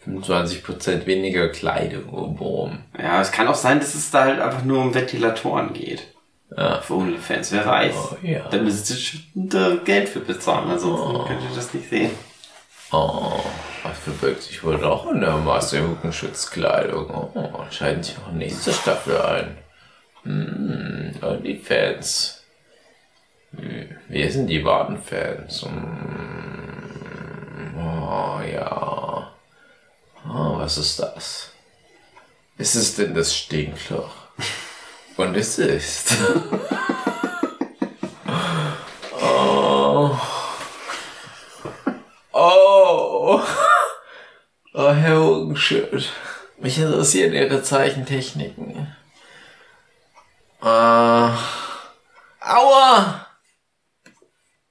25% 0.05 1.05
weniger 1.07 1.49
Kleidung 1.49 2.09
obenrum. 2.09 2.83
Ja, 2.97 3.21
es 3.21 3.31
kann 3.31 3.47
auch 3.47 3.55
sein, 3.55 3.79
dass 3.79 3.95
es 3.95 4.11
da 4.11 4.25
halt 4.25 4.39
einfach 4.39 4.63
nur 4.63 4.81
um 4.81 4.93
Ventilatoren 4.93 5.73
geht. 5.73 6.14
Ja. 6.55 6.79
Für 6.81 6.93
OnlyFans, 6.95 7.51
wer 7.51 7.65
weiß. 7.65 7.95
Oh, 7.95 8.17
ja. 8.21 8.47
Da 8.49 8.57
müsst 8.57 8.89
ihr 8.91 8.97
Geld 9.83 10.09
für 10.09 10.19
bezahlen, 10.19 10.69
ansonsten 10.69 11.25
könnt 11.25 11.41
ihr 11.41 11.55
das 11.55 11.73
nicht 11.73 11.89
sehen. 11.89 12.11
Oh, 12.91 13.39
was 13.83 13.97
verbirgt 13.99 14.43
sich 14.43 14.63
wohl 14.63 14.77
doch 14.77 15.09
in 15.11 15.19
der 15.21 15.37
Marcel 15.37 15.87
Hugenschutzkleidung? 15.87 17.09
Oh, 17.33 17.63
scheint 17.71 18.05
sich 18.05 18.15
auch 18.19 18.31
nächste 18.31 18.71
Staffel 18.71 19.19
ein. 19.21 19.57
Hm, 20.23 21.15
OnlyFans. 21.21 22.43
Hm, 23.57 23.89
Wer 24.07 24.31
sind 24.31 24.47
die 24.47 24.63
wahren 24.63 25.01
Fans? 25.01 25.63
Hm, 25.63 27.75
oh, 27.77 28.39
ja. 28.41 29.33
Oh, 30.27 30.57
was 30.57 30.77
ist 30.77 30.99
das? 30.99 31.51
Ist 32.57 32.75
es 32.75 32.95
denn 32.95 33.13
das 33.15 33.35
Stinkloch? 33.35 34.11
Und 35.17 35.35
es 35.37 35.57
ist. 35.57 36.17
oh. 39.21 40.19
Oh. 42.33 43.41
Oh, 44.73 44.91
Herr 44.91 45.19
Hugenschild. 45.21 46.11
Mich 46.57 46.77
interessieren 46.77 47.33
Ihre 47.33 47.63
Zeichentechniken. 47.63 48.93
Äh. 50.61 51.29
Aua! 52.47 53.25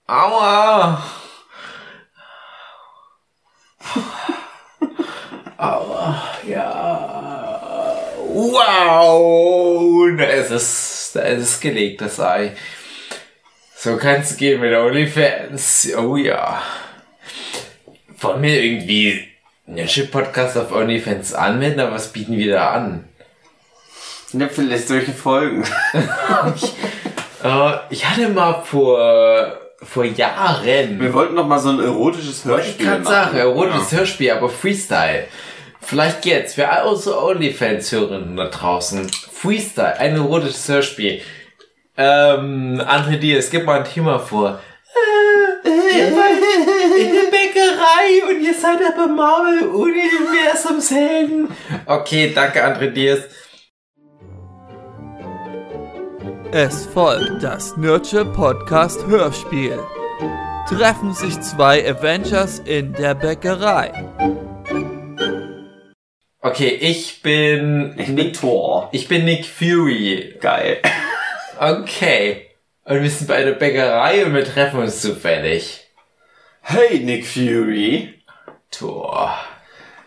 Aua! 0.06 1.02
Aua, 5.56 6.22
ja. 6.46 7.33
Ist 10.32 10.50
es, 10.50 11.10
da 11.14 11.20
ist 11.20 11.42
es 11.42 11.60
gelegt, 11.60 12.00
das 12.00 12.18
Ei. 12.20 12.56
So 13.76 13.96
kann's 13.96 14.36
gehen 14.36 14.60
mit 14.60 14.74
OnlyFans. 14.74 15.94
Oh 15.96 16.16
ja. 16.16 16.62
Wollen 18.20 18.42
wir 18.42 18.62
irgendwie 18.62 19.28
einen 19.66 19.86
Chip-Podcast 19.86 20.56
auf 20.56 20.72
OnlyFans 20.72 21.34
anmelden, 21.34 21.80
aber 21.80 21.92
was 21.92 22.12
bieten 22.12 22.36
wir 22.36 22.52
da 22.54 22.70
an? 22.72 23.04
Ja, 24.32 24.48
vielleicht 24.48 24.88
solche 24.88 25.12
Folgen. 25.12 25.64
Äh, 27.44 27.74
ich 27.90 28.08
hatte 28.08 28.30
mal 28.30 28.62
vor, 28.62 29.58
vor 29.82 30.04
Jahren. 30.06 30.98
Wir 30.98 31.12
wollten 31.12 31.34
noch 31.34 31.46
mal 31.46 31.58
so 31.58 31.68
ein 31.68 31.80
erotisches 31.80 32.38
Ich 32.38 32.44
Hörspiel 32.46 32.86
kann 32.86 33.02
machen. 33.02 33.12
sagen, 33.12 33.36
erotisches 33.36 33.92
Hörspiel, 33.92 34.30
aber 34.30 34.48
Freestyle. 34.48 35.26
Vielleicht 35.86 36.22
geht's 36.22 36.54
für 36.54 36.68
all 36.68 36.86
unsere 36.88 37.22
OnlyFans-Hörerinnen 37.22 38.36
da 38.36 38.46
draußen. 38.46 39.10
Freestyle, 39.10 39.98
ein 39.98 40.16
erotisches 40.16 40.68
Hörspiel. 40.68 41.20
Ähm, 41.96 42.80
André 42.80 43.18
Diaz, 43.18 43.50
gib 43.50 43.66
mal 43.66 43.78
ein 43.80 43.84
Thema 43.84 44.18
vor. 44.18 44.60
Äh, 45.64 45.98
ihr 45.98 46.10
seid 46.10 46.98
in 46.98 47.12
der 47.12 47.30
Bäckerei 47.30 48.30
und 48.30 48.42
ihr 48.42 48.54
seid 48.54 48.78
aber 48.92 49.06
Marvel 49.06 49.68
Universumshelden. 49.68 51.48
Okay, 51.86 52.32
danke 52.34 52.64
André 52.64 52.90
Diaz. 52.90 53.20
Es 56.50 56.86
folgt 56.86 57.42
das 57.42 57.76
Nurture 57.76 58.24
Podcast 58.24 59.04
Hörspiel. 59.06 59.78
Treffen 60.68 61.12
sich 61.12 61.40
zwei 61.40 61.88
Avengers 61.88 62.60
in 62.60 62.92
der 62.94 63.14
Bäckerei. 63.14 63.92
Okay, 66.46 66.68
ich 66.78 67.22
bin 67.22 67.94
Ich 67.96 68.14
bin 68.14 68.34
Thor. 68.34 68.90
ich 68.92 69.08
bin 69.08 69.24
Nick 69.24 69.46
Fury. 69.46 70.36
Geil. 70.42 70.82
Okay. 71.58 72.50
Und 72.84 73.02
wir 73.02 73.08
sind 73.08 73.28
bei 73.28 73.42
der 73.42 73.52
Bäckerei 73.52 74.26
und 74.26 74.34
wir 74.34 74.44
treffen 74.44 74.80
uns 74.80 75.00
zufällig. 75.00 75.86
Hey, 76.60 76.98
Nick 76.98 77.26
Fury. 77.26 78.22
Tor. 78.70 79.34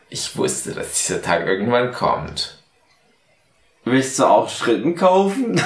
Ich 0.10 0.38
wusste, 0.38 0.74
dass 0.74 0.94
dieser 0.94 1.24
Tag 1.24 1.48
irgendwann 1.48 1.92
kommt. 1.92 2.60
Willst 3.84 4.20
du 4.20 4.26
auch 4.26 4.48
Schritten 4.48 4.94
kaufen? 4.96 5.60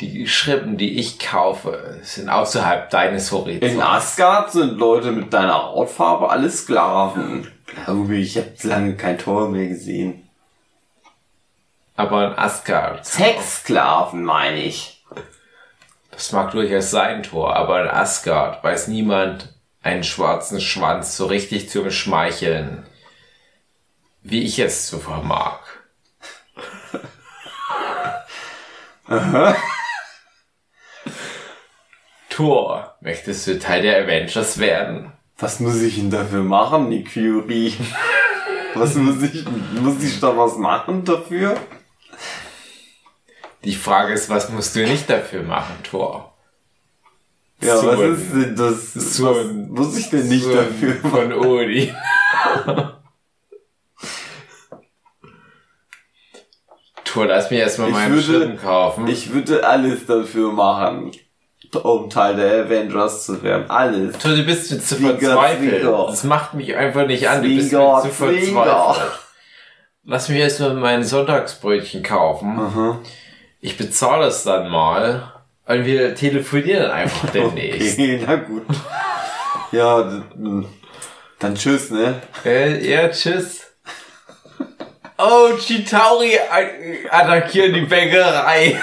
Die 0.00 0.26
Schrippen, 0.26 0.78
die 0.78 0.98
ich 0.98 1.18
kaufe, 1.18 1.98
sind 2.02 2.30
außerhalb 2.30 2.88
deines 2.88 3.30
Horizonts. 3.30 3.74
In 3.74 3.82
Asgard 3.82 4.50
sind 4.50 4.78
Leute 4.78 5.12
mit 5.12 5.30
deiner 5.30 5.62
Hautfarbe 5.62 6.30
alle 6.30 6.48
Sklaven. 6.48 7.52
Glaube 7.84 8.16
ich, 8.16 8.36
habe 8.36 8.52
lange 8.62 8.96
kein 8.96 9.18
Tor 9.18 9.48
mehr 9.48 9.68
gesehen. 9.68 10.28
Aber 11.96 12.28
in 12.28 12.38
Asgard. 12.38 13.04
Sexsklaven 13.06 14.24
meine 14.24 14.62
ich. 14.62 15.04
Das 16.10 16.32
mag 16.32 16.50
durchaus 16.52 16.90
sein, 16.90 17.22
Tor, 17.22 17.56
aber 17.56 17.82
in 17.82 17.88
Asgard 17.88 18.62
weiß 18.62 18.88
niemand 18.88 19.54
einen 19.82 20.04
schwarzen 20.04 20.60
Schwanz 20.60 21.16
so 21.16 21.26
richtig 21.26 21.70
zu 21.70 21.82
beschmeicheln, 21.82 22.86
wie 24.22 24.42
ich 24.42 24.58
es 24.58 24.86
zu 24.86 24.98
vermag. 24.98 25.60
Tor, 32.30 32.96
möchtest 33.00 33.46
du 33.46 33.58
Teil 33.58 33.82
der 33.82 34.04
Avengers 34.04 34.58
werden? 34.58 35.11
Was 35.42 35.60
muss 35.60 35.80
ich 35.82 35.96
denn 35.96 36.10
dafür 36.10 36.42
machen, 36.42 36.88
Nick 36.88 37.10
Fury? 37.10 37.74
Was 38.74 38.94
muss 38.94 39.20
ich, 39.22 39.44
muss 39.82 40.02
ich 40.02 40.18
da 40.18 40.34
was 40.34 40.56
machen 40.56 41.04
dafür? 41.04 41.58
Die 43.64 43.74
Frage 43.74 44.14
ist, 44.14 44.30
was 44.30 44.48
musst 44.48 44.74
du 44.74 44.82
nicht 44.86 45.10
dafür 45.10 45.42
machen, 45.42 45.74
Tor? 45.82 46.32
Ja, 47.60 47.76
So 47.76 47.88
was 47.88 48.00
ist 48.18 48.32
denn 48.32 48.56
das? 48.56 48.94
so 48.94 49.26
was 49.36 49.52
muss 49.52 49.96
ich 49.98 50.08
denn 50.08 50.26
nicht 50.26 50.44
So, 50.44 50.54
dafür 50.54 50.94
machen? 51.02 51.10
Von 51.10 51.32
Odi. 51.34 51.92
Tor, 57.04 57.26
lass 57.26 57.50
mich 57.50 57.60
erstmal 57.60 57.90
meinen 57.90 58.14
würde- 58.14 58.56
kaufen. 58.56 59.06
Ich 59.08 59.32
würde 59.34 59.66
alles 59.66 60.06
dafür 60.06 60.50
machen, 60.52 61.10
um 61.82 62.10
Teil 62.10 62.36
der 62.36 62.64
Avengers 62.64 63.24
zu 63.26 63.42
werden. 63.42 63.70
Alles. 63.70 64.18
Tor, 64.18 64.32
du 64.32 64.44
bist 64.44 64.70
mir 64.70 64.80
zu 64.80 64.96
verzweifelt. 64.96 65.84
Das 65.84 66.24
macht 66.24 66.54
mich 66.54 66.76
einfach 66.76 67.06
nicht 67.06 67.28
an. 67.28 67.42
Du 67.42 67.48
bist 67.48 67.70
Zwinker, 67.70 67.96
mir 67.96 68.02
zu 68.02 68.08
verzweifelt. 68.08 69.12
Lass 70.04 70.28
mich 70.28 70.38
erstmal 70.38 70.74
mein 70.74 71.04
Sonntagsbrötchen 71.04 72.02
kaufen. 72.02 72.58
Aha. 72.58 73.00
Ich 73.60 73.76
bezahle 73.76 74.26
es 74.26 74.42
dann 74.42 74.68
mal. 74.68 75.32
Und 75.66 75.84
wir 75.86 76.14
telefonieren 76.14 76.90
einfach 76.90 77.30
demnächst. 77.34 77.98
Okay, 77.98 78.20
na 78.26 78.34
gut. 78.36 78.64
Ja, 79.70 80.22
dann 81.38 81.54
tschüss, 81.54 81.90
ne? 81.90 82.20
Äh, 82.44 82.86
ja, 82.90 83.08
tschüss. 83.08 83.71
Oh, 85.24 85.56
Chitauri 85.56 86.36
a- 86.38 87.16
attackieren 87.20 87.74
die 87.74 87.82
Bäckerei. 87.82 88.76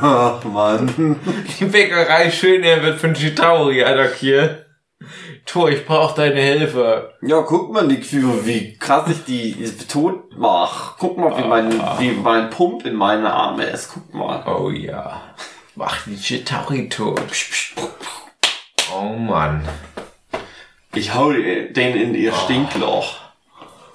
Ach, 0.00 0.44
Mann. 0.44 1.18
Die 1.58 1.64
Bäckerei 1.64 2.30
Schöner 2.30 2.82
wird 2.82 3.00
von 3.00 3.14
Chitauri 3.14 3.82
attackiert. 3.82 4.66
Tor, 5.46 5.68
ich 5.70 5.84
brauche 5.84 6.14
deine 6.16 6.40
Hilfe. 6.40 7.12
Ja, 7.22 7.40
guck 7.42 7.72
mal, 7.72 7.86
Nick 7.86 8.06
Fury, 8.06 8.44
wie 8.46 8.78
krass 8.78 9.10
ich 9.10 9.24
die 9.24 9.64
tot 9.90 10.30
mach. 10.36 10.96
Guck 10.98 11.18
mal, 11.18 11.36
wie 11.36 11.46
mein, 11.46 11.72
wie 11.98 12.10
mein 12.12 12.50
Pump 12.50 12.86
in 12.86 12.94
meine 12.94 13.32
Arme 13.32 13.64
ist. 13.64 13.90
Guck 13.92 14.14
mal. 14.14 14.42
Oh 14.46 14.70
ja. 14.70 15.20
Mach 15.74 16.04
die 16.06 16.16
Chitauri 16.16 16.88
tot. 16.88 17.20
Oh 18.94 19.08
Mann. 19.16 19.68
Ich 20.94 21.12
hau 21.14 21.32
den 21.32 21.74
in 21.96 22.14
ihr 22.14 22.32
Stinkloch. 22.32 23.16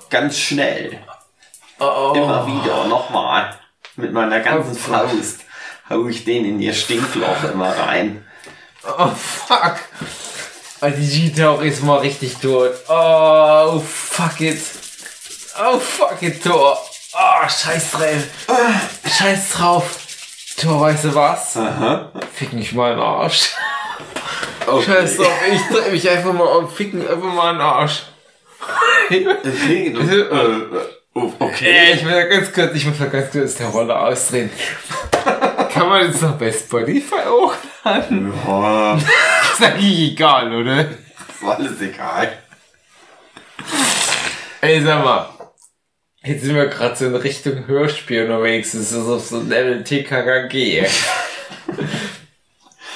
Ganz 0.09 0.38
schnell. 0.38 0.99
Oh. 1.80 2.13
Immer 2.15 2.45
wieder, 2.45 2.86
nochmal. 2.86 3.53
Mit 3.95 4.13
meiner 4.13 4.39
ganzen 4.39 4.73
Oh. 4.73 4.91
Faust 4.91 5.41
hau 5.89 6.07
ich 6.07 6.23
den 6.23 6.45
in 6.45 6.59
ihr 6.59 6.73
Stinkloch 6.73 7.43
immer 7.51 7.75
rein. 7.77 8.25
Oh 8.86 9.09
fuck. 9.09 9.77
Oh, 10.82 10.88
die 10.88 11.09
Chitauri 11.09 11.69
ist 11.69 11.84
mal 11.84 11.99
richtig 11.99 12.38
tot. 12.38 12.71
Oh 12.88 13.80
fuck 13.80 14.39
it. 14.39 14.61
Oh 15.61 15.80
fuck 15.80 16.21
it, 16.21 16.41
Tor. 16.43 16.80
Oh, 17.13 17.49
scheiß 17.49 17.91
drauf. 17.91 18.23
Scheiß 19.17 19.49
drauf. 19.53 19.99
Tor, 20.61 20.82
weißt 20.82 21.05
du 21.05 21.15
was? 21.15 21.57
Aha. 21.57 22.11
Fick 22.34 22.53
mich 22.53 22.71
mal 22.73 22.91
in 22.91 22.97
den 22.97 23.05
Arsch. 23.05 23.51
Okay. 24.67 24.86
Scheiß 24.86 25.17
drauf, 25.17 25.32
ich 25.51 25.75
dreh 25.75 25.91
mich 25.91 26.09
einfach 26.09 26.34
mal 26.34 26.43
um, 26.43 26.69
ficken 26.69 27.01
einfach 27.01 27.34
mal 27.34 27.51
in 27.51 27.57
den 27.57 27.65
Arsch. 27.65 28.03
Du, 29.09 29.15
äh, 29.15 30.27
oh, 30.32 30.77
Ey, 30.77 30.98
okay. 31.39 31.93
ich 31.93 32.05
will 32.05 32.11
da 32.11 32.24
ganz 32.26 32.51
kurz, 32.51 32.74
ich 32.76 32.86
muss 32.86 32.97
da 32.97 33.05
ganz 33.05 33.32
kurz 33.32 33.55
der 33.55 33.67
Rolle 33.67 33.97
ausdrehen. 33.97 34.49
Kann 35.74 35.88
man 35.89 36.07
jetzt 36.07 36.22
noch 36.22 36.38
bei 36.38 36.51
Spotify 36.51 37.22
hochladen? 37.26 38.34
Ja, 38.45 38.95
Ist 39.53 39.63
eigentlich 39.63 40.11
egal, 40.11 40.53
oder? 40.53 40.82
ist 40.82 41.43
alles 41.43 41.82
egal. 41.82 42.32
Ey, 44.61 44.82
sag 44.82 45.03
mal. 45.03 45.30
Jetzt 46.24 46.43
sind 46.43 46.55
wir 46.55 46.67
gerade 46.67 46.95
so 46.95 47.05
in 47.05 47.15
Richtung 47.15 47.65
Hörspiel 47.67 48.24
unterwegs. 48.24 48.74
Das 48.74 48.91
ist 48.91 48.95
auf 48.95 49.26
so 49.26 49.41
Level 49.41 49.84
TKKG. 49.84 50.86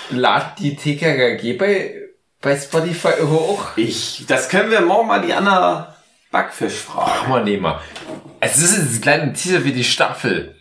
Lad 0.10 0.60
die 0.60 0.76
TKKG 0.76 1.54
bei, 1.54 1.96
bei 2.42 2.58
Spotify 2.58 3.22
hoch? 3.22 3.78
Ich, 3.78 4.26
das 4.28 4.50
können 4.50 4.72
wir 4.72 4.82
morgen 4.82 5.08
mal 5.08 5.22
die 5.22 5.34
Anna 5.34 5.93
Backfisch 6.34 6.74
fragen. 6.80 7.12
Machen 7.30 7.34
wir 7.34 7.44
nicht 7.44 7.62
mal. 7.62 7.80
Es 8.42 8.58
ist 8.58 8.78
ein 8.78 9.02
kleiner 9.02 9.32
Teaser 9.34 9.62
für 9.62 9.72
die 9.72 9.84
Staffel. 9.86 10.56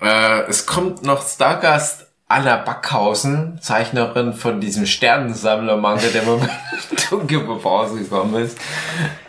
Äh, 0.00 0.40
es 0.48 0.66
kommt 0.66 1.04
noch 1.04 1.24
Stargast 1.24 2.06
Anna 2.26 2.56
Backhausen, 2.56 3.58
Zeichnerin 3.60 4.32
von 4.32 4.60
diesem 4.60 4.86
Sternensammler-Manga, 4.86 6.08
der 6.08 6.22
mal 6.22 6.38
bei 6.38 6.96
Dunkelbuch 7.10 7.64
rausgekommen 7.64 8.42
ist. 8.42 8.58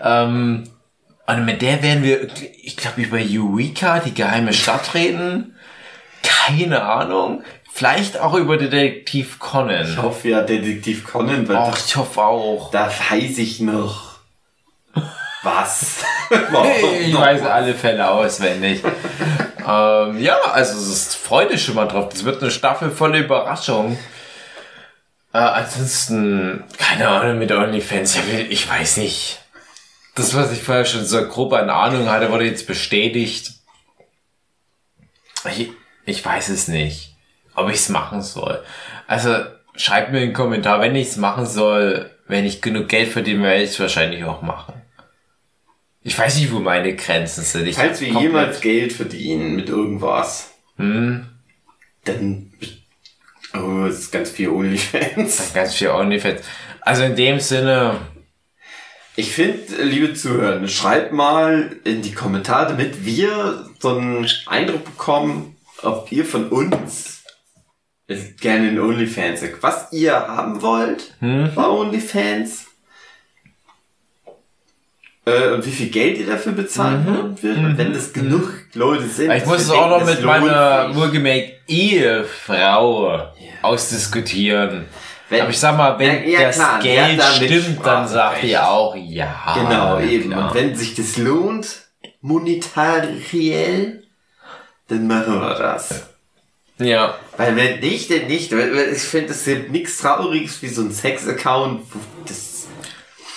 Ähm, 0.02 0.64
und 1.28 1.46
mit 1.46 1.62
der 1.62 1.84
werden 1.84 2.04
wir, 2.04 2.30
ich 2.64 2.78
glaube, 2.78 3.02
über 3.02 3.18
Eureka, 3.18 4.00
die 4.00 4.14
geheime 4.14 4.54
Stadt 4.54 4.94
reden. 4.94 5.56
Keine 6.24 6.84
Ahnung. 6.84 7.44
Vielleicht 7.74 8.18
auch 8.20 8.36
über 8.36 8.56
Detektiv 8.58 9.34
Ich 9.34 9.40
Conan. 9.40 10.02
hoffe 10.02 10.30
ja, 10.30 10.42
Detektiv 10.42 11.04
Conan 11.04 11.46
wird. 11.48 11.60
Och, 11.60 11.78
ich 11.86 11.96
hoffe 11.98 12.24
auch. 12.24 12.72
Da 12.72 12.88
weiß 12.88 13.38
ich 13.40 13.60
noch. 13.60 14.15
Was? 15.46 16.04
Ich 17.06 17.16
weiß 17.16 17.44
alle 17.44 17.76
Fälle 17.76 18.10
auswendig. 18.10 18.82
ähm, 19.66 20.20
ja, 20.20 20.38
also 20.52 20.78
es 20.78 20.88
ist 20.88 21.16
Freude 21.16 21.58
schon 21.58 21.76
mal 21.76 21.88
drauf. 21.88 22.10
Das 22.10 22.26
wird 22.26 22.42
eine 22.42 22.50
Staffel 22.52 22.90
voller 22.90 23.20
Überraschung. 23.20 23.98
Äh, 25.34 25.38
ansonsten, 25.38 26.64
keine 26.78 27.08
Ahnung 27.10 27.38
mit 27.38 27.52
OnlyFans. 27.52 28.18
Ich 28.50 28.68
weiß 28.70 28.98
nicht. 28.98 29.40
Das, 30.16 30.34
was 30.36 30.52
ich 30.52 30.64
vorher 30.64 30.86
schon 30.86 31.06
so 31.06 31.28
grob 31.28 31.54
an 31.54 31.70
Ahnung 31.70 32.10
hatte, 32.10 32.32
wurde 32.32 32.46
jetzt 32.46 32.66
bestätigt. 32.68 33.52
Ich, 35.48 35.70
Ich 36.06 36.26
weiß 36.26 36.50
es 36.50 36.68
nicht, 36.68 37.16
ob 37.54 37.70
ich 37.70 37.76
es 37.76 37.90
machen 37.90 38.22
soll. 38.24 38.64
Also 39.08 39.36
schreibt 39.76 40.12
mir 40.12 40.22
einen 40.22 40.34
Kommentar, 40.34 40.82
wenn 40.82 40.96
ich 40.96 41.10
es 41.10 41.18
machen 41.18 41.46
soll. 41.46 42.10
Wenn 42.28 42.46
ich 42.46 42.64
genug 42.64 42.88
Geld 42.88 43.12
verdiene, 43.12 43.44
werde 43.44 43.62
ich 43.62 43.70
es 43.72 43.80
wahrscheinlich 43.80 44.24
auch 44.24 44.42
machen. 44.42 44.82
Ich 46.08 46.18
weiß 46.20 46.38
nicht, 46.38 46.54
wo 46.54 46.60
meine 46.60 46.96
Grenzen 46.96 47.44
sind. 47.44 47.66
Ich 47.66 47.76
Falls 47.78 48.00
wir 48.00 48.10
jemals 48.10 48.62
Geld 48.62 48.94
verdienen 48.94 49.56
mit 49.56 49.70
irgendwas, 49.70 50.52
Hm, 50.78 51.26
dann 52.04 52.54
oh, 53.56 53.86
es 53.86 54.00
ist 54.00 54.12
ganz 54.12 54.30
viel 54.30 54.50
OnlyFans. 54.50 55.52
ganz 55.54 55.74
viel 55.74 55.88
OnlyFans. 55.90 56.42
Also 56.82 57.04
in 57.04 57.16
dem 57.16 57.40
Sinne, 57.40 58.00
Ich 59.16 59.32
finde, 59.32 59.82
liebe 59.82 60.14
Zuhörer, 60.14 60.68
schreibt 60.68 61.12
mal 61.12 61.76
in 61.86 62.04
die 62.04 62.12
Kommentare, 62.14 62.68
damit 62.74 63.04
wir 63.04 63.66
so 63.80 63.98
einen 63.98 64.30
Eindruck 64.46 64.84
bekommen, 64.86 65.56
ob 65.82 66.12
ihr 66.12 66.26
von 66.26 66.50
uns 66.50 67.24
gerne 68.40 68.70
in 68.70 68.80
OnlyFans 68.80 69.40
seid. 69.40 69.54
Was 69.62 69.92
ihr 69.92 70.14
haben 70.14 70.62
wollt 70.62 71.16
bei 71.20 71.68
OnlyFans. 71.68 72.65
Äh, 75.28 75.50
und 75.54 75.66
wie 75.66 75.72
viel 75.72 75.90
Geld 75.90 76.20
ihr 76.20 76.28
dafür 76.28 76.52
bezahlen 76.52 77.06
wird. 77.42 77.58
Und 77.58 77.78
wenn 77.78 77.92
es 77.94 78.14
genug 78.14 78.48
Leute 78.74 79.08
sind. 79.08 79.32
ich 79.32 79.46
muss 79.46 79.62
es 79.62 79.70
auch 79.72 79.90
noch 79.90 80.06
mit 80.06 80.24
meiner 80.24 80.94
wohlgemerkt 80.96 81.54
Ehefrau 81.68 83.32
ausdiskutieren. 83.64 84.86
Wenn- 85.30 85.42
Aber 85.42 85.50
ich 85.50 85.60
sag 85.60 85.76
mal, 85.76 85.98
wenn 85.98 86.24
Ja, 86.30 86.40
ja, 86.42 86.48
das 86.48 86.56
klar, 86.58 86.80
Geld 86.80 87.24
stimmt, 87.24 87.80
dann 87.84 88.08
sagt 88.08 88.44
Mitspracherecht. 88.44 88.44
ihr 88.52 88.68
auch 88.70 88.96
ja. 88.96 89.54
Genau, 89.56 90.00
eben. 90.00 90.30
klar. 90.32 90.48
Und 90.50 90.54
wenn 90.56 90.76
sich 90.76 90.94
das 90.94 91.18
lohnt, 91.18 91.68
monetariell, 92.22 94.04
dann 94.88 95.08
machen 95.08 95.42
wir 95.42 95.56
das. 95.56 96.08
Ja. 96.78 97.16
Weil 97.38 97.56
wenn 97.56 97.80
nicht, 97.80 98.12
dann 98.12 98.28
nicht. 98.28 98.52
Ich 98.52 99.02
finde, 99.02 99.30
das 99.30 99.48
ist 99.48 99.70
nichts 99.70 99.98
Trauriges 99.98 100.62
wie 100.62 100.68
so 100.68 100.82
ein 100.82 100.92
Sex-Account. 100.92 101.82
Das, 102.28 102.55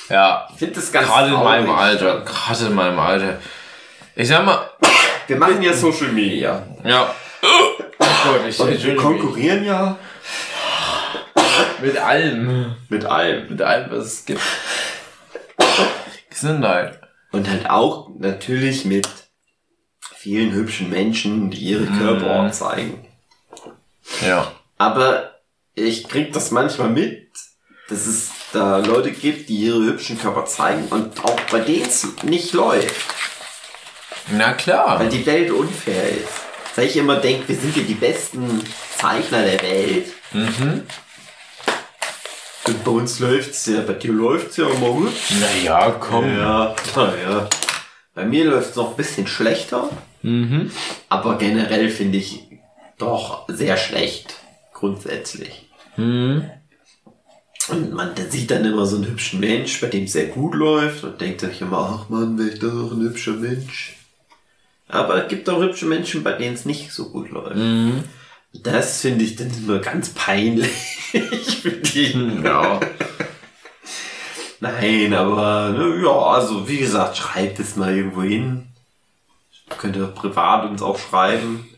Ja. 0.08 0.48
ich 0.52 0.58
finde 0.58 0.74
das 0.76 0.90
ganz 0.92 1.06
Gerade 1.06 1.28
in 1.28 1.34
meinem 1.34 1.70
Alter. 1.70 2.20
Gerade 2.22 2.66
in 2.66 2.74
meinem 2.74 2.98
Alter. 2.98 3.38
Ich 4.14 4.28
sag 4.28 4.44
mal, 4.44 4.70
Wir 5.26 5.36
machen 5.36 5.62
ja 5.62 5.72
Social 5.74 6.12
Media. 6.12 6.66
ja. 6.84 7.14
Oh 7.42 7.84
Gott, 8.24 8.40
ich 8.48 8.58
Und 8.58 8.82
wir 8.82 8.92
mich. 8.94 8.96
konkurrieren 9.02 9.64
ja 9.64 9.96
Mit 11.80 11.96
allem. 11.98 12.74
mit 12.88 13.04
allem. 13.04 13.48
Mit 13.48 13.62
allem, 13.62 13.90
was 13.90 14.06
es 14.06 14.24
gibt. 14.24 14.40
Gesundheit. 16.30 17.00
Und 17.32 17.48
halt 17.48 17.68
auch 17.68 18.08
natürlich 18.18 18.84
mit 18.84 19.08
vielen 20.16 20.52
hübschen 20.52 20.90
Menschen, 20.90 21.50
die 21.50 21.58
ihre 21.58 21.84
Mhm. 21.84 21.98
Körper 21.98 22.50
zeigen. 22.52 23.06
Ja. 24.26 24.50
Aber 24.78 25.34
ich 25.74 26.08
krieg 26.08 26.32
das 26.32 26.50
manchmal 26.50 26.88
mit, 26.88 27.28
dass 27.88 28.06
es 28.06 28.30
da 28.52 28.78
Leute 28.78 29.10
gibt, 29.12 29.48
die 29.48 29.56
ihre 29.56 29.80
hübschen 29.84 30.18
Körper 30.18 30.44
zeigen 30.46 30.86
und 30.88 31.22
auch 31.24 31.38
bei 31.50 31.60
denen 31.60 31.86
es 31.86 32.06
nicht 32.22 32.52
läuft, 32.54 32.94
Na 34.30 34.52
klar. 34.54 34.98
weil 35.00 35.08
die 35.08 35.24
Welt 35.26 35.50
unfair 35.50 36.08
ist. 36.10 36.28
Weil 36.76 36.86
ich 36.86 36.96
immer 36.96 37.16
denke, 37.16 37.48
wir 37.48 37.56
sind 37.56 37.76
ja 37.76 37.82
die 37.82 37.94
besten 37.94 38.62
Zeichner 38.96 39.42
der 39.42 39.60
Welt. 39.62 40.06
Mhm. 40.32 40.82
Und 42.66 42.84
bei 42.84 42.90
uns 42.90 43.18
läuft's 43.18 43.66
ja, 43.66 43.80
bei 43.80 43.94
dir 43.94 44.12
läuft's 44.12 44.56
ja 44.58 44.68
immer 44.68 44.90
gut. 44.92 45.12
Naja, 45.40 45.90
komm. 45.98 46.28
Ja, 46.36 46.74
naja. 46.94 47.48
Bei 48.14 48.24
mir 48.24 48.44
läuft's 48.44 48.76
noch 48.76 48.90
ein 48.90 48.96
bisschen 48.96 49.26
schlechter, 49.26 49.88
Mhm. 50.22 50.70
aber 51.08 51.38
generell 51.38 51.88
finde 51.90 52.18
ich 52.18 52.42
doch 52.98 53.44
sehr 53.48 53.76
schlecht. 53.76 54.34
Grundsätzlich. 54.74 55.68
Mhm. 55.96 56.50
Und 57.68 57.92
man 57.92 58.12
sieht 58.30 58.50
dann 58.50 58.64
immer 58.64 58.86
so 58.86 58.96
einen 58.96 59.06
hübschen 59.06 59.40
Mensch, 59.40 59.80
bei 59.80 59.88
dem 59.88 60.04
es 60.04 60.12
sehr 60.12 60.26
gut 60.26 60.54
läuft 60.54 61.04
und 61.04 61.20
denkt 61.20 61.40
sich 61.40 61.60
immer, 61.60 61.78
ach 61.78 62.08
man, 62.08 62.38
wäre 62.38 62.48
ich 62.48 62.58
doch 62.58 62.72
auch 62.72 62.92
ein 62.92 63.00
hübscher 63.00 63.32
Mensch. 63.32 63.96
Aber 64.88 65.22
es 65.22 65.28
gibt 65.28 65.48
auch 65.50 65.60
hübsche 65.60 65.86
Menschen, 65.86 66.22
bei 66.22 66.32
denen 66.32 66.54
es 66.54 66.64
nicht 66.64 66.92
so 66.92 67.10
gut 67.10 67.30
läuft. 67.30 67.56
Mhm. 67.56 68.04
Das 68.54 69.02
finde 69.02 69.24
ich 69.24 69.36
dann 69.36 69.50
immer 69.50 69.78
ganz 69.80 70.08
peinlich 70.10 70.70
für 71.62 71.72
die. 71.72 72.40
Ja. 72.42 72.80
Nein, 74.60 75.14
aber 75.14 75.68
ne, 75.70 76.02
ja, 76.02 76.10
also 76.10 76.66
wie 76.68 76.78
gesagt, 76.78 77.16
schreibt 77.16 77.60
es 77.60 77.76
mal 77.76 77.94
irgendwo 77.94 78.22
hin. 78.22 78.66
Könnt 79.76 79.96
ihr 79.96 80.06
privat 80.06 80.68
uns 80.68 80.82
auch 80.82 80.98
schreiben. 80.98 81.68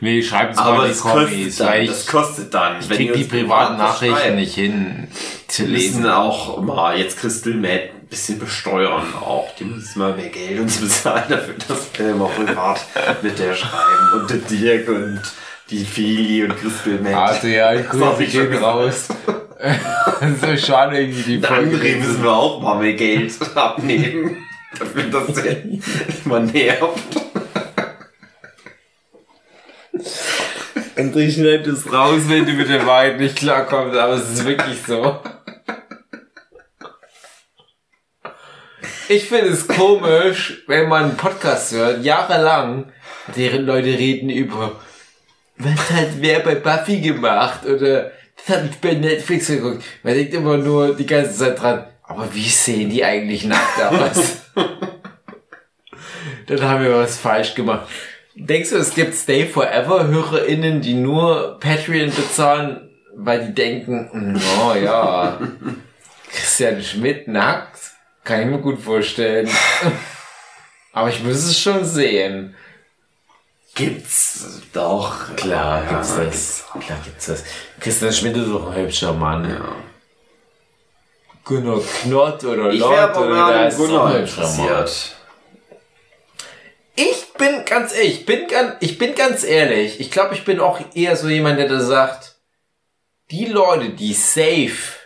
Nee, 0.00 0.22
schreibt 0.22 0.54
es 0.54 0.58
Aber 0.58 0.78
mal 0.78 0.88
die 0.92 0.98
Kommis, 0.98 1.58
kostet 1.58 1.60
dann. 1.60 1.86
Das 1.86 2.06
kostet 2.06 2.54
dann. 2.54 2.80
ich 2.80 2.88
wenn 2.90 2.96
krieg 2.96 3.12
die 3.12 3.22
uns 3.22 3.28
privat 3.28 3.48
privaten 3.48 3.78
Nachrichten 3.78 4.36
nicht 4.36 4.54
hin 4.54 5.08
zu 5.48 5.62
Wir 5.62 5.68
müssen 5.70 5.82
lesen. 6.02 6.06
auch 6.10 6.60
mal 6.60 6.98
jetzt 6.98 7.18
Crystal 7.18 7.54
Meth 7.54 7.90
ein 7.94 8.06
bisschen 8.08 8.38
besteuern 8.38 9.14
auch. 9.20 9.54
Die 9.58 9.64
müssen 9.64 9.98
mal 9.98 10.14
mehr 10.14 10.28
Geld 10.28 10.60
uns 10.60 10.78
bezahlen 10.78 11.24
dafür, 11.28 11.54
dass 11.68 11.88
wir 11.96 12.10
immer 12.10 12.26
privat 12.28 12.80
mit 13.22 13.38
der 13.38 13.54
schreiben. 13.54 14.20
Und 14.20 14.30
der 14.30 14.38
Dirk 14.38 14.88
und 14.88 15.20
die 15.70 15.84
Fili 15.84 16.44
und 16.44 16.56
Crystal 16.56 16.94
Meth. 16.94 17.14
Also 17.14 17.46
ja, 17.48 17.74
ich 17.74 17.86
Das 17.86 18.16
grüße 18.16 18.26
gehen 18.26 18.54
raus. 18.62 19.08
so 20.40 20.56
schade 20.56 21.00
irgendwie 21.00 21.22
die 21.22 21.40
Folge. 21.40 21.76
André 21.76 21.96
müssen 21.96 22.22
wir 22.22 22.32
auch 22.32 22.60
mal 22.60 22.78
mehr 22.78 22.92
Geld 22.94 23.32
abnehmen. 23.54 24.36
Dafür, 24.78 25.04
dass 25.04 25.42
der 25.42 25.56
immer 26.24 26.40
nervt. 26.40 27.25
André 30.96 31.30
schneidet 31.30 31.66
es 31.66 31.92
raus, 31.92 32.22
wenn 32.28 32.46
du 32.46 32.52
mit 32.52 32.68
der 32.68 32.86
Wahrheit 32.86 33.18
nicht 33.18 33.36
klarkommst, 33.36 33.96
aber 33.98 34.14
es 34.14 34.30
ist 34.30 34.44
wirklich 34.44 34.78
so. 34.86 35.20
Ich 39.08 39.28
finde 39.28 39.50
es 39.50 39.68
komisch, 39.68 40.64
wenn 40.66 40.88
man 40.88 41.04
einen 41.04 41.16
Podcast 41.16 41.72
hört, 41.72 42.04
jahrelang, 42.04 42.92
deren 43.36 43.64
Leute 43.64 43.88
reden 43.88 44.30
über, 44.30 44.80
was 45.58 45.90
hat 45.90 46.08
wer 46.20 46.40
bei 46.40 46.56
Buffy 46.56 47.00
gemacht 47.00 47.64
oder 47.64 48.10
das 48.36 48.56
hat 48.56 48.80
bei 48.80 48.94
Netflix 48.94 49.46
geguckt. 49.46 49.84
Man 50.02 50.14
denkt 50.14 50.34
immer 50.34 50.56
nur 50.56 50.94
die 50.94 51.06
ganze 51.06 51.36
Zeit 51.36 51.60
dran, 51.60 51.86
aber 52.02 52.34
wie 52.34 52.48
sehen 52.48 52.90
die 52.90 53.04
eigentlich 53.04 53.44
nackt 53.44 53.80
aus? 53.80 54.38
Dann 56.46 56.62
haben 56.62 56.84
wir 56.84 56.96
was 56.96 57.16
falsch 57.18 57.54
gemacht. 57.54 57.86
Denkst 58.38 58.70
du, 58.70 58.76
es 58.76 58.94
gibt 58.94 59.14
Stay 59.14 59.46
Forever 59.46 60.08
HörerInnen, 60.08 60.82
die 60.82 60.92
nur 60.92 61.58
Patreon 61.58 62.12
bezahlen, 62.14 62.90
weil 63.14 63.46
die 63.46 63.54
denken, 63.54 64.38
oh 64.60 64.74
ja, 64.74 65.38
Christian 66.30 66.82
Schmidt 66.82 67.28
nackt? 67.28 67.92
Kann 68.24 68.42
ich 68.42 68.46
mir 68.46 68.58
gut 68.58 68.78
vorstellen. 68.78 69.48
Aber 70.92 71.08
ich 71.08 71.22
muss 71.22 71.36
es 71.36 71.58
schon 71.58 71.84
sehen. 71.84 72.54
Gibt's 73.74 74.62
doch. 74.72 75.34
Klar 75.36 75.84
Ja, 75.84 75.90
gibt's 75.90 76.16
das. 76.16 76.64
Klar 76.84 76.98
gibt's 77.04 77.26
das. 77.26 77.44
Christian 77.80 78.12
Schmidt 78.12 78.36
ist 78.36 78.48
doch 78.48 78.70
ein 78.70 78.82
hübscher 78.82 79.12
Mann. 79.12 79.48
Ja. 79.48 79.64
Gunnar 81.44 81.80
Knott 82.02 82.44
oder 82.44 82.64
aber 82.64 83.26
oder 83.26 83.52
der 83.52 83.68
ist 83.68 83.74
auch 83.76 83.78
Gunnar 83.78 84.06
ein 84.06 84.20
hübscher 84.22 84.48
Mann. 84.56 84.84
Ich 86.96 87.34
bin 87.34 87.66
ganz 87.66 87.94
ehrlich, 87.94 88.20
ich 88.20 88.26
bin 88.26 88.48
ganz, 88.48 88.76
ich 88.80 88.96
bin 88.96 89.14
ganz 89.14 89.44
ehrlich. 89.44 90.00
Ich 90.00 90.10
glaube, 90.10 90.34
ich 90.34 90.44
bin 90.44 90.60
auch 90.60 90.80
eher 90.94 91.14
so 91.14 91.28
jemand, 91.28 91.58
der 91.58 91.68
da 91.68 91.80
sagt, 91.80 92.36
die 93.30 93.44
Leute, 93.44 93.90
die 93.90 94.14
safe 94.14 94.96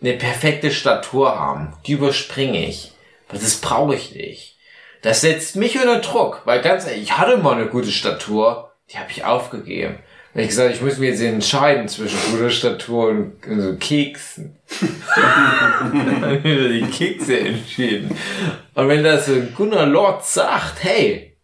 eine 0.00 0.14
perfekte 0.14 0.70
Statur 0.70 1.38
haben, 1.38 1.76
die 1.86 1.92
überspringe 1.92 2.66
ich. 2.66 2.92
Weil 3.28 3.38
das 3.38 3.56
brauche 3.56 3.94
ich 3.94 4.14
nicht. 4.14 4.56
Das 5.02 5.20
setzt 5.20 5.56
mich 5.56 5.76
unter 5.76 6.00
Druck, 6.00 6.42
weil 6.46 6.62
ganz 6.62 6.86
ehrlich, 6.86 7.02
ich 7.02 7.18
hatte 7.18 7.36
mal 7.36 7.54
eine 7.54 7.66
gute 7.66 7.92
Statur, 7.92 8.72
die 8.90 8.98
habe 8.98 9.10
ich 9.10 9.24
aufgegeben. 9.24 9.98
Ich 10.34 10.48
gesagt, 10.48 10.74
ich 10.74 10.80
muss 10.80 10.98
mir 10.98 11.10
jetzt 11.10 11.20
entscheiden 11.22 11.88
zwischen 11.88 12.18
guter 12.30 12.50
Statur 12.50 13.08
und, 13.08 13.32
so 13.44 13.74
Keksen. 13.76 14.56
Dann 15.16 16.42
für 16.42 16.68
die 16.68 16.86
Kekse 16.86 17.40
entschieden. 17.40 18.16
Und 18.74 18.88
wenn 18.88 19.02
das 19.02 19.26
so 19.26 19.32
ein 19.32 19.52
Gunnar 19.54 19.86
Lord 19.86 20.24
sagt, 20.24 20.84
hey, 20.84 21.36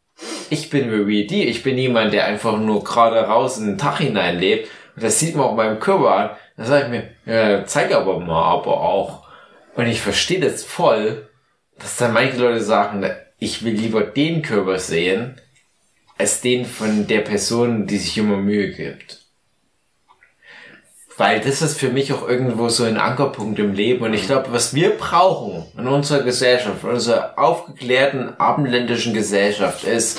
ich 0.50 0.70
bin 0.70 1.06
wie 1.06 1.26
die, 1.26 1.44
ich 1.44 1.62
bin 1.62 1.76
jemand, 1.76 2.12
der 2.12 2.26
einfach 2.26 2.58
nur 2.58 2.84
gerade 2.84 3.18
raus 3.20 3.58
in 3.58 3.66
den 3.66 3.78
Tag 3.78 3.98
hineinlebt, 3.98 4.68
und 4.94 5.02
das 5.02 5.18
sieht 5.18 5.34
man 5.34 5.46
auch 5.46 5.56
meinem 5.56 5.78
Körper 5.78 6.10
an, 6.10 6.30
dann 6.56 6.66
sage 6.66 6.84
ich 6.84 6.90
mir, 6.90 7.10
ja, 7.26 7.66
zeig 7.66 7.92
aber 7.92 8.20
mal, 8.20 8.52
aber 8.52 8.80
auch. 8.80 9.26
Und 9.74 9.86
ich 9.86 10.00
verstehe 10.00 10.40
das 10.40 10.64
voll, 10.64 11.28
dass 11.78 11.96
dann 11.96 12.14
manche 12.14 12.38
Leute 12.38 12.62
sagen, 12.62 13.04
ich 13.38 13.64
will 13.64 13.74
lieber 13.74 14.02
den 14.02 14.40
Körper 14.40 14.78
sehen, 14.78 15.38
als 16.18 16.40
den 16.40 16.64
von 16.64 17.06
der 17.06 17.20
Person, 17.20 17.86
die 17.86 17.98
sich 17.98 18.16
immer 18.18 18.36
Mühe 18.38 18.70
gibt. 18.72 19.22
Weil 21.18 21.40
das 21.40 21.62
ist 21.62 21.78
für 21.78 21.88
mich 21.88 22.12
auch 22.12 22.28
irgendwo 22.28 22.68
so 22.68 22.84
ein 22.84 22.98
Ankerpunkt 22.98 23.58
im 23.58 23.72
Leben. 23.72 24.04
Und 24.04 24.12
ich 24.12 24.26
glaube, 24.26 24.52
was 24.52 24.74
wir 24.74 24.90
brauchen 24.90 25.64
in 25.78 25.86
unserer 25.86 26.22
Gesellschaft, 26.22 26.82
in 26.82 26.90
unserer 26.90 27.38
aufgeklärten 27.38 28.38
abendländischen 28.38 29.14
Gesellschaft 29.14 29.84
ist, 29.84 30.18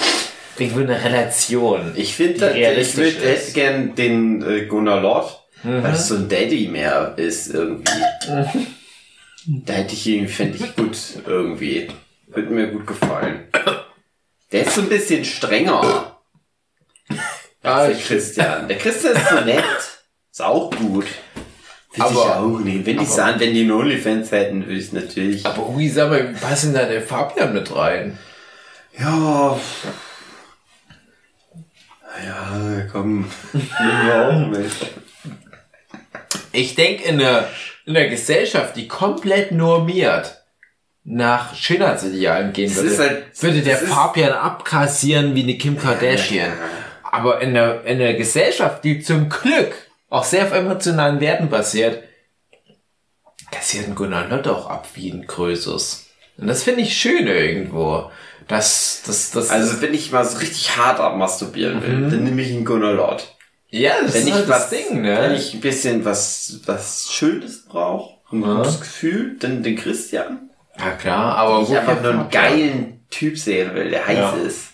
irgendwo 0.58 0.80
eine 0.80 1.04
Relation. 1.04 1.94
Ich 1.96 2.16
finde, 2.16 2.58
ich 2.58 2.98
würde 2.98 3.16
gern 3.54 3.94
den 3.94 4.42
äh, 4.42 4.66
Gunnar 4.66 5.02
Lott, 5.02 5.44
Mhm. 5.64 5.82
weil 5.82 5.94
es 5.94 6.08
so 6.08 6.16
ein 6.16 6.30
Daddy 6.30 6.68
mehr 6.68 7.14
ist 7.18 7.48
irgendwie. 7.52 7.92
da 9.48 9.74
hätte 9.74 9.94
ich 9.94 10.08
irgendwie, 10.08 10.32
fände 10.32 10.58
ich 10.58 10.76
gut 10.76 10.98
irgendwie. 11.26 11.88
Würde 12.28 12.50
mir 12.52 12.68
gut 12.68 12.86
gefallen. 12.86 13.40
Der 14.52 14.64
ist 14.66 14.76
so 14.76 14.82
ein 14.82 14.90
bisschen 14.90 15.24
strenger. 15.26 16.14
Ah, 17.64 17.80
als 17.80 17.88
der 17.90 17.98
ich- 17.98 18.06
Christian. 18.08 18.68
Der 18.70 18.78
Christian 18.78 19.16
ist 19.16 19.30
so 19.30 19.42
nett. 19.46 19.64
Ist 20.32 20.42
auch 20.42 20.70
gut. 20.72 21.06
Finde 21.92 22.10
ich 22.12 22.18
Aber- 22.18 22.40
auch 22.40 22.60
nicht. 22.60 22.86
Wenn 22.86 23.00
die 23.00 23.06
sagen, 23.06 23.40
wenn 23.42 23.54
die 23.54 23.62
einen 23.62 23.72
Onlyfans 23.72 24.32
hätten, 24.32 24.66
würde 24.66 24.80
ich 24.80 24.94
natürlich. 24.94 25.46
Aber 25.46 25.68
Ui, 25.70 25.90
sag 25.90 26.10
mal, 26.10 26.30
wie 26.30 26.40
passen 26.40 26.74
da 26.74 26.86
der 26.86 27.02
Fabian 27.02 27.54
mit 27.54 27.76
rein? 27.76 28.18
Ja. 28.98 29.60
Ja, 32.26 32.82
komm. 32.92 33.30
Nehmen 33.54 34.06
wir 34.08 34.28
auch 34.30 34.48
mit. 34.48 34.72
Ich 36.52 36.76
denke, 36.76 37.04
in 37.04 37.20
einer, 37.20 37.48
in 37.86 37.98
einer 37.98 38.08
Gesellschaft, 38.08 38.76
die 38.76 38.88
komplett 38.88 39.52
normiert 39.52 40.37
nach 41.10 41.56
Schönheitsidealen 41.56 42.52
gehen 42.52 42.68
Das 42.74 42.84
würde, 42.84 42.98
halt- 42.98 43.42
würde 43.42 43.62
der 43.62 43.78
Fabian 43.78 44.34
abkassieren 44.34 45.34
wie 45.36 45.44
eine 45.44 45.58
Kim 45.58 45.78
Kardashian. 45.80 46.52
Aber 47.10 47.40
in 47.40 47.50
einer, 47.56 47.82
in 47.86 48.02
einer 48.02 48.14
Gesellschaft, 48.14 48.84
die 48.84 49.00
zum 49.02 49.30
Glück 49.30 49.74
auch 50.10 50.26
sehr 50.26 50.44
auf 50.44 50.52
emotionalen 50.52 51.22
Werten 51.22 51.50
basiert, 51.50 52.04
kassiert 53.52 53.88
ein 53.88 53.96
Gunnar 53.96 54.28
Lott 54.28 54.48
auch 54.48 54.70
ab 54.70 54.88
wie 54.96 55.10
ein 55.12 55.26
Größeres. 55.26 56.08
Und 56.38 56.48
das 56.48 56.64
finde 56.64 56.82
ich 56.82 56.98
schön 56.98 57.26
irgendwo. 57.28 58.12
Das, 58.50 59.02
das, 59.06 59.32
das, 59.32 59.50
Also 59.50 59.82
wenn 59.82 59.94
ich 59.94 60.12
mal 60.12 60.26
so 60.26 60.38
richtig 60.40 60.76
hart 60.78 61.00
abmasturbieren 61.00 61.82
will, 61.82 62.10
dann 62.10 62.24
nehme 62.24 62.42
ich 62.42 62.52
einen 62.52 62.66
Gunnar 62.66 62.94
Lott. 62.94 63.36
ja, 63.70 63.94
das 64.04 64.14
Wenn 64.14 64.22
ist 64.22 64.28
ich 64.28 64.34
halt 64.34 64.50
was, 64.50 64.70
das 64.70 64.80
Ding, 64.88 65.02
ne? 65.02 65.18
wenn 65.22 65.36
ich 65.36 65.54
ein 65.54 65.62
bisschen 65.62 66.04
was, 66.06 66.60
was 66.66 67.10
Schönes 67.12 67.66
brauche, 67.66 68.18
ein 68.32 68.42
Ja. 68.42 68.56
gutes 68.56 68.80
Gefühl, 68.82 69.38
dann 69.40 69.64
den 69.64 69.76
Christian. 69.78 70.47
Ja 70.80 70.92
klar, 70.92 71.36
aber 71.38 71.58
Wenn 71.58 71.64
ich 71.74 71.78
einfach 71.80 72.02
nur 72.02 72.12
einen 72.12 72.30
geilen 72.30 73.06
Typ 73.10 73.38
sehen 73.38 73.74
will, 73.74 73.90
der 73.90 74.06
heiß 74.08 74.18
Ja. 74.18 74.32
ist, 74.46 74.70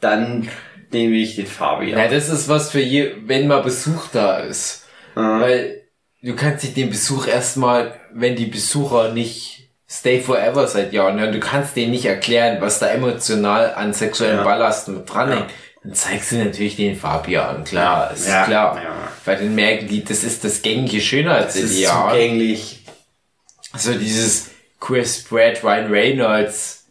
dann 0.00 0.48
nehme 0.90 1.16
ich 1.16 1.36
den 1.36 1.46
Fabian. 1.46 1.98
Ja, 1.98 2.08
das 2.08 2.28
ist 2.28 2.48
was 2.48 2.70
für 2.70 2.80
je, 2.80 3.12
wenn 3.26 3.46
mal 3.46 3.62
Besuch 3.62 4.06
da 4.12 4.38
ist. 4.38 4.84
Ja. 5.16 5.40
Weil 5.40 5.82
du 6.22 6.34
kannst 6.34 6.64
dich 6.64 6.74
den 6.74 6.90
Besuch 6.90 7.26
erstmal, 7.26 7.94
wenn 8.12 8.36
die 8.36 8.46
Besucher 8.46 9.12
nicht 9.12 9.68
stay 9.90 10.20
forever 10.20 10.66
seit 10.66 10.92
Jahren, 10.92 11.16
ne, 11.16 11.30
du 11.32 11.40
kannst 11.40 11.74
denen 11.76 11.92
nicht 11.92 12.04
erklären, 12.04 12.58
was 12.60 12.78
da 12.78 12.88
emotional 12.88 13.74
an 13.74 13.92
sexuellen 13.94 14.38
Ja. 14.38 14.44
Ballast 14.44 14.88
mit 14.88 15.08
dran 15.12 15.30
Ja. 15.30 15.36
hängt. 15.36 15.50
Dann 15.82 15.94
zeigst 15.94 16.32
du 16.32 16.36
natürlich 16.36 16.76
den 16.76 16.96
Fabian, 16.96 17.64
klar, 17.64 18.12
ist 18.12 18.28
Ja, 18.28 18.44
klar. 18.44 18.76
ja. 18.82 18.90
Weil 19.24 19.36
dann 19.36 19.54
merken 19.54 19.88
die, 19.88 20.04
das 20.04 20.24
ist 20.24 20.44
das 20.44 20.60
gängige 20.62 20.96
das 20.96 20.96
ist 20.96 21.04
Schönheitsideal. 21.08 22.10
zugänglich. 22.12 22.84
So 23.76 23.92
dieses 23.94 24.50
Chris 24.80 25.24
Pratt, 25.24 25.62
Ryan 25.62 25.90
Reynolds, 25.90 26.86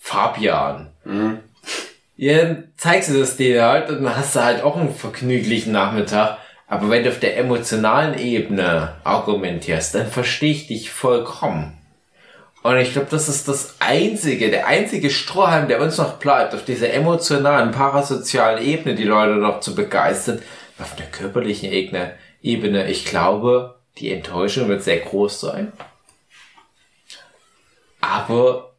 Fabian. 0.00 0.90
Mhm. 1.04 1.40
Ja, 2.16 2.56
zeigst 2.76 3.10
du 3.10 3.18
das 3.18 3.36
denen 3.36 3.62
halt 3.62 3.90
und 3.90 4.04
dann 4.04 4.16
hast 4.16 4.36
du 4.36 4.44
halt 4.44 4.62
auch 4.62 4.76
einen 4.76 4.94
vergnüglichen 4.94 5.72
Nachmittag. 5.72 6.38
Aber 6.66 6.88
wenn 6.88 7.02
du 7.02 7.10
auf 7.10 7.20
der 7.20 7.36
emotionalen 7.36 8.18
Ebene 8.18 8.94
argumentierst, 9.04 9.94
dann 9.94 10.06
verstehe 10.06 10.52
ich 10.52 10.66
dich 10.66 10.90
vollkommen. 10.90 11.76
Und 12.62 12.78
ich 12.78 12.92
glaube, 12.92 13.08
das 13.10 13.28
ist 13.28 13.46
das 13.46 13.74
einzige, 13.80 14.50
der 14.50 14.66
einzige 14.66 15.10
Strohhalm, 15.10 15.68
der 15.68 15.82
uns 15.82 15.98
noch 15.98 16.14
bleibt, 16.14 16.54
auf 16.54 16.64
dieser 16.64 16.90
emotionalen, 16.94 17.72
parasozialen 17.72 18.64
Ebene, 18.64 18.94
die 18.94 19.04
Leute 19.04 19.34
noch 19.34 19.60
zu 19.60 19.74
begeistern. 19.74 20.40
Auf 20.78 20.96
der 20.96 21.06
körperlichen 21.06 21.70
Ebene, 21.70 22.88
ich 22.88 23.04
glaube, 23.04 23.74
die 23.98 24.12
Enttäuschung 24.12 24.68
wird 24.68 24.82
sehr 24.82 25.00
groß 25.00 25.40
sein. 25.40 25.72
Aber, 28.04 28.74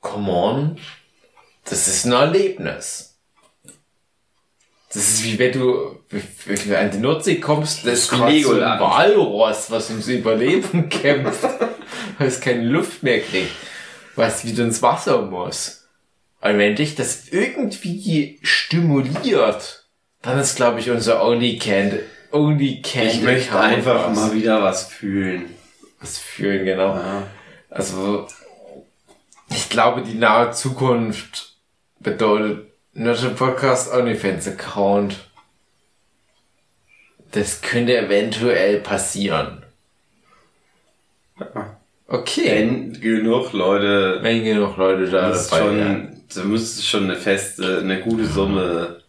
come 0.00 0.30
on, 0.30 0.78
das 1.64 1.88
ist 1.88 2.04
ein 2.04 2.12
Erlebnis. 2.12 3.18
Das 4.92 5.08
ist 5.08 5.24
wie 5.24 5.38
wenn 5.38 5.52
du 5.52 5.98
wenn 6.08 6.68
du 6.68 6.78
an 6.78 6.90
die 6.90 6.98
Nordsee 6.98 7.40
kommst, 7.40 7.84
das 7.84 8.00
ist 8.00 8.12
wie 8.12 8.42
so 8.42 8.52
ein. 8.52 8.78
Walross, 8.78 9.70
was 9.70 9.90
ums 9.90 10.06
Überleben 10.06 10.88
kämpft, 10.90 11.42
weil 12.18 12.28
es 12.28 12.40
keine 12.40 12.62
Luft 12.62 13.02
mehr 13.02 13.20
kriegt, 13.20 13.50
was 14.14 14.44
wieder 14.44 14.64
ins 14.64 14.82
Wasser 14.82 15.22
muss. 15.22 15.88
Und 16.42 16.58
wenn 16.58 16.76
dich 16.76 16.94
das 16.94 17.28
irgendwie 17.30 18.38
stimuliert, 18.42 19.86
dann 20.22 20.38
ist, 20.38 20.54
glaube 20.54 20.78
ich, 20.78 20.90
unser 20.90 21.24
Only 21.24 21.58
Can, 21.58 21.98
Only. 22.30 22.82
Ich 22.84 23.22
möchte 23.22 23.58
einfach 23.58 24.14
mal 24.14 24.32
wieder 24.34 24.62
was 24.62 24.86
fühlen. 24.86 25.63
Was 26.04 26.18
fühlen, 26.18 26.64
genau. 26.66 26.94
Ja. 26.94 27.22
Also, 27.70 28.28
ich 29.50 29.68
glaube, 29.70 30.02
die 30.02 30.14
nahe 30.14 30.50
Zukunft 30.52 31.54
bedeutet 31.98 32.70
Nerdship 32.92 33.36
Podcast 33.36 33.92
OnlyFans 33.92 34.46
Account. 34.46 35.16
Das 37.32 37.62
könnte 37.62 37.96
eventuell 37.96 38.80
passieren. 38.80 39.64
Okay. 42.06 42.44
Wenn 42.46 43.00
genug 43.00 43.52
Leute 43.52 44.18
Wenn 44.22 44.44
genug 44.44 44.76
Leute 44.76 45.10
da 45.10 45.30
dabei 45.30 45.42
schon, 45.58 46.22
müsste 46.50 46.82
schon 46.82 47.04
eine 47.04 47.16
feste, 47.16 47.78
eine 47.78 48.00
gute 48.00 48.26
Summe. 48.26 49.00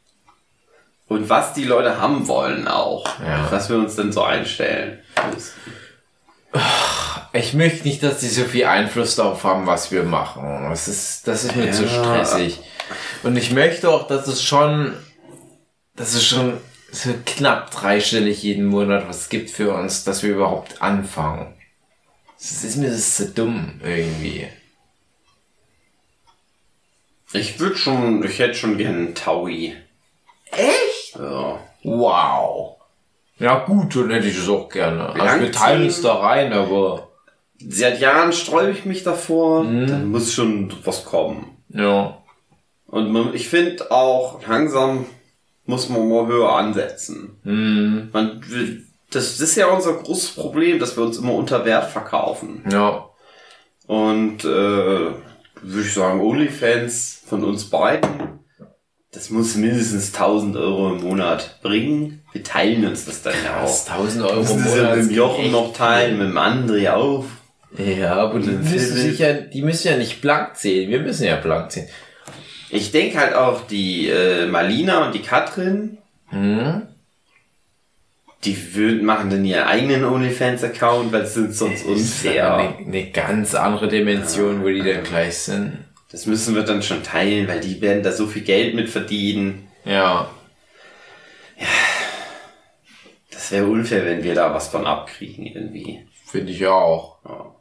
Und 1.08 1.30
was 1.30 1.54
die 1.54 1.66
Leute 1.66 2.00
haben 2.02 2.28
wollen 2.28 2.68
auch. 2.68 3.06
Ja. 3.20 3.48
Was 3.52 3.70
wir 3.70 3.78
uns 3.78 3.96
dann 3.96 4.12
so 4.12 4.24
einstellen. 4.24 5.00
Das- 5.32 5.54
Ich 7.34 7.53
möchte 7.53 7.86
nicht, 7.88 8.01
dass 8.01 8.20
die 8.20 8.28
so 8.28 8.43
viel 8.45 8.66
Einfluss 8.66 9.16
darauf 9.16 9.43
haben, 9.43 9.66
was 9.68 9.91
wir 9.91 10.03
machen. 10.03 10.68
Das 10.70 10.88
ist, 10.88 11.28
das 11.28 11.43
ist 11.43 11.56
mir 11.56 11.66
Ja. 11.68 11.72
zu 11.74 11.88
stressig. 11.88 12.60
Und 13.24 13.36
ich 13.36 13.51
möchte 13.51 13.89
auch, 13.89 14.08
dass 14.08 14.28
es 14.28 14.41
schon, 14.41 14.95
dass 15.95 16.14
es 16.14 16.26
schon 16.26 16.58
so 16.91 17.14
knapp 17.26 17.72
dreistellig 17.72 18.41
jeden 18.43 18.66
Monat 18.66 19.08
was 19.10 19.28
gibt 19.30 19.49
für 19.49 19.74
uns, 19.74 20.03
dass 20.06 20.24
wir 20.24 20.32
überhaupt 20.34 20.82
anfangen. 20.82 21.53
Das 22.39 22.64
ist 22.64 22.78
mir 22.78 22.89
das 22.89 23.18
so 23.18 23.26
dumm 23.26 23.82
irgendwie. 23.84 24.47
Ich 27.34 27.60
würde 27.60 27.76
schon, 27.76 28.24
ich 28.24 28.39
hätte 28.39 28.53
schon 28.53 28.78
gern 28.78 28.95
einen 28.95 29.16
Taui. 29.16 29.76
Echt? 30.51 31.16
Ja. 31.16 31.60
Wow. 31.84 32.75
Ja 33.38 33.66
gut, 33.66 33.96
dann 33.96 34.10
hätte 34.12 34.28
ich 34.28 34.38
es 34.38 34.48
auch 34.50 34.70
gerne. 34.70 35.10
Also 35.10 35.42
wir 35.42 35.52
teilen 35.52 35.84
uns 35.86 36.02
da 36.02 36.16
rein, 36.16 36.54
aber 36.54 37.10
Seit 37.58 38.00
Jahren 38.02 38.34
sträube 38.34 38.72
ich 38.72 38.86
mich 38.86 39.04
davor. 39.04 39.64
Mhm. 39.64 39.88
Dann 39.88 40.12
muss 40.12 40.34
schon 40.34 40.72
was 40.84 41.06
kommen. 41.06 41.58
ja. 41.70 42.18
Und 42.88 43.12
man, 43.12 43.34
ich 43.34 43.50
finde 43.50 43.90
auch, 43.92 44.46
langsam 44.48 45.06
muss 45.66 45.90
man 45.90 46.08
mal 46.08 46.28
höher 46.28 46.56
ansetzen. 46.56 47.38
Hm, 47.44 48.10
Man, 48.14 48.42
das 49.10 49.40
ist 49.42 49.56
ja 49.56 49.68
unser 49.68 49.94
großes 49.94 50.32
Problem, 50.32 50.80
dass 50.80 50.96
wir 50.96 51.04
uns 51.04 51.18
immer 51.18 51.34
unter 51.34 51.66
Wert 51.66 51.90
verkaufen. 51.90 52.64
ja. 52.72 53.10
Und 53.88 54.46
äh, 54.46 54.48
würde 54.48 55.82
ich 55.82 55.94
sagen, 55.94 56.22
OnlyFans 56.22 57.24
von 57.26 57.44
uns 57.44 57.70
beiden, 57.70 58.40
das 59.16 59.30
muss 59.30 59.55
mindestens 59.55 60.13
1000 60.13 60.57
Euro 60.57 60.93
im 60.93 61.01
Monat 61.01 61.59
bringen. 61.61 62.22
Wir 62.34 62.43
teilen 62.43 62.86
uns 62.86 63.05
das 63.05 63.22
dann 63.24 63.34
ja 63.43 63.63
auch. 63.63 63.89
1000 63.89 64.24
Wir 64.24 64.30
Euro 64.30 64.41
im 64.41 64.59
ja 64.59 64.66
Monat 64.66 64.97
mit 64.97 65.09
dem 65.09 65.16
Jochen 65.16 65.51
noch 65.51 65.74
teilen, 65.74 66.18
mit 66.18 66.28
dem 66.28 66.38
André 66.38 66.91
auch. 66.91 67.26
Ja, 67.78 68.16
aber 68.16 68.39
die 68.39 68.49
müssen 68.51 68.97
sich 68.97 69.20
ja, 69.20 69.34
die 69.34 69.61
müssen 69.61 69.88
ja 69.88 69.97
nicht 69.97 70.22
blank 70.22 70.57
zählen. 70.57 70.89
Wir 70.89 70.99
müssen 70.99 71.26
ja 71.26 71.38
blank 71.38 71.72
zählen. 71.72 71.88
Ich 72.70 72.91
denke 72.91 73.18
halt 73.20 73.34
auch, 73.34 73.66
die 73.68 74.09
äh, 74.09 74.47
Malina 74.47 75.05
und 75.05 75.16
die 75.16 75.22
Katrin, 75.22 75.97
Hm? 76.30 76.82
die 78.43 78.76
würden, 78.76 79.05
machen 79.05 79.30
dann 79.30 79.45
ihren 79.45 79.63
eigenen 79.63 80.03
OnlyFans-Account, 80.05 81.11
weil 81.11 81.22
es 81.22 81.34
sind 81.34 81.53
sonst 81.55 81.86
unfair. 81.86 82.55
eine, 82.55 82.78
eine 82.78 83.11
ganz 83.11 83.55
andere 83.55 83.88
Dimension, 83.88 84.63
wo 84.63 84.68
die 84.68 84.84
dann 84.84 85.03
gleich 85.03 85.38
sind. 85.38 85.85
Das 86.16 86.28
müssen 86.28 86.55
wir 86.55 86.63
dann 86.63 86.82
schon 86.82 87.03
teilen, 87.03 87.45
weil 87.49 87.59
die 87.59 87.82
werden 87.82 88.01
da 88.01 88.13
so 88.13 88.26
viel 88.26 88.43
Geld 88.43 88.74
mit 88.74 88.89
verdienen. 88.89 89.68
Ja. 89.84 90.32
Das 93.32 93.51
wäre 93.51 93.68
unfair, 93.68 94.05
wenn 94.05 94.24
wir 94.24 94.34
da 94.34 94.53
was 94.53 94.70
von 94.70 94.88
abkriegen 94.88 95.45
irgendwie. 95.45 96.07
Finde 96.26 96.53
ich 96.53 96.66
auch. 96.68 97.18
Ja. 97.26 97.55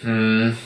Hm. 0.00 0.58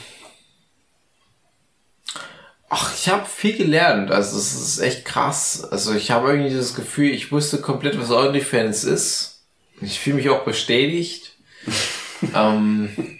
Ach, 2.69 2.95
ich 2.95 3.07
habe 3.07 3.27
viel 3.27 3.55
gelernt. 3.55 4.09
Also 4.09 4.39
es 4.39 4.55
ist 4.55 4.79
echt 4.79 5.05
krass. 5.05 5.63
Also 5.63 5.93
ich 5.93 6.09
habe 6.09 6.31
irgendwie 6.31 6.55
das 6.55 6.73
Gefühl, 6.73 7.11
ich 7.11 7.31
wusste 7.31 7.61
komplett, 7.61 7.99
was 7.99 8.09
OnlyFans 8.09 8.83
ist. 8.83 9.43
Ich 9.79 9.99
fühle 9.99 10.15
mich 10.15 10.29
auch 10.31 10.43
bestätigt. 10.43 11.37
ähm, 12.33 13.18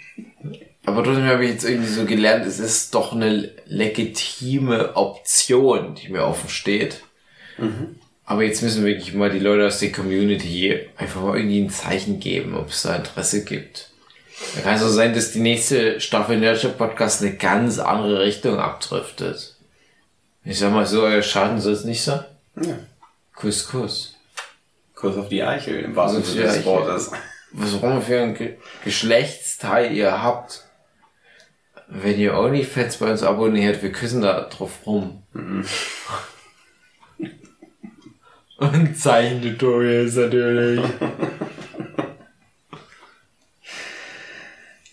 Aber 0.89 1.03
trotzdem 1.03 1.25
habe 1.25 1.45
ich 1.45 1.51
jetzt 1.51 1.65
irgendwie 1.65 1.89
so 1.89 2.05
gelernt, 2.05 2.45
es 2.45 2.59
ist 2.59 2.95
doch 2.95 3.13
eine 3.13 3.51
legitime 3.65 4.95
Option, 4.95 5.95
die 5.95 6.09
mir 6.09 6.25
offen 6.25 6.49
steht. 6.49 7.03
Aber 8.25 8.43
jetzt 8.43 8.61
müssen 8.61 8.85
wirklich 8.85 9.13
mal 9.13 9.29
die 9.29 9.39
Leute 9.39 9.67
aus 9.67 9.79
der 9.79 9.91
Community 9.91 10.79
einfach 10.97 11.21
mal 11.21 11.37
irgendwie 11.37 11.61
ein 11.61 11.69
Zeichen 11.69 12.19
geben, 12.19 12.55
ob 12.55 12.69
es 12.69 12.83
da 12.83 12.95
Interesse 12.95 13.43
gibt. 13.43 13.89
Da 14.55 14.61
kann 14.61 14.75
es 14.75 14.81
so 14.81 14.89
sein, 14.89 15.13
dass 15.13 15.31
die 15.31 15.41
nächste 15.41 15.99
Staffel 15.99 16.37
Nerdship 16.37 16.77
Podcast 16.77 17.21
eine 17.21 17.35
ganz 17.35 17.79
andere 17.79 18.21
Richtung 18.21 18.59
abdriftet. 18.59 19.55
Ich 20.45 20.59
sag 20.59 20.71
mal 20.71 20.85
so, 20.85 21.03
euer 21.03 21.21
Schaden 21.21 21.59
soll 21.59 21.73
es 21.73 21.83
nicht 21.83 22.03
sein. 22.03 22.23
Ja. 22.55 22.79
Kuss, 23.35 23.67
Kuss. 23.67 24.15
Kuss 24.95 25.17
auf 25.17 25.29
die 25.29 25.43
Eichel, 25.43 25.79
im 25.81 25.95
wahrsten 25.95 26.23
Sinne 26.23 26.43
des. 26.43 26.65
Wortes. 26.65 27.11
Was 27.51 27.73
auch 27.73 27.83
immer 27.83 28.01
für 28.01 28.21
ein 28.21 28.35
Ge 28.35 28.57
Geschlechtsteil 28.83 29.91
ihr 29.91 30.23
habt. 30.23 30.65
Wenn 31.91 32.19
ihr 32.19 32.37
OnlyFans 32.37 32.97
bei 32.97 33.09
uns 33.09 33.23
abonniert, 33.23 33.81
wir 33.81 33.91
küssen 33.91 34.21
da 34.21 34.41
drauf 34.41 34.85
rum. 34.85 35.23
Und 38.57 38.97
Zeichentutorials 38.97 40.15
natürlich. 40.15 40.81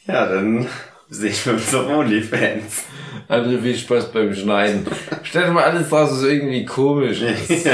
Ja, 0.09 0.25
dann 0.25 0.69
sehen 1.09 1.35
wir 1.43 1.55
uns 1.55 1.75
auf 1.75 1.89
OnlyFans. 1.89 2.85
Andere 3.27 3.61
viel 3.61 3.77
Spaß 3.77 4.13
beim 4.13 4.33
Schneiden. 4.33 4.87
Stellt 5.25 5.53
mal 5.53 5.65
alles 5.65 5.89
draus, 5.89 6.13
was 6.13 6.23
irgendwie 6.23 6.65
komisch 6.65 7.23
ist. 7.23 7.51
Ich 7.51 7.67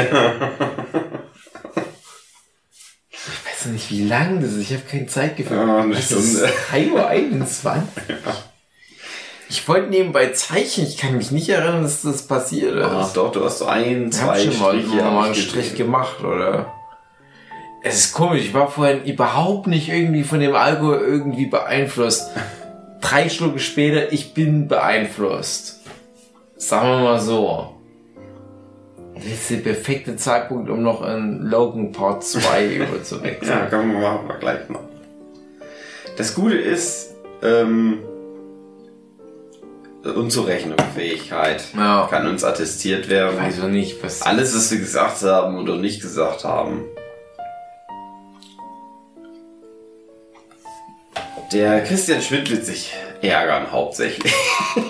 weiß 3.12 3.66
nicht, 3.66 3.90
wie 3.90 4.08
lang 4.08 4.40
das 4.40 4.52
ist. 4.52 4.62
Ich 4.62 4.72
habe 4.72 4.84
kein 4.90 5.06
Zeitgefühl. 5.08 5.58
Ja, 5.58 5.76
eine 5.82 5.92
ist 5.92 6.06
Stunde. 6.06 6.50
3.21 6.72 6.90
Uhr? 6.94 7.82
Ich 9.52 9.68
wollte 9.68 9.90
nebenbei 9.90 10.28
zeichnen. 10.28 10.86
Ich 10.86 10.96
kann 10.96 11.14
mich 11.14 11.30
nicht 11.30 11.50
erinnern, 11.50 11.82
dass 11.82 12.00
das 12.00 12.22
passiert 12.22 12.74
ist. 12.74 12.86
Ach 12.86 13.12
doch, 13.12 13.32
du 13.32 13.44
hast 13.44 13.58
so 13.58 13.66
ein, 13.66 14.06
Ich 14.06 14.14
zwei 14.14 14.40
schon 14.40 14.58
mal, 14.58 14.80
Striche. 14.80 14.96
mal 14.96 15.24
einen 15.24 15.32
ich 15.34 15.42
Strich 15.42 15.74
gemacht, 15.74 16.24
oder? 16.24 16.72
Es 17.82 17.96
ist 17.96 18.14
komisch, 18.14 18.46
ich 18.46 18.54
war 18.54 18.70
vorhin 18.70 19.04
überhaupt 19.04 19.66
nicht 19.66 19.90
irgendwie 19.90 20.24
von 20.24 20.40
dem 20.40 20.54
Alkohol 20.54 21.02
irgendwie 21.02 21.44
beeinflusst. 21.44 22.30
Drei 23.02 23.28
Schlucke 23.28 23.58
später, 23.58 24.10
ich 24.10 24.32
bin 24.32 24.68
beeinflusst. 24.68 25.80
Sagen 26.56 26.88
wir 26.88 27.00
mal 27.00 27.20
so. 27.20 27.74
Das 29.14 29.26
ist 29.26 29.50
der 29.50 29.56
perfekte 29.56 30.16
Zeitpunkt, 30.16 30.70
um 30.70 30.82
noch 30.82 31.06
in 31.06 31.42
Logan 31.42 31.92
Part 31.92 32.24
2 32.24 32.66
überzuwechseln. 32.76 33.58
Ja, 33.58 33.66
komm, 33.68 34.00
machen 34.00 34.28
wir 34.28 34.36
gleich 34.36 34.66
noch. 34.70 34.80
Das 36.16 36.34
Gute 36.34 36.56
ist, 36.56 37.16
ähm, 37.42 37.98
Unzurechnungsfähigkeit 40.04 41.62
Ja. 41.76 42.06
kann 42.10 42.26
uns 42.26 42.44
attestiert 42.44 43.08
werden. 43.08 43.38
Weiß 43.38 43.60
auch 43.60 43.68
nicht, 43.68 44.02
was. 44.02 44.22
Alles, 44.22 44.54
was 44.54 44.70
wir 44.70 44.78
gesagt 44.78 45.22
haben 45.22 45.58
oder 45.58 45.76
nicht 45.76 46.00
gesagt 46.02 46.44
haben. 46.44 46.84
Der 51.52 51.84
Christian 51.84 52.22
Schmidt 52.22 52.50
wird 52.50 52.64
sich 52.64 52.92
ärgern, 53.20 53.70
hauptsächlich. 53.70 54.32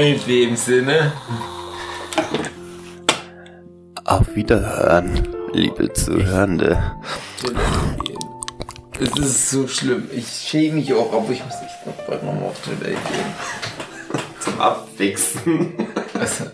In 0.00 0.18
dem 0.26 0.56
Sinne. 0.56 1.12
Auf 4.06 4.34
Wiederhören, 4.34 5.28
liebe 5.52 5.92
Zuhörende. 5.92 6.96
Es 8.98 9.18
ist 9.18 9.50
so 9.50 9.68
schlimm. 9.68 10.08
Ich 10.10 10.26
schäme 10.26 10.76
mich 10.76 10.94
auch, 10.94 11.12
aber 11.12 11.30
ich 11.30 11.44
muss 11.44 11.52
echt 11.52 11.86
noch 11.86 12.06
bald 12.06 12.24
nochmal 12.24 12.44
auf 12.44 12.64
Toilette 12.64 12.86
gehen. 12.92 13.34
Zum 14.40 14.58
Abwichsen. 14.58 15.74
Also, 16.18 16.46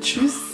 Tschüss. 0.00 0.53